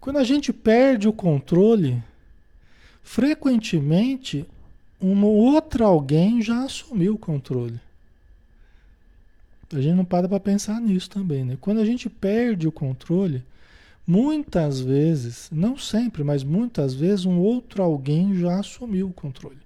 Quando 0.00 0.18
a 0.18 0.24
gente 0.24 0.52
perde 0.52 1.08
o 1.08 1.12
controle, 1.12 2.02
frequentemente 3.02 4.46
um 5.00 5.24
outro 5.24 5.84
alguém 5.84 6.42
já 6.42 6.64
assumiu 6.64 7.14
o 7.14 7.18
controle. 7.18 7.80
A 9.72 9.80
gente 9.80 9.96
não 9.96 10.04
para 10.04 10.28
para 10.28 10.40
pensar 10.40 10.80
nisso 10.80 11.10
também, 11.10 11.44
né? 11.44 11.58
Quando 11.60 11.80
a 11.80 11.84
gente 11.84 12.08
perde 12.08 12.66
o 12.66 12.72
controle, 12.72 13.44
Muitas 14.10 14.80
vezes, 14.80 15.50
não 15.52 15.76
sempre, 15.76 16.24
mas 16.24 16.42
muitas 16.42 16.94
vezes, 16.94 17.26
um 17.26 17.38
outro 17.38 17.82
alguém 17.82 18.34
já 18.34 18.58
assumiu 18.58 19.08
o 19.08 19.12
controle. 19.12 19.58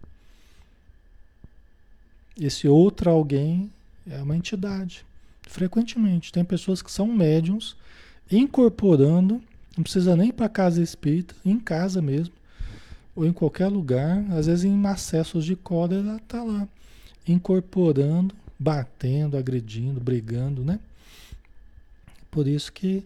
Esse 2.37 2.67
outro 2.67 3.09
alguém 3.09 3.71
é 4.05 4.21
uma 4.21 4.37
entidade. 4.37 5.07
Frequentemente, 5.43 6.33
tem 6.33 6.45
pessoas 6.45 6.83
que 6.83 6.91
são 6.91 7.07
médiums 7.07 7.77
incorporando, 8.29 9.41
não 9.77 9.83
precisa 9.83 10.17
nem 10.17 10.31
para 10.31 10.49
casa 10.49 10.83
espírita, 10.83 11.35
em 11.45 11.59
casa 11.59 12.03
mesmo, 12.03 12.35
ou 13.15 13.27
em 13.27 13.33
qualquer 13.33 13.69
lugar, 13.69 14.25
às 14.33 14.47
vezes 14.47 14.65
em 14.65 14.87
acessos 14.87 15.45
de 15.45 15.57
cólera, 15.57 16.17
está 16.17 16.43
lá, 16.43 16.67
incorporando, 17.27 18.35
batendo, 18.59 19.37
agredindo, 19.37 20.01
brigando, 20.01 20.65
né? 20.65 20.79
Por 22.31 22.47
isso 22.47 22.73
que 22.73 23.05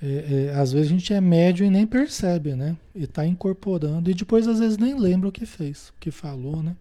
é, 0.00 0.50
é, 0.52 0.54
às 0.54 0.72
vezes 0.72 0.88
a 0.88 0.94
gente 0.94 1.12
é 1.12 1.20
médio 1.20 1.66
e 1.66 1.70
nem 1.70 1.86
percebe, 1.86 2.54
né? 2.54 2.76
E 2.94 3.04
está 3.04 3.26
incorporando, 3.26 4.10
e 4.10 4.14
depois 4.14 4.46
às 4.46 4.60
vezes 4.60 4.78
nem 4.78 4.98
lembra 4.98 5.28
o 5.28 5.32
que 5.32 5.44
fez, 5.44 5.88
o 5.88 5.94
que 5.98 6.10
falou, 6.10 6.62
né? 6.62 6.76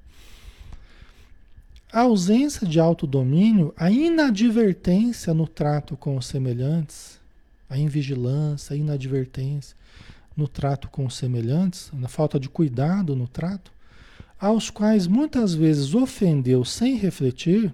A 1.92 2.02
ausência 2.02 2.68
de 2.68 2.80
autodomínio, 2.80 3.74
a 3.78 3.90
inadvertência 3.90 5.34
no 5.34 5.48
trato 5.48 5.96
com 5.98 6.18
os 6.18 6.28
semelhantes, 6.28 7.20
a 7.70 7.78
invigilância, 7.78 8.74
a 8.74 8.78
inadvertência 8.78 9.76
no 10.36 10.48
trato 10.48 10.88
com 10.90 11.06
os 11.06 11.16
semelhantes, 11.16 11.90
na 11.94 12.08
falta 12.08 12.40
de 12.40 12.48
cuidado 12.48 13.16
no 13.16 13.28
trato, 13.28 13.72
aos 14.40 14.70
quais 14.70 15.08
muitas 15.08 15.56
vezes 15.56 15.96
ofendeu 15.96 16.64
sem 16.64 16.96
refletir, 16.96 17.74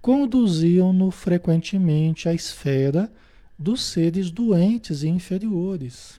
conduziam-no 0.00 1.10
frequentemente 1.10 2.28
à 2.28 2.34
esfera 2.34 3.12
dos 3.58 3.82
seres 3.82 4.30
doentes 4.30 5.02
e 5.02 5.08
inferiores. 5.08 6.18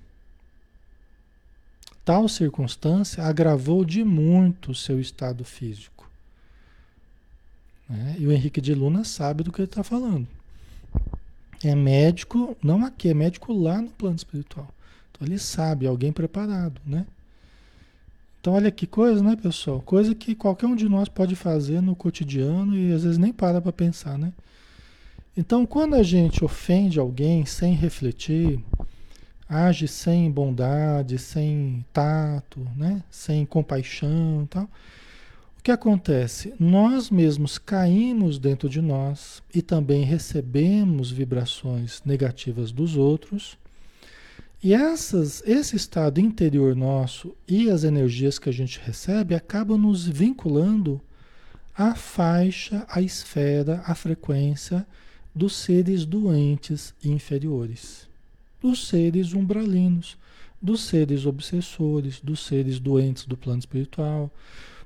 Tal 2.04 2.30
circunstância 2.30 3.24
agravou 3.24 3.84
de 3.84 4.04
muito 4.04 4.72
o 4.72 4.76
seu 4.76 5.00
estado 5.00 5.44
físico. 5.44 6.08
Né? 7.90 8.16
E 8.20 8.28
o 8.28 8.32
Henrique 8.32 8.62
de 8.62 8.76
Luna 8.76 9.04
sabe 9.04 9.44
do 9.44 9.52
que 9.52 9.60
ele 9.62 9.68
está 9.68 9.84
falando. 9.84 10.28
É 11.68 11.74
médico, 11.74 12.56
não 12.62 12.86
aqui, 12.86 13.10
é 13.10 13.14
médico 13.14 13.52
lá 13.52 13.82
no 13.82 13.90
plano 13.90 14.16
espiritual. 14.16 14.68
Então 15.12 15.28
ele 15.28 15.40
sabe, 15.40 15.88
alguém 15.88 16.12
preparado, 16.12 16.80
né? 16.86 17.08
Então 18.40 18.54
olha 18.54 18.70
que 18.70 18.86
coisa, 18.86 19.24
né, 19.24 19.36
pessoal? 19.36 19.82
Coisa 19.82 20.14
que 20.14 20.36
qualquer 20.36 20.68
um 20.68 20.76
de 20.76 20.88
nós 20.88 21.10
pode 21.10 21.36
fazer 21.36 21.82
no 21.82 21.96
cotidiano 21.96 22.78
e 22.78 22.94
às 22.94 23.04
vezes 23.04 23.18
nem 23.18 23.34
para 23.34 23.60
para 23.60 23.72
pensar, 23.72 24.18
né? 24.18 24.32
Então, 25.36 25.66
quando 25.66 25.96
a 25.96 26.04
gente 26.04 26.46
ofende 26.46 27.00
alguém 27.00 27.46
sem 27.46 27.74
refletir, 27.74 28.60
age 29.50 29.88
sem 29.88 30.30
bondade, 30.32 31.18
sem 31.18 31.84
tato, 31.92 32.60
né? 32.76 33.04
sem 33.10 33.46
compaixão 33.46 34.48
tal, 34.50 34.70
que 35.66 35.72
acontece? 35.72 36.54
Nós 36.60 37.10
mesmos 37.10 37.58
caímos 37.58 38.38
dentro 38.38 38.70
de 38.70 38.80
nós 38.84 39.42
e 39.52 39.64
também 39.64 40.04
recebemos 40.04 41.10
vibrações 41.10 42.04
negativas 42.06 42.72
dos 42.72 42.96
outros. 42.96 43.58
E 44.62 44.76
essas, 44.76 45.42
esse 45.44 45.76
estado 45.76 46.22
interior 46.22 46.76
nosso 46.76 47.36
e 47.48 47.68
as 47.72 47.84
energias 47.84 48.38
que 48.38 48.48
a 48.48 48.52
gente 48.52 48.80
recebe 48.80 49.34
acabam 49.34 49.76
nos 49.76 50.08
vinculando 50.08 51.02
à 51.76 51.96
faixa, 51.96 52.86
à 52.88 53.02
esfera, 53.02 53.82
à 53.88 53.96
frequência 53.96 54.86
dos 55.34 55.56
seres 55.56 56.06
doentes 56.06 56.94
e 57.04 57.10
inferiores, 57.10 58.08
dos 58.62 58.88
seres 58.88 59.34
umbralinos, 59.34 60.16
dos 60.62 60.82
seres 60.82 61.26
obsessores, 61.26 62.22
dos 62.22 62.46
seres 62.46 62.80
doentes 62.80 63.26
do 63.26 63.36
plano 63.36 63.58
espiritual. 63.58 64.30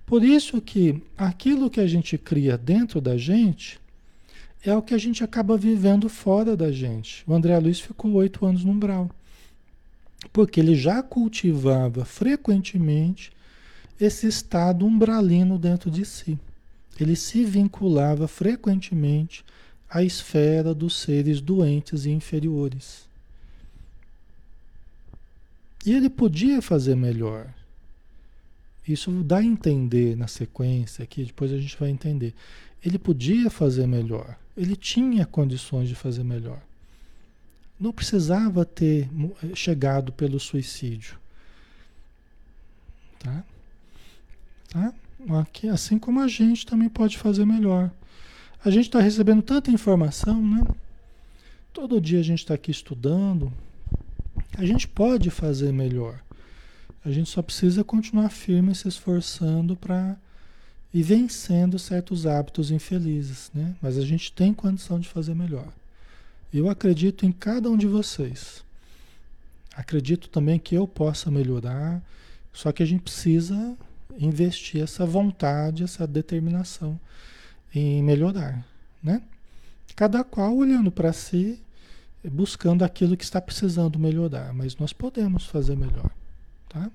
Por 0.09 0.23
isso 0.23 0.59
que 0.59 1.03
aquilo 1.15 1.69
que 1.69 1.79
a 1.79 1.85
gente 1.85 2.17
cria 2.17 2.57
dentro 2.57 2.99
da 2.99 3.15
gente 3.15 3.79
é 4.65 4.75
o 4.75 4.81
que 4.81 4.95
a 4.95 4.97
gente 4.97 5.23
acaba 5.23 5.55
vivendo 5.55 6.09
fora 6.09 6.57
da 6.57 6.71
gente. 6.71 7.23
O 7.27 7.33
André 7.35 7.55
Luiz 7.59 7.79
ficou 7.79 8.13
oito 8.13 8.43
anos 8.43 8.63
no 8.63 8.71
umbral, 8.71 9.07
porque 10.33 10.59
ele 10.59 10.73
já 10.73 11.03
cultivava 11.03 12.05
frequentemente 12.05 13.31
esse 14.01 14.25
estado 14.25 14.83
umbralino 14.83 15.59
dentro 15.59 15.91
de 15.91 16.03
si. 16.03 16.39
Ele 16.99 17.15
se 17.15 17.45
vinculava 17.45 18.27
frequentemente 18.27 19.45
a 19.87 20.01
esfera 20.01 20.73
dos 20.73 20.99
seres 20.99 21.39
doentes 21.39 22.05
e 22.05 22.09
inferiores. 22.09 23.07
E 25.85 25.93
ele 25.93 26.09
podia 26.09 26.63
fazer 26.63 26.95
melhor. 26.95 27.58
Isso 28.91 29.11
dá 29.23 29.37
a 29.37 29.43
entender 29.43 30.17
na 30.17 30.27
sequência 30.27 31.03
aqui, 31.03 31.23
depois 31.23 31.53
a 31.53 31.59
gente 31.59 31.77
vai 31.79 31.89
entender. 31.89 32.33
Ele 32.83 32.97
podia 32.97 33.49
fazer 33.51 33.85
melhor. 33.85 34.35
Ele 34.57 34.75
tinha 34.75 35.27
condições 35.27 35.87
de 35.87 35.93
fazer 35.93 36.23
melhor. 36.23 36.59
Não 37.79 37.91
precisava 37.91 38.65
ter 38.65 39.07
chegado 39.53 40.11
pelo 40.11 40.39
suicídio. 40.39 41.19
Tá? 43.19 43.43
Tá? 44.69 44.93
Aqui, 45.39 45.67
assim 45.67 45.99
como 45.99 46.19
a 46.19 46.27
gente 46.27 46.65
também 46.65 46.89
pode 46.89 47.17
fazer 47.17 47.45
melhor. 47.45 47.91
A 48.65 48.71
gente 48.71 48.85
está 48.85 48.99
recebendo 48.99 49.43
tanta 49.43 49.69
informação, 49.69 50.41
né? 50.41 50.65
Todo 51.71 52.01
dia 52.01 52.19
a 52.19 52.23
gente 52.23 52.39
está 52.39 52.55
aqui 52.55 52.71
estudando. 52.71 53.53
A 54.57 54.65
gente 54.65 54.87
pode 54.87 55.29
fazer 55.29 55.71
melhor. 55.71 56.19
A 57.03 57.11
gente 57.11 57.29
só 57.29 57.41
precisa 57.41 57.83
continuar 57.83 58.29
firme 58.29 58.75
se 58.75 58.87
esforçando 58.87 59.75
para 59.75 60.17
ir 60.93 61.03
vencendo 61.03 61.79
certos 61.79 62.25
hábitos 62.25 62.71
infelizes, 62.71 63.51
né? 63.53 63.75
Mas 63.81 63.97
a 63.97 64.01
gente 64.01 64.31
tem 64.31 64.53
condição 64.53 64.99
de 64.99 65.07
fazer 65.07 65.33
melhor. 65.33 65.67
Eu 66.53 66.69
acredito 66.69 67.25
em 67.25 67.31
cada 67.31 67.69
um 67.69 67.77
de 67.77 67.87
vocês. 67.87 68.63
Acredito 69.75 70.29
também 70.29 70.59
que 70.59 70.75
eu 70.75 70.87
possa 70.87 71.31
melhorar, 71.31 72.01
só 72.51 72.71
que 72.71 72.83
a 72.83 72.85
gente 72.85 73.03
precisa 73.03 73.77
investir 74.17 74.81
essa 74.81 75.05
vontade, 75.05 75.83
essa 75.83 76.05
determinação 76.05 76.99
em 77.73 78.03
melhorar, 78.03 78.65
né? 79.01 79.21
Cada 79.95 80.23
qual 80.23 80.55
olhando 80.55 80.91
para 80.91 81.13
si, 81.13 81.61
buscando 82.23 82.83
aquilo 82.83 83.15
que 83.15 83.23
está 83.23 83.39
precisando 83.39 83.99
melhorar, 83.99 84.53
mas 84.53 84.75
nós 84.75 84.91
podemos 84.91 85.45
fazer 85.45 85.77
melhor, 85.77 86.09
tá? 86.69 86.89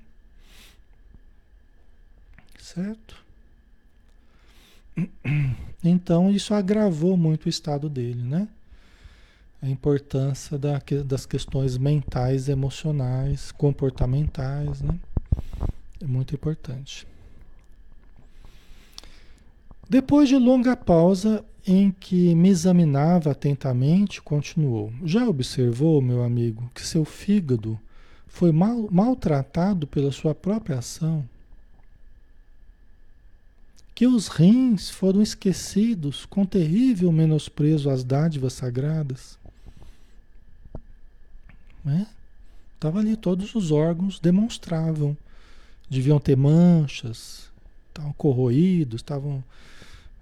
Certo? 2.58 3.22
Então 5.86 6.30
isso 6.30 6.54
agravou 6.54 7.14
muito 7.14 7.44
o 7.44 7.48
estado 7.50 7.90
dele, 7.90 8.22
né? 8.22 8.48
A 9.60 9.68
importância 9.68 10.58
da, 10.58 10.80
das 11.04 11.26
questões 11.26 11.76
mentais, 11.76 12.48
emocionais, 12.48 13.52
comportamentais, 13.52 14.80
né? 14.80 14.98
É 16.00 16.06
muito 16.06 16.34
importante. 16.34 17.06
Depois 19.90 20.26
de 20.26 20.36
longa 20.36 20.74
pausa 20.74 21.44
em 21.66 21.90
que 21.90 22.34
me 22.34 22.48
examinava 22.48 23.32
atentamente, 23.32 24.22
continuou: 24.22 24.90
Já 25.04 25.28
observou, 25.28 26.00
meu 26.00 26.22
amigo, 26.22 26.70
que 26.74 26.86
seu 26.86 27.04
fígado 27.04 27.78
foi 28.34 28.50
mal, 28.50 28.88
maltratado 28.90 29.86
pela 29.86 30.10
sua 30.10 30.34
própria 30.34 30.80
ação? 30.80 31.24
Que 33.94 34.08
os 34.08 34.26
rins 34.26 34.90
foram 34.90 35.22
esquecidos 35.22 36.26
com 36.26 36.44
terrível 36.44 37.12
menosprezo 37.12 37.88
às 37.88 38.02
dádivas 38.02 38.52
sagradas? 38.54 39.38
Né? 41.84 42.08
Ali, 42.82 43.16
todos 43.16 43.54
os 43.54 43.70
órgãos 43.70 44.18
demonstravam. 44.18 45.16
Deviam 45.88 46.18
ter 46.18 46.36
manchas, 46.36 47.48
estavam 47.88 48.12
corroídos, 48.14 49.00
estavam 49.00 49.44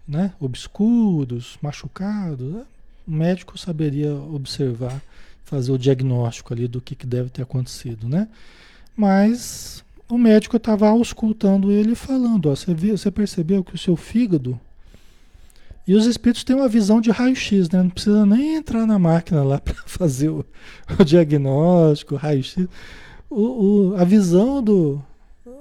né, 0.06 0.34
obscuros, 0.38 1.56
machucados, 1.62 2.52
né? 2.52 2.66
o 3.08 3.10
médico 3.10 3.56
saberia 3.56 4.14
observar, 4.14 5.00
fazer 5.52 5.70
o 5.70 5.78
diagnóstico 5.78 6.54
ali 6.54 6.66
do 6.66 6.80
que, 6.80 6.94
que 6.94 7.06
deve 7.06 7.28
ter 7.28 7.42
acontecido, 7.42 8.08
né? 8.08 8.26
Mas 8.96 9.84
o 10.08 10.16
médico 10.16 10.56
estava 10.56 10.88
auscultando 10.88 11.70
ele 11.70 11.94
falando, 11.94 12.48
ó, 12.48 12.56
você, 12.56 12.72
viu, 12.72 12.96
você 12.96 13.10
percebeu 13.10 13.62
que 13.62 13.74
o 13.74 13.78
seu 13.78 13.94
fígado 13.94 14.58
e 15.86 15.94
os 15.94 16.06
espíritos 16.06 16.42
têm 16.42 16.56
uma 16.56 16.68
visão 16.68 17.02
de 17.02 17.10
raio-x, 17.10 17.68
né? 17.68 17.82
Não 17.82 17.90
precisa 17.90 18.24
nem 18.24 18.54
entrar 18.54 18.86
na 18.86 18.98
máquina 18.98 19.42
lá 19.42 19.60
para 19.60 19.74
fazer 19.84 20.30
o, 20.30 20.42
o 20.98 21.04
diagnóstico, 21.04 22.16
raio-x. 22.16 22.66
O, 23.28 23.42
o, 23.90 23.96
a 23.96 24.04
visão 24.04 24.62
do, 24.62 25.02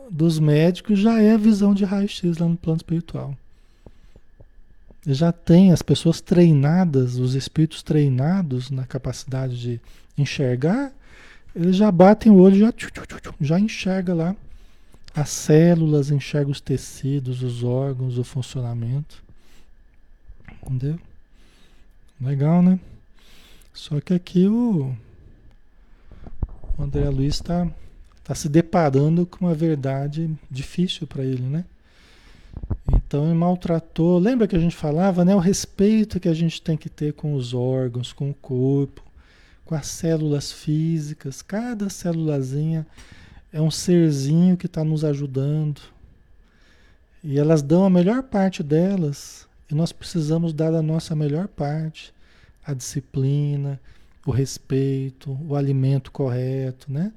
dos 0.09 0.39
médicos 0.39 0.99
já 0.99 1.21
é 1.21 1.33
a 1.33 1.37
visão 1.37 1.73
de 1.73 1.83
raio-x 1.83 2.37
lá 2.37 2.47
no 2.47 2.55
plano 2.55 2.77
espiritual 2.77 3.35
já 5.05 5.31
tem 5.31 5.71
as 5.71 5.81
pessoas 5.81 6.21
treinadas, 6.21 7.17
os 7.17 7.33
espíritos 7.33 7.81
treinados 7.81 8.69
na 8.69 8.85
capacidade 8.85 9.59
de 9.59 9.81
enxergar, 10.17 10.91
eles 11.55 11.75
já 11.75 11.91
batem 11.91 12.31
o 12.31 12.35
olho, 12.35 12.57
já, 12.57 12.73
já 13.39 13.59
enxerga 13.59 14.13
lá 14.13 14.35
as 15.13 15.29
células, 15.29 16.09
enxerga 16.09 16.49
os 16.49 16.61
tecidos, 16.61 17.43
os 17.43 17.63
órgãos, 17.63 18.17
o 18.17 18.23
funcionamento. 18.23 19.21
Entendeu? 20.63 20.99
Legal, 22.19 22.61
né? 22.61 22.79
Só 23.73 23.99
que 23.99 24.13
aqui 24.13 24.47
o, 24.47 24.95
o 26.77 26.83
André 26.83 27.09
Luiz 27.09 27.35
está 27.35 27.67
tá 28.23 28.35
se 28.35 28.47
deparando 28.47 29.25
com 29.25 29.45
uma 29.45 29.55
verdade 29.55 30.29
difícil 30.49 31.07
para 31.07 31.23
ele, 31.23 31.43
né? 31.43 31.65
Então 32.93 33.33
maltratou. 33.35 34.17
Lembra 34.19 34.47
que 34.47 34.55
a 34.55 34.59
gente 34.59 34.75
falava, 34.75 35.25
né? 35.25 35.35
O 35.35 35.39
respeito 35.39 36.19
que 36.19 36.29
a 36.29 36.33
gente 36.33 36.61
tem 36.61 36.77
que 36.77 36.89
ter 36.89 37.13
com 37.13 37.33
os 37.33 37.53
órgãos, 37.53 38.13
com 38.13 38.29
o 38.29 38.33
corpo, 38.33 39.03
com 39.65 39.75
as 39.75 39.87
células 39.87 40.51
físicas. 40.51 41.41
Cada 41.41 41.89
célulazinha 41.89 42.85
é 43.51 43.61
um 43.61 43.71
serzinho 43.71 44.55
que 44.55 44.65
está 44.65 44.83
nos 44.83 45.03
ajudando. 45.03 45.81
E 47.23 47.37
elas 47.37 47.61
dão 47.61 47.85
a 47.85 47.89
melhor 47.89 48.23
parte 48.23 48.63
delas. 48.63 49.47
E 49.69 49.75
nós 49.75 49.91
precisamos 49.91 50.53
dar 50.53 50.73
a 50.73 50.81
nossa 50.81 51.15
melhor 51.15 51.47
parte. 51.47 52.13
A 52.65 52.73
disciplina, 52.73 53.79
o 54.25 54.31
respeito, 54.31 55.37
o 55.47 55.55
alimento 55.55 56.11
correto, 56.11 56.91
né? 56.91 57.11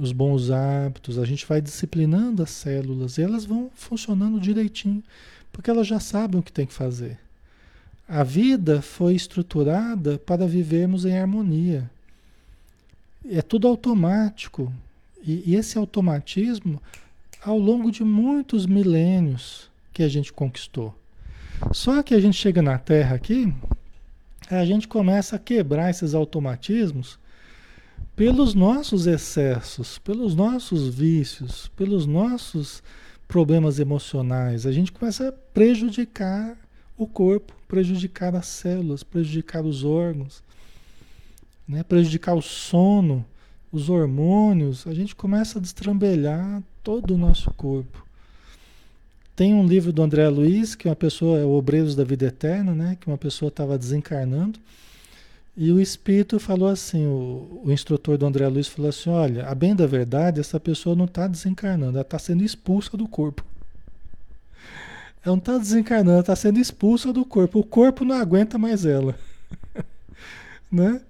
Os 0.00 0.12
bons 0.12 0.48
hábitos, 0.52 1.18
a 1.18 1.24
gente 1.24 1.44
vai 1.44 1.60
disciplinando 1.60 2.40
as 2.40 2.50
células 2.50 3.18
e 3.18 3.22
elas 3.22 3.44
vão 3.44 3.68
funcionando 3.74 4.38
direitinho, 4.38 5.02
porque 5.50 5.68
elas 5.68 5.88
já 5.88 5.98
sabem 5.98 6.38
o 6.38 6.42
que 6.42 6.52
tem 6.52 6.64
que 6.64 6.72
fazer. 6.72 7.18
A 8.06 8.22
vida 8.22 8.80
foi 8.80 9.16
estruturada 9.16 10.16
para 10.16 10.46
vivermos 10.46 11.04
em 11.04 11.18
harmonia. 11.18 11.90
É 13.28 13.42
tudo 13.42 13.66
automático. 13.66 14.72
E, 15.20 15.42
e 15.50 15.56
esse 15.56 15.76
automatismo, 15.76 16.80
ao 17.42 17.58
longo 17.58 17.90
de 17.90 18.04
muitos 18.04 18.66
milênios 18.66 19.68
que 19.92 20.04
a 20.04 20.08
gente 20.08 20.32
conquistou. 20.32 20.94
Só 21.72 22.04
que 22.04 22.14
a 22.14 22.20
gente 22.20 22.36
chega 22.36 22.62
na 22.62 22.78
Terra 22.78 23.16
aqui, 23.16 23.52
a 24.48 24.64
gente 24.64 24.86
começa 24.86 25.34
a 25.34 25.40
quebrar 25.40 25.90
esses 25.90 26.14
automatismos 26.14 27.18
pelos 28.18 28.52
nossos 28.52 29.06
excessos, 29.06 29.96
pelos 29.96 30.34
nossos 30.34 30.92
vícios, 30.92 31.70
pelos 31.76 32.04
nossos 32.04 32.82
problemas 33.28 33.78
emocionais. 33.78 34.66
A 34.66 34.72
gente 34.72 34.90
começa 34.90 35.28
a 35.28 35.32
prejudicar 35.32 36.58
o 36.96 37.06
corpo, 37.06 37.54
prejudicar 37.68 38.34
as 38.34 38.46
células, 38.46 39.04
prejudicar 39.04 39.64
os 39.64 39.84
órgãos, 39.84 40.42
né? 41.66 41.84
prejudicar 41.84 42.34
o 42.34 42.42
sono, 42.42 43.24
os 43.70 43.88
hormônios. 43.88 44.84
A 44.88 44.94
gente 44.94 45.14
começa 45.14 45.60
a 45.60 45.62
destrambelhar 45.62 46.60
todo 46.82 47.14
o 47.14 47.18
nosso 47.18 47.52
corpo. 47.52 48.04
Tem 49.36 49.54
um 49.54 49.64
livro 49.64 49.92
do 49.92 50.02
André 50.02 50.28
Luiz, 50.28 50.74
que 50.74 50.88
é 50.88 50.90
uma 50.90 50.96
pessoa, 50.96 51.38
é 51.38 51.44
o 51.44 51.50
Obreiros 51.50 51.94
da 51.94 52.02
Vida 52.02 52.26
Eterna, 52.26 52.74
né? 52.74 52.98
Que 53.00 53.06
uma 53.06 53.16
pessoa 53.16 53.48
estava 53.48 53.78
desencarnando. 53.78 54.58
E 55.60 55.72
o 55.72 55.80
espírito 55.80 56.38
falou 56.38 56.68
assim: 56.68 57.04
o, 57.04 57.62
o, 57.64 57.72
instrutor 57.72 58.16
do 58.16 58.24
André 58.24 58.46
Luiz 58.46 58.68
falou 58.68 58.90
assim: 58.90 59.10
olha, 59.10 59.44
a 59.44 59.52
bem 59.56 59.74
da 59.74 59.88
verdade, 59.88 60.38
essa 60.38 60.60
pessoa 60.60 60.94
não 60.94 61.06
está 61.06 61.26
desencarnando, 61.26 61.98
ela 61.98 62.02
está 62.02 62.16
sendo 62.16 62.44
expulsa 62.44 62.96
do 62.96 63.08
corpo. 63.08 63.44
Ela 65.24 65.34
não 65.34 65.38
está 65.38 65.58
desencarnando, 65.58 66.12
ela 66.12 66.20
está 66.20 66.36
sendo 66.36 66.60
expulsa 66.60 67.12
do 67.12 67.24
corpo. 67.24 67.58
O 67.58 67.64
corpo 67.64 68.04
não 68.04 68.14
aguenta 68.14 68.56
mais 68.56 68.86
ela. 68.86 69.18
né? 70.70 71.00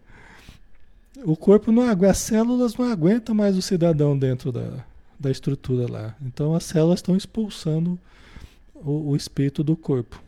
O 1.25 1.37
corpo 1.37 1.71
não 1.71 1.83
aguenta, 1.83 2.13
as 2.13 2.19
células 2.19 2.75
não 2.75 2.91
aguentam 2.91 3.35
mais 3.35 3.55
o 3.55 3.61
cidadão 3.61 4.19
dentro 4.19 4.51
da, 4.51 4.83
da 5.21 5.31
estrutura 5.31 5.93
lá. 5.93 6.17
Então 6.23 6.55
as 6.55 6.65
células 6.65 7.01
estão 7.01 7.15
expulsando 7.15 7.99
o, 8.75 9.11
o 9.11 9.17
espírito 9.17 9.63
do 9.63 9.77
corpo. 9.77 10.23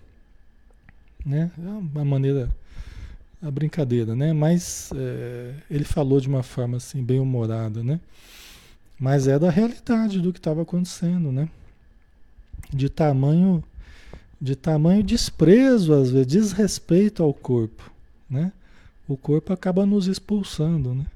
Né? 1.24 1.50
É 1.58 1.68
uma 1.68 2.04
maneira, 2.04 2.50
a 3.42 3.50
brincadeira, 3.50 4.14
né? 4.14 4.32
Mas 4.32 4.90
é, 4.94 5.54
ele 5.70 5.84
falou 5.84 6.20
de 6.20 6.28
uma 6.28 6.42
forma 6.42 6.76
assim, 6.76 7.02
bem 7.02 7.18
humorada, 7.18 7.82
né? 7.82 8.00
Mas 8.98 9.26
é 9.26 9.38
da 9.38 9.50
realidade 9.50 10.20
do 10.20 10.32
que 10.32 10.38
estava 10.38 10.62
acontecendo, 10.62 11.32
né? 11.32 11.48
De 12.70 12.88
tamanho, 12.90 13.64
de 14.40 14.54
tamanho 14.54 15.02
desprezo, 15.02 15.94
às 15.94 16.10
vezes, 16.10 16.26
desrespeito 16.26 17.22
ao 17.22 17.32
corpo, 17.32 17.90
né? 18.28 18.52
O 19.08 19.16
corpo 19.16 19.52
acaba 19.52 19.86
nos 19.86 20.06
expulsando, 20.06 20.94
né? 20.94 21.06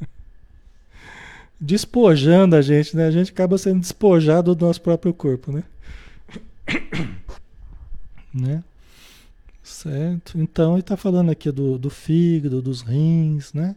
Despojando 1.60 2.54
a 2.54 2.62
gente, 2.62 2.96
né? 2.96 3.06
A 3.06 3.10
gente 3.10 3.32
acaba 3.32 3.58
sendo 3.58 3.80
despojado 3.80 4.54
do 4.54 4.66
nosso 4.66 4.80
próprio 4.80 5.12
corpo, 5.12 5.50
né? 5.50 5.64
né? 8.32 8.62
Certo? 9.70 10.36
Então 10.36 10.72
ele 10.72 10.80
está 10.80 10.96
falando 10.96 11.30
aqui 11.30 11.50
do, 11.50 11.78
do 11.78 11.88
fígado, 11.88 12.60
dos 12.60 12.82
rins, 12.82 13.54
né? 13.54 13.76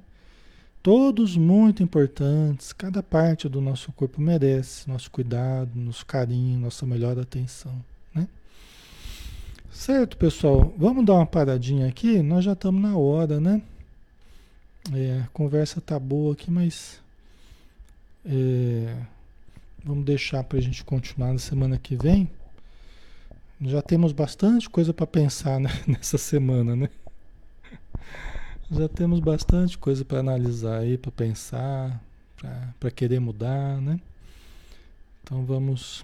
Todos 0.81 1.37
muito 1.37 1.83
importantes, 1.83 2.73
cada 2.73 3.01
parte 3.01 3.47
do 3.47 3.61
nosso 3.61 3.91
corpo 3.93 4.19
merece 4.19 4.89
nosso 4.89 5.09
cuidado, 5.09 5.69
nosso 5.75 6.05
carinho, 6.05 6.59
nossa 6.59 6.85
melhor 6.85 7.17
atenção, 7.17 7.73
né? 8.13 8.27
Certo, 9.71 10.17
pessoal? 10.17 10.73
Vamos 10.77 11.05
dar 11.05 11.13
uma 11.13 11.27
paradinha 11.27 11.87
aqui, 11.87 12.21
nós 12.21 12.43
já 12.43 12.53
estamos 12.53 12.81
na 12.81 12.97
hora, 12.97 13.39
né? 13.39 13.61
É, 14.91 15.21
a 15.23 15.27
conversa 15.27 15.79
tá 15.79 15.97
boa 15.97 16.33
aqui, 16.33 16.51
mas 16.51 16.99
é, 18.25 18.97
vamos 19.85 20.03
deixar 20.03 20.43
para 20.43 20.57
a 20.57 20.61
gente 20.61 20.83
continuar 20.83 21.31
na 21.31 21.39
semana 21.39 21.77
que 21.77 21.95
vem. 21.95 22.29
Já 23.65 23.81
temos 23.81 24.11
bastante 24.11 24.69
coisa 24.69 24.93
para 24.93 25.07
pensar 25.07 25.59
né, 25.59 25.69
nessa 25.87 26.17
semana, 26.17 26.75
né? 26.75 26.89
Já 28.69 28.89
temos 28.89 29.19
bastante 29.19 29.77
coisa 29.77 30.03
para 30.03 30.19
analisar 30.19 30.79
aí, 30.79 30.97
para 30.97 31.11
pensar, 31.11 32.01
para 32.79 32.91
querer 32.91 33.19
mudar, 33.19 33.79
né? 33.79 33.99
Então 35.23 35.45
vamos 35.45 36.03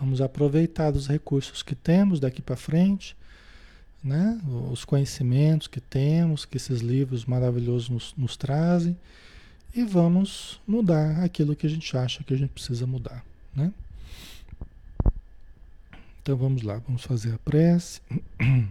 vamos 0.00 0.20
aproveitar 0.20 0.92
os 0.92 1.06
recursos 1.06 1.62
que 1.62 1.74
temos 1.74 2.20
daqui 2.20 2.42
para 2.42 2.56
frente, 2.56 3.16
né? 4.02 4.40
Os 4.70 4.84
conhecimentos 4.84 5.68
que 5.68 5.80
temos, 5.80 6.44
que 6.44 6.56
esses 6.56 6.80
livros 6.80 7.24
maravilhosos 7.24 7.88
nos, 7.88 8.14
nos 8.16 8.36
trazem 8.36 8.96
e 9.74 9.84
vamos 9.84 10.60
mudar 10.66 11.22
aquilo 11.22 11.54
que 11.54 11.66
a 11.66 11.70
gente 11.70 11.96
acha 11.96 12.24
que 12.24 12.34
a 12.34 12.36
gente 12.36 12.50
precisa 12.50 12.86
mudar, 12.86 13.24
né? 13.54 13.72
Então 16.26 16.36
vamos 16.36 16.62
lá, 16.62 16.82
vamos 16.84 17.04
fazer 17.04 17.34
a 17.34 17.38
prece. 17.38 18.00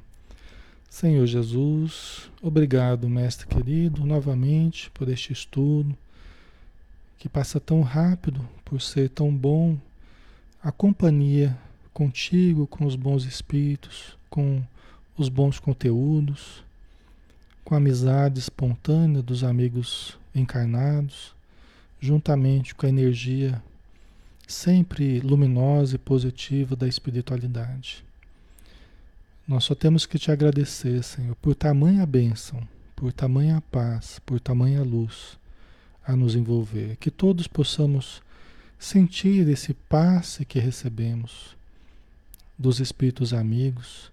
Senhor 0.89 1.25
Jesus, 1.25 2.29
obrigado, 2.41 3.07
mestre 3.07 3.47
querido, 3.47 4.05
novamente 4.05 4.91
por 4.91 5.07
este 5.07 5.31
estudo 5.31 5.97
que 7.17 7.29
passa 7.29 7.57
tão 7.57 7.81
rápido, 7.81 8.45
por 8.65 8.81
ser 8.81 9.07
tão 9.09 9.33
bom 9.33 9.77
a 10.61 10.69
companhia 10.69 11.57
contigo, 11.93 12.67
com 12.67 12.85
os 12.85 12.97
bons 12.97 13.23
espíritos, 13.23 14.17
com 14.29 14.61
os 15.17 15.29
bons 15.29 15.57
conteúdos, 15.57 16.61
com 17.63 17.73
a 17.73 17.77
amizade 17.77 18.37
espontânea 18.37 19.21
dos 19.21 19.45
amigos 19.45 20.17
encarnados, 20.35 21.33
juntamente 22.01 22.75
com 22.75 22.85
a 22.85 22.89
energia 22.89 23.63
sempre 24.47 25.19
luminosa 25.19 25.95
e 25.95 25.99
positiva 25.99 26.75
da 26.75 26.87
espiritualidade. 26.87 28.03
Nós 29.47 29.63
só 29.63 29.75
temos 29.75 30.05
que 30.05 30.17
te 30.17 30.31
agradecer, 30.31 31.03
Senhor, 31.03 31.35
por 31.35 31.53
tamanha 31.55 32.05
bênção, 32.05 32.67
por 32.95 33.13
tamanha 33.13 33.61
paz, 33.71 34.19
por 34.25 34.39
tamanha 34.39 34.81
luz 34.81 35.37
a 36.05 36.15
nos 36.15 36.35
envolver. 36.35 36.95
Que 36.97 37.11
todos 37.11 37.47
possamos 37.47 38.21
sentir 38.79 39.47
esse 39.47 39.73
passe 39.73 40.45
que 40.45 40.59
recebemos 40.59 41.55
dos 42.57 42.79
espíritos 42.79 43.33
amigos, 43.33 44.11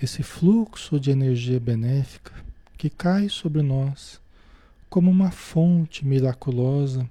esse 0.00 0.22
fluxo 0.22 0.98
de 0.98 1.10
energia 1.10 1.60
benéfica 1.60 2.32
que 2.76 2.90
cai 2.90 3.28
sobre 3.28 3.62
nós 3.62 4.20
como 4.90 5.10
uma 5.10 5.30
fonte 5.30 6.04
miraculosa 6.04 7.08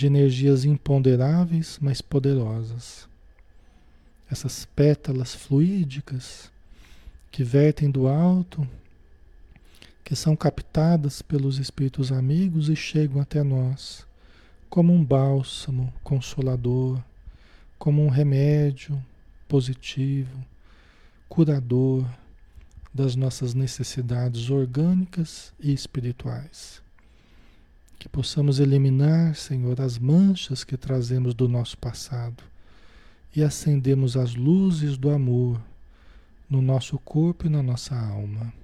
de 0.00 0.06
energias 0.06 0.64
imponderáveis, 0.64 1.78
mas 1.78 2.00
poderosas. 2.00 3.06
Essas 4.30 4.64
pétalas 4.64 5.34
fluídicas 5.34 6.50
que 7.30 7.44
vertem 7.44 7.90
do 7.90 8.08
alto, 8.08 8.66
que 10.02 10.16
são 10.16 10.34
captadas 10.34 11.20
pelos 11.20 11.58
espíritos 11.58 12.10
amigos 12.10 12.70
e 12.70 12.76
chegam 12.76 13.20
até 13.20 13.42
nós 13.42 14.06
como 14.70 14.90
um 14.90 15.04
bálsamo 15.04 15.92
consolador, 16.02 16.98
como 17.78 18.02
um 18.02 18.08
remédio 18.08 18.98
positivo, 19.46 20.42
curador 21.28 22.06
das 22.94 23.14
nossas 23.14 23.52
necessidades 23.52 24.48
orgânicas 24.48 25.52
e 25.60 25.74
espirituais. 25.74 26.80
Que 28.00 28.08
possamos 28.08 28.58
eliminar, 28.58 29.36
Senhor, 29.36 29.78
as 29.78 29.98
manchas 29.98 30.64
que 30.64 30.74
trazemos 30.74 31.34
do 31.34 31.46
nosso 31.46 31.76
passado 31.76 32.42
e 33.36 33.44
acendemos 33.44 34.16
as 34.16 34.34
luzes 34.34 34.96
do 34.96 35.10
amor 35.10 35.60
no 36.48 36.62
nosso 36.62 36.98
corpo 36.98 37.46
e 37.46 37.50
na 37.50 37.62
nossa 37.62 37.94
alma. 37.94 38.54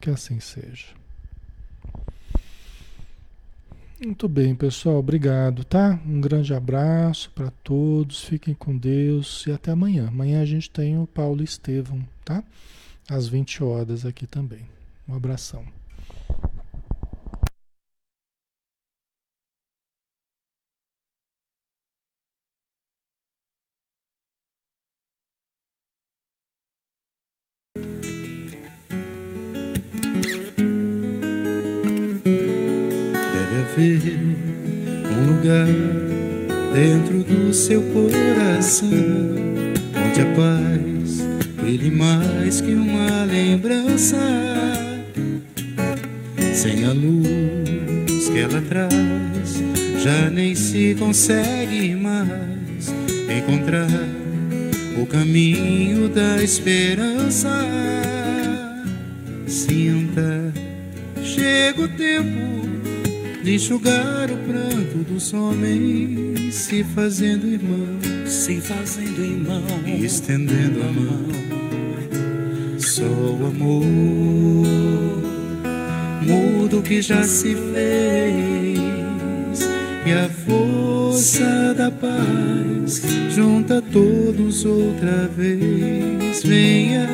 Que 0.00 0.10
assim 0.10 0.38
seja. 0.38 0.86
Muito 4.00 4.28
bem, 4.28 4.54
pessoal. 4.54 4.98
Obrigado, 4.98 5.64
tá? 5.64 6.00
Um 6.06 6.20
grande 6.20 6.54
abraço 6.54 7.32
para 7.34 7.50
todos. 7.64 8.22
Fiquem 8.22 8.54
com 8.54 8.76
Deus 8.78 9.44
e 9.44 9.50
até 9.50 9.72
amanhã. 9.72 10.06
Amanhã 10.06 10.40
a 10.40 10.46
gente 10.46 10.70
tem 10.70 10.96
o 10.96 11.06
Paulo 11.06 11.42
Estevão, 11.42 12.00
tá? 12.24 12.44
Às 13.10 13.26
20 13.26 13.64
horas 13.64 14.06
aqui 14.06 14.24
também. 14.24 14.62
Um 15.08 15.16
abração. 15.16 15.81
Um 34.14 35.26
lugar 35.26 35.66
dentro 36.72 37.22
do 37.22 37.52
seu 37.52 37.82
coração 37.82 38.88
onde 38.88 40.20
a 40.20 40.26
paz 40.34 41.22
brilhe 41.60 41.90
mais 41.90 42.60
que 42.60 42.74
uma 42.74 43.24
lembrança. 43.24 44.18
Sem 46.54 46.84
a 46.84 46.92
luz 46.92 48.28
que 48.28 48.38
ela 48.38 48.60
traz, 48.62 49.62
já 50.02 50.30
nem 50.30 50.54
se 50.54 50.94
consegue 50.98 51.94
mais 51.94 52.92
encontrar 53.38 53.88
o 55.00 55.06
caminho 55.06 56.08
da 56.08 56.42
esperança. 56.42 57.66
Sinta, 59.46 60.52
chega 61.22 61.82
o 61.82 61.88
tempo 61.88 62.61
de 63.42 63.56
enxugar 63.56 64.30
o 64.30 64.36
pranto 64.36 64.98
dos 64.98 65.32
homens, 65.34 66.54
se 66.54 66.84
fazendo 66.84 67.46
irmão, 67.48 67.98
se 68.24 68.60
fazendo 68.60 69.24
irmão, 69.24 69.64
e 69.84 70.04
estendendo 70.04 70.80
a 70.82 70.92
mão. 70.92 71.26
Só 72.78 73.02
o 73.02 73.46
amor 73.46 73.84
muda 76.22 76.76
o 76.76 76.82
que 76.82 77.02
já 77.02 77.24
se 77.24 77.54
fez, 77.54 78.78
e 80.06 80.12
a 80.12 80.28
força 80.28 81.74
da 81.74 81.90
paz 81.90 83.02
junta 83.34 83.82
todos 83.82 84.64
outra 84.64 85.28
vez. 85.36 86.44
Venha, 86.44 87.08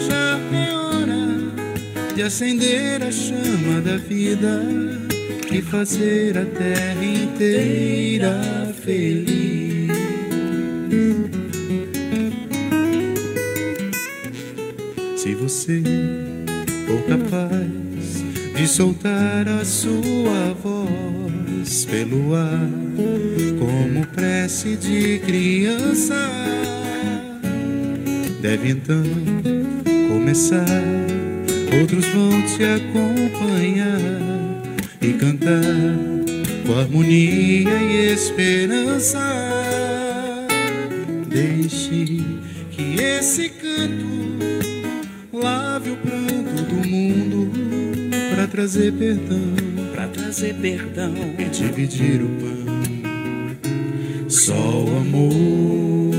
já 0.00 0.38
é 0.52 0.74
hora 0.74 2.14
de 2.16 2.22
acender 2.22 3.02
a 3.04 3.12
chama 3.12 3.80
da 3.80 3.96
vida 3.98 5.07
e 5.50 5.62
fazer 5.62 6.36
a 6.36 6.44
terra 6.44 7.04
inteira 7.04 8.40
feliz. 8.82 9.88
Se 15.16 15.34
você 15.34 15.82
for 16.86 17.02
capaz 17.08 18.24
de 18.54 18.68
soltar 18.68 19.48
a 19.48 19.64
sua 19.64 20.54
voz 20.62 21.84
pelo 21.86 22.34
ar, 22.34 22.68
como 23.58 24.06
prece 24.08 24.76
de 24.76 25.18
criança, 25.20 26.30
deve 28.40 28.70
então 28.70 29.02
começar. 30.08 30.66
Outros 31.80 32.06
vão 32.06 32.42
te 32.42 32.64
acompanhar 32.64 34.27
e 35.08 35.12
cantar 35.14 35.62
com 36.66 36.78
harmonia 36.78 37.70
e 37.70 38.12
esperança. 38.12 39.18
Deixe 41.28 42.22
que 42.70 43.00
esse 43.00 43.48
canto 43.48 44.06
lave 45.32 45.90
o 45.92 45.96
pranto 45.96 46.62
do 46.62 46.86
mundo 46.86 47.50
para 48.34 48.46
trazer 48.48 48.92
perdão, 48.92 49.54
para 49.94 50.08
trazer 50.08 50.54
perdão 50.56 51.14
e 51.38 51.44
dividir 51.44 52.22
o 52.22 52.28
pão. 52.28 52.58
Só 54.28 54.52
o 54.52 54.98
amor 54.98 56.14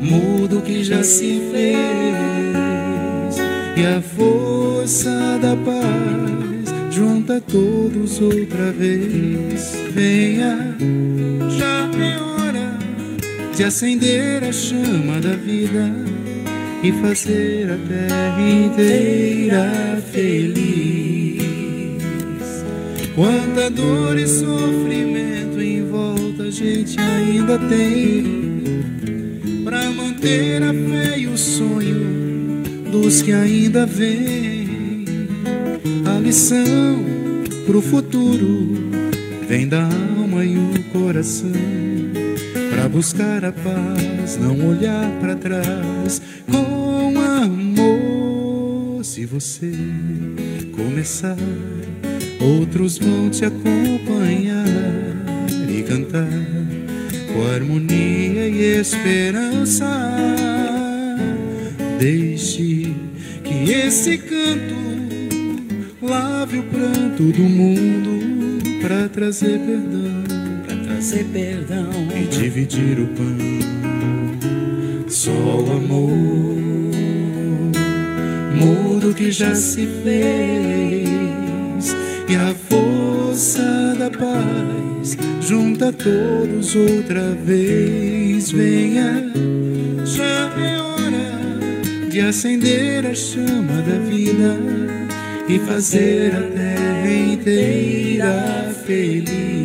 muda 0.00 0.56
o 0.56 0.62
que 0.62 0.82
já 0.82 1.04
se 1.04 1.40
fez 1.52 3.36
e 3.76 3.86
a 3.86 4.02
força 4.02 5.38
da 5.40 5.54
paz 5.54 6.37
junta 6.98 7.40
todos 7.40 8.20
outra 8.20 8.72
vez. 8.72 9.72
Venha, 9.92 10.76
já 11.56 11.88
é 11.96 12.18
hora 12.20 12.76
de 13.54 13.62
acender 13.62 14.42
a 14.42 14.52
chama 14.52 15.20
da 15.20 15.36
vida 15.36 15.92
e 16.82 16.90
fazer 17.00 17.70
a 17.70 17.78
terra 17.86 18.40
inteira 18.40 20.02
feliz. 20.10 21.38
Quanta 23.14 23.70
dor 23.70 24.18
e 24.18 24.26
sofrimento 24.26 25.60
em 25.60 25.84
volta 25.88 26.44
a 26.44 26.50
gente 26.50 26.98
ainda 26.98 27.58
tem 27.60 28.48
para 29.64 29.88
manter 29.90 30.62
a 30.64 30.72
fé 30.72 31.18
e 31.18 31.28
o 31.28 31.38
sonho 31.38 32.62
dos 32.90 33.22
que 33.22 33.32
ainda 33.32 33.86
vêm 33.86 34.57
a 36.28 36.30
lição 36.30 36.62
pro 37.64 37.80
futuro 37.80 38.76
vem 39.48 39.66
da 39.66 39.84
alma 39.84 40.44
e 40.44 40.58
o 40.58 40.84
coração. 40.92 41.50
Pra 42.70 42.86
buscar 42.86 43.46
a 43.46 43.52
paz, 43.52 44.36
não 44.36 44.68
olhar 44.68 45.10
para 45.20 45.34
trás 45.36 46.20
com 46.50 47.18
amor. 47.18 49.02
Se 49.02 49.24
você 49.24 49.72
começar, 50.76 51.38
outros 52.38 52.98
vão 52.98 53.30
te 53.30 53.46
acompanhar 53.46 54.66
e 55.66 55.82
cantar 55.82 56.28
com 57.32 57.54
harmonia 57.54 58.46
e 58.48 58.78
esperança. 58.78 59.88
Deixe 61.98 62.94
que 63.42 63.72
esse 63.72 64.18
canto 64.18 64.87
lave 66.48 66.58
o 66.60 66.62
pranto 66.64 67.22
do 67.24 67.42
mundo 67.42 68.80
para 68.80 69.08
trazer 69.08 69.58
perdão, 69.60 70.24
para 70.66 70.76
trazer 70.76 71.24
perdão. 71.24 71.90
E 72.16 72.26
dividir 72.26 72.98
o 72.98 73.06
pão. 73.08 73.36
Só 75.08 75.30
o 75.30 75.72
amor. 75.72 76.56
Muda 78.54 79.08
o 79.08 79.14
que 79.14 79.30
já 79.30 79.54
se 79.54 79.86
fez. 80.02 81.08
E 82.28 82.36
a 82.36 82.54
força 82.68 83.94
da 83.98 84.10
paz 84.10 85.16
junta 85.40 85.92
todos 85.92 86.74
outra 86.74 87.34
vez. 87.44 88.50
Venha, 88.50 89.30
já 90.04 90.54
é 90.58 90.78
hora 90.80 92.08
de 92.08 92.20
acender 92.20 93.06
a 93.06 93.14
chama 93.14 93.82
da 93.82 93.98
vida 93.98 94.97
e 95.48 95.58
fazer 95.60 96.34
a 96.36 96.42
terra 96.42 97.10
inteira 97.10 98.74
feliz. 98.84 99.57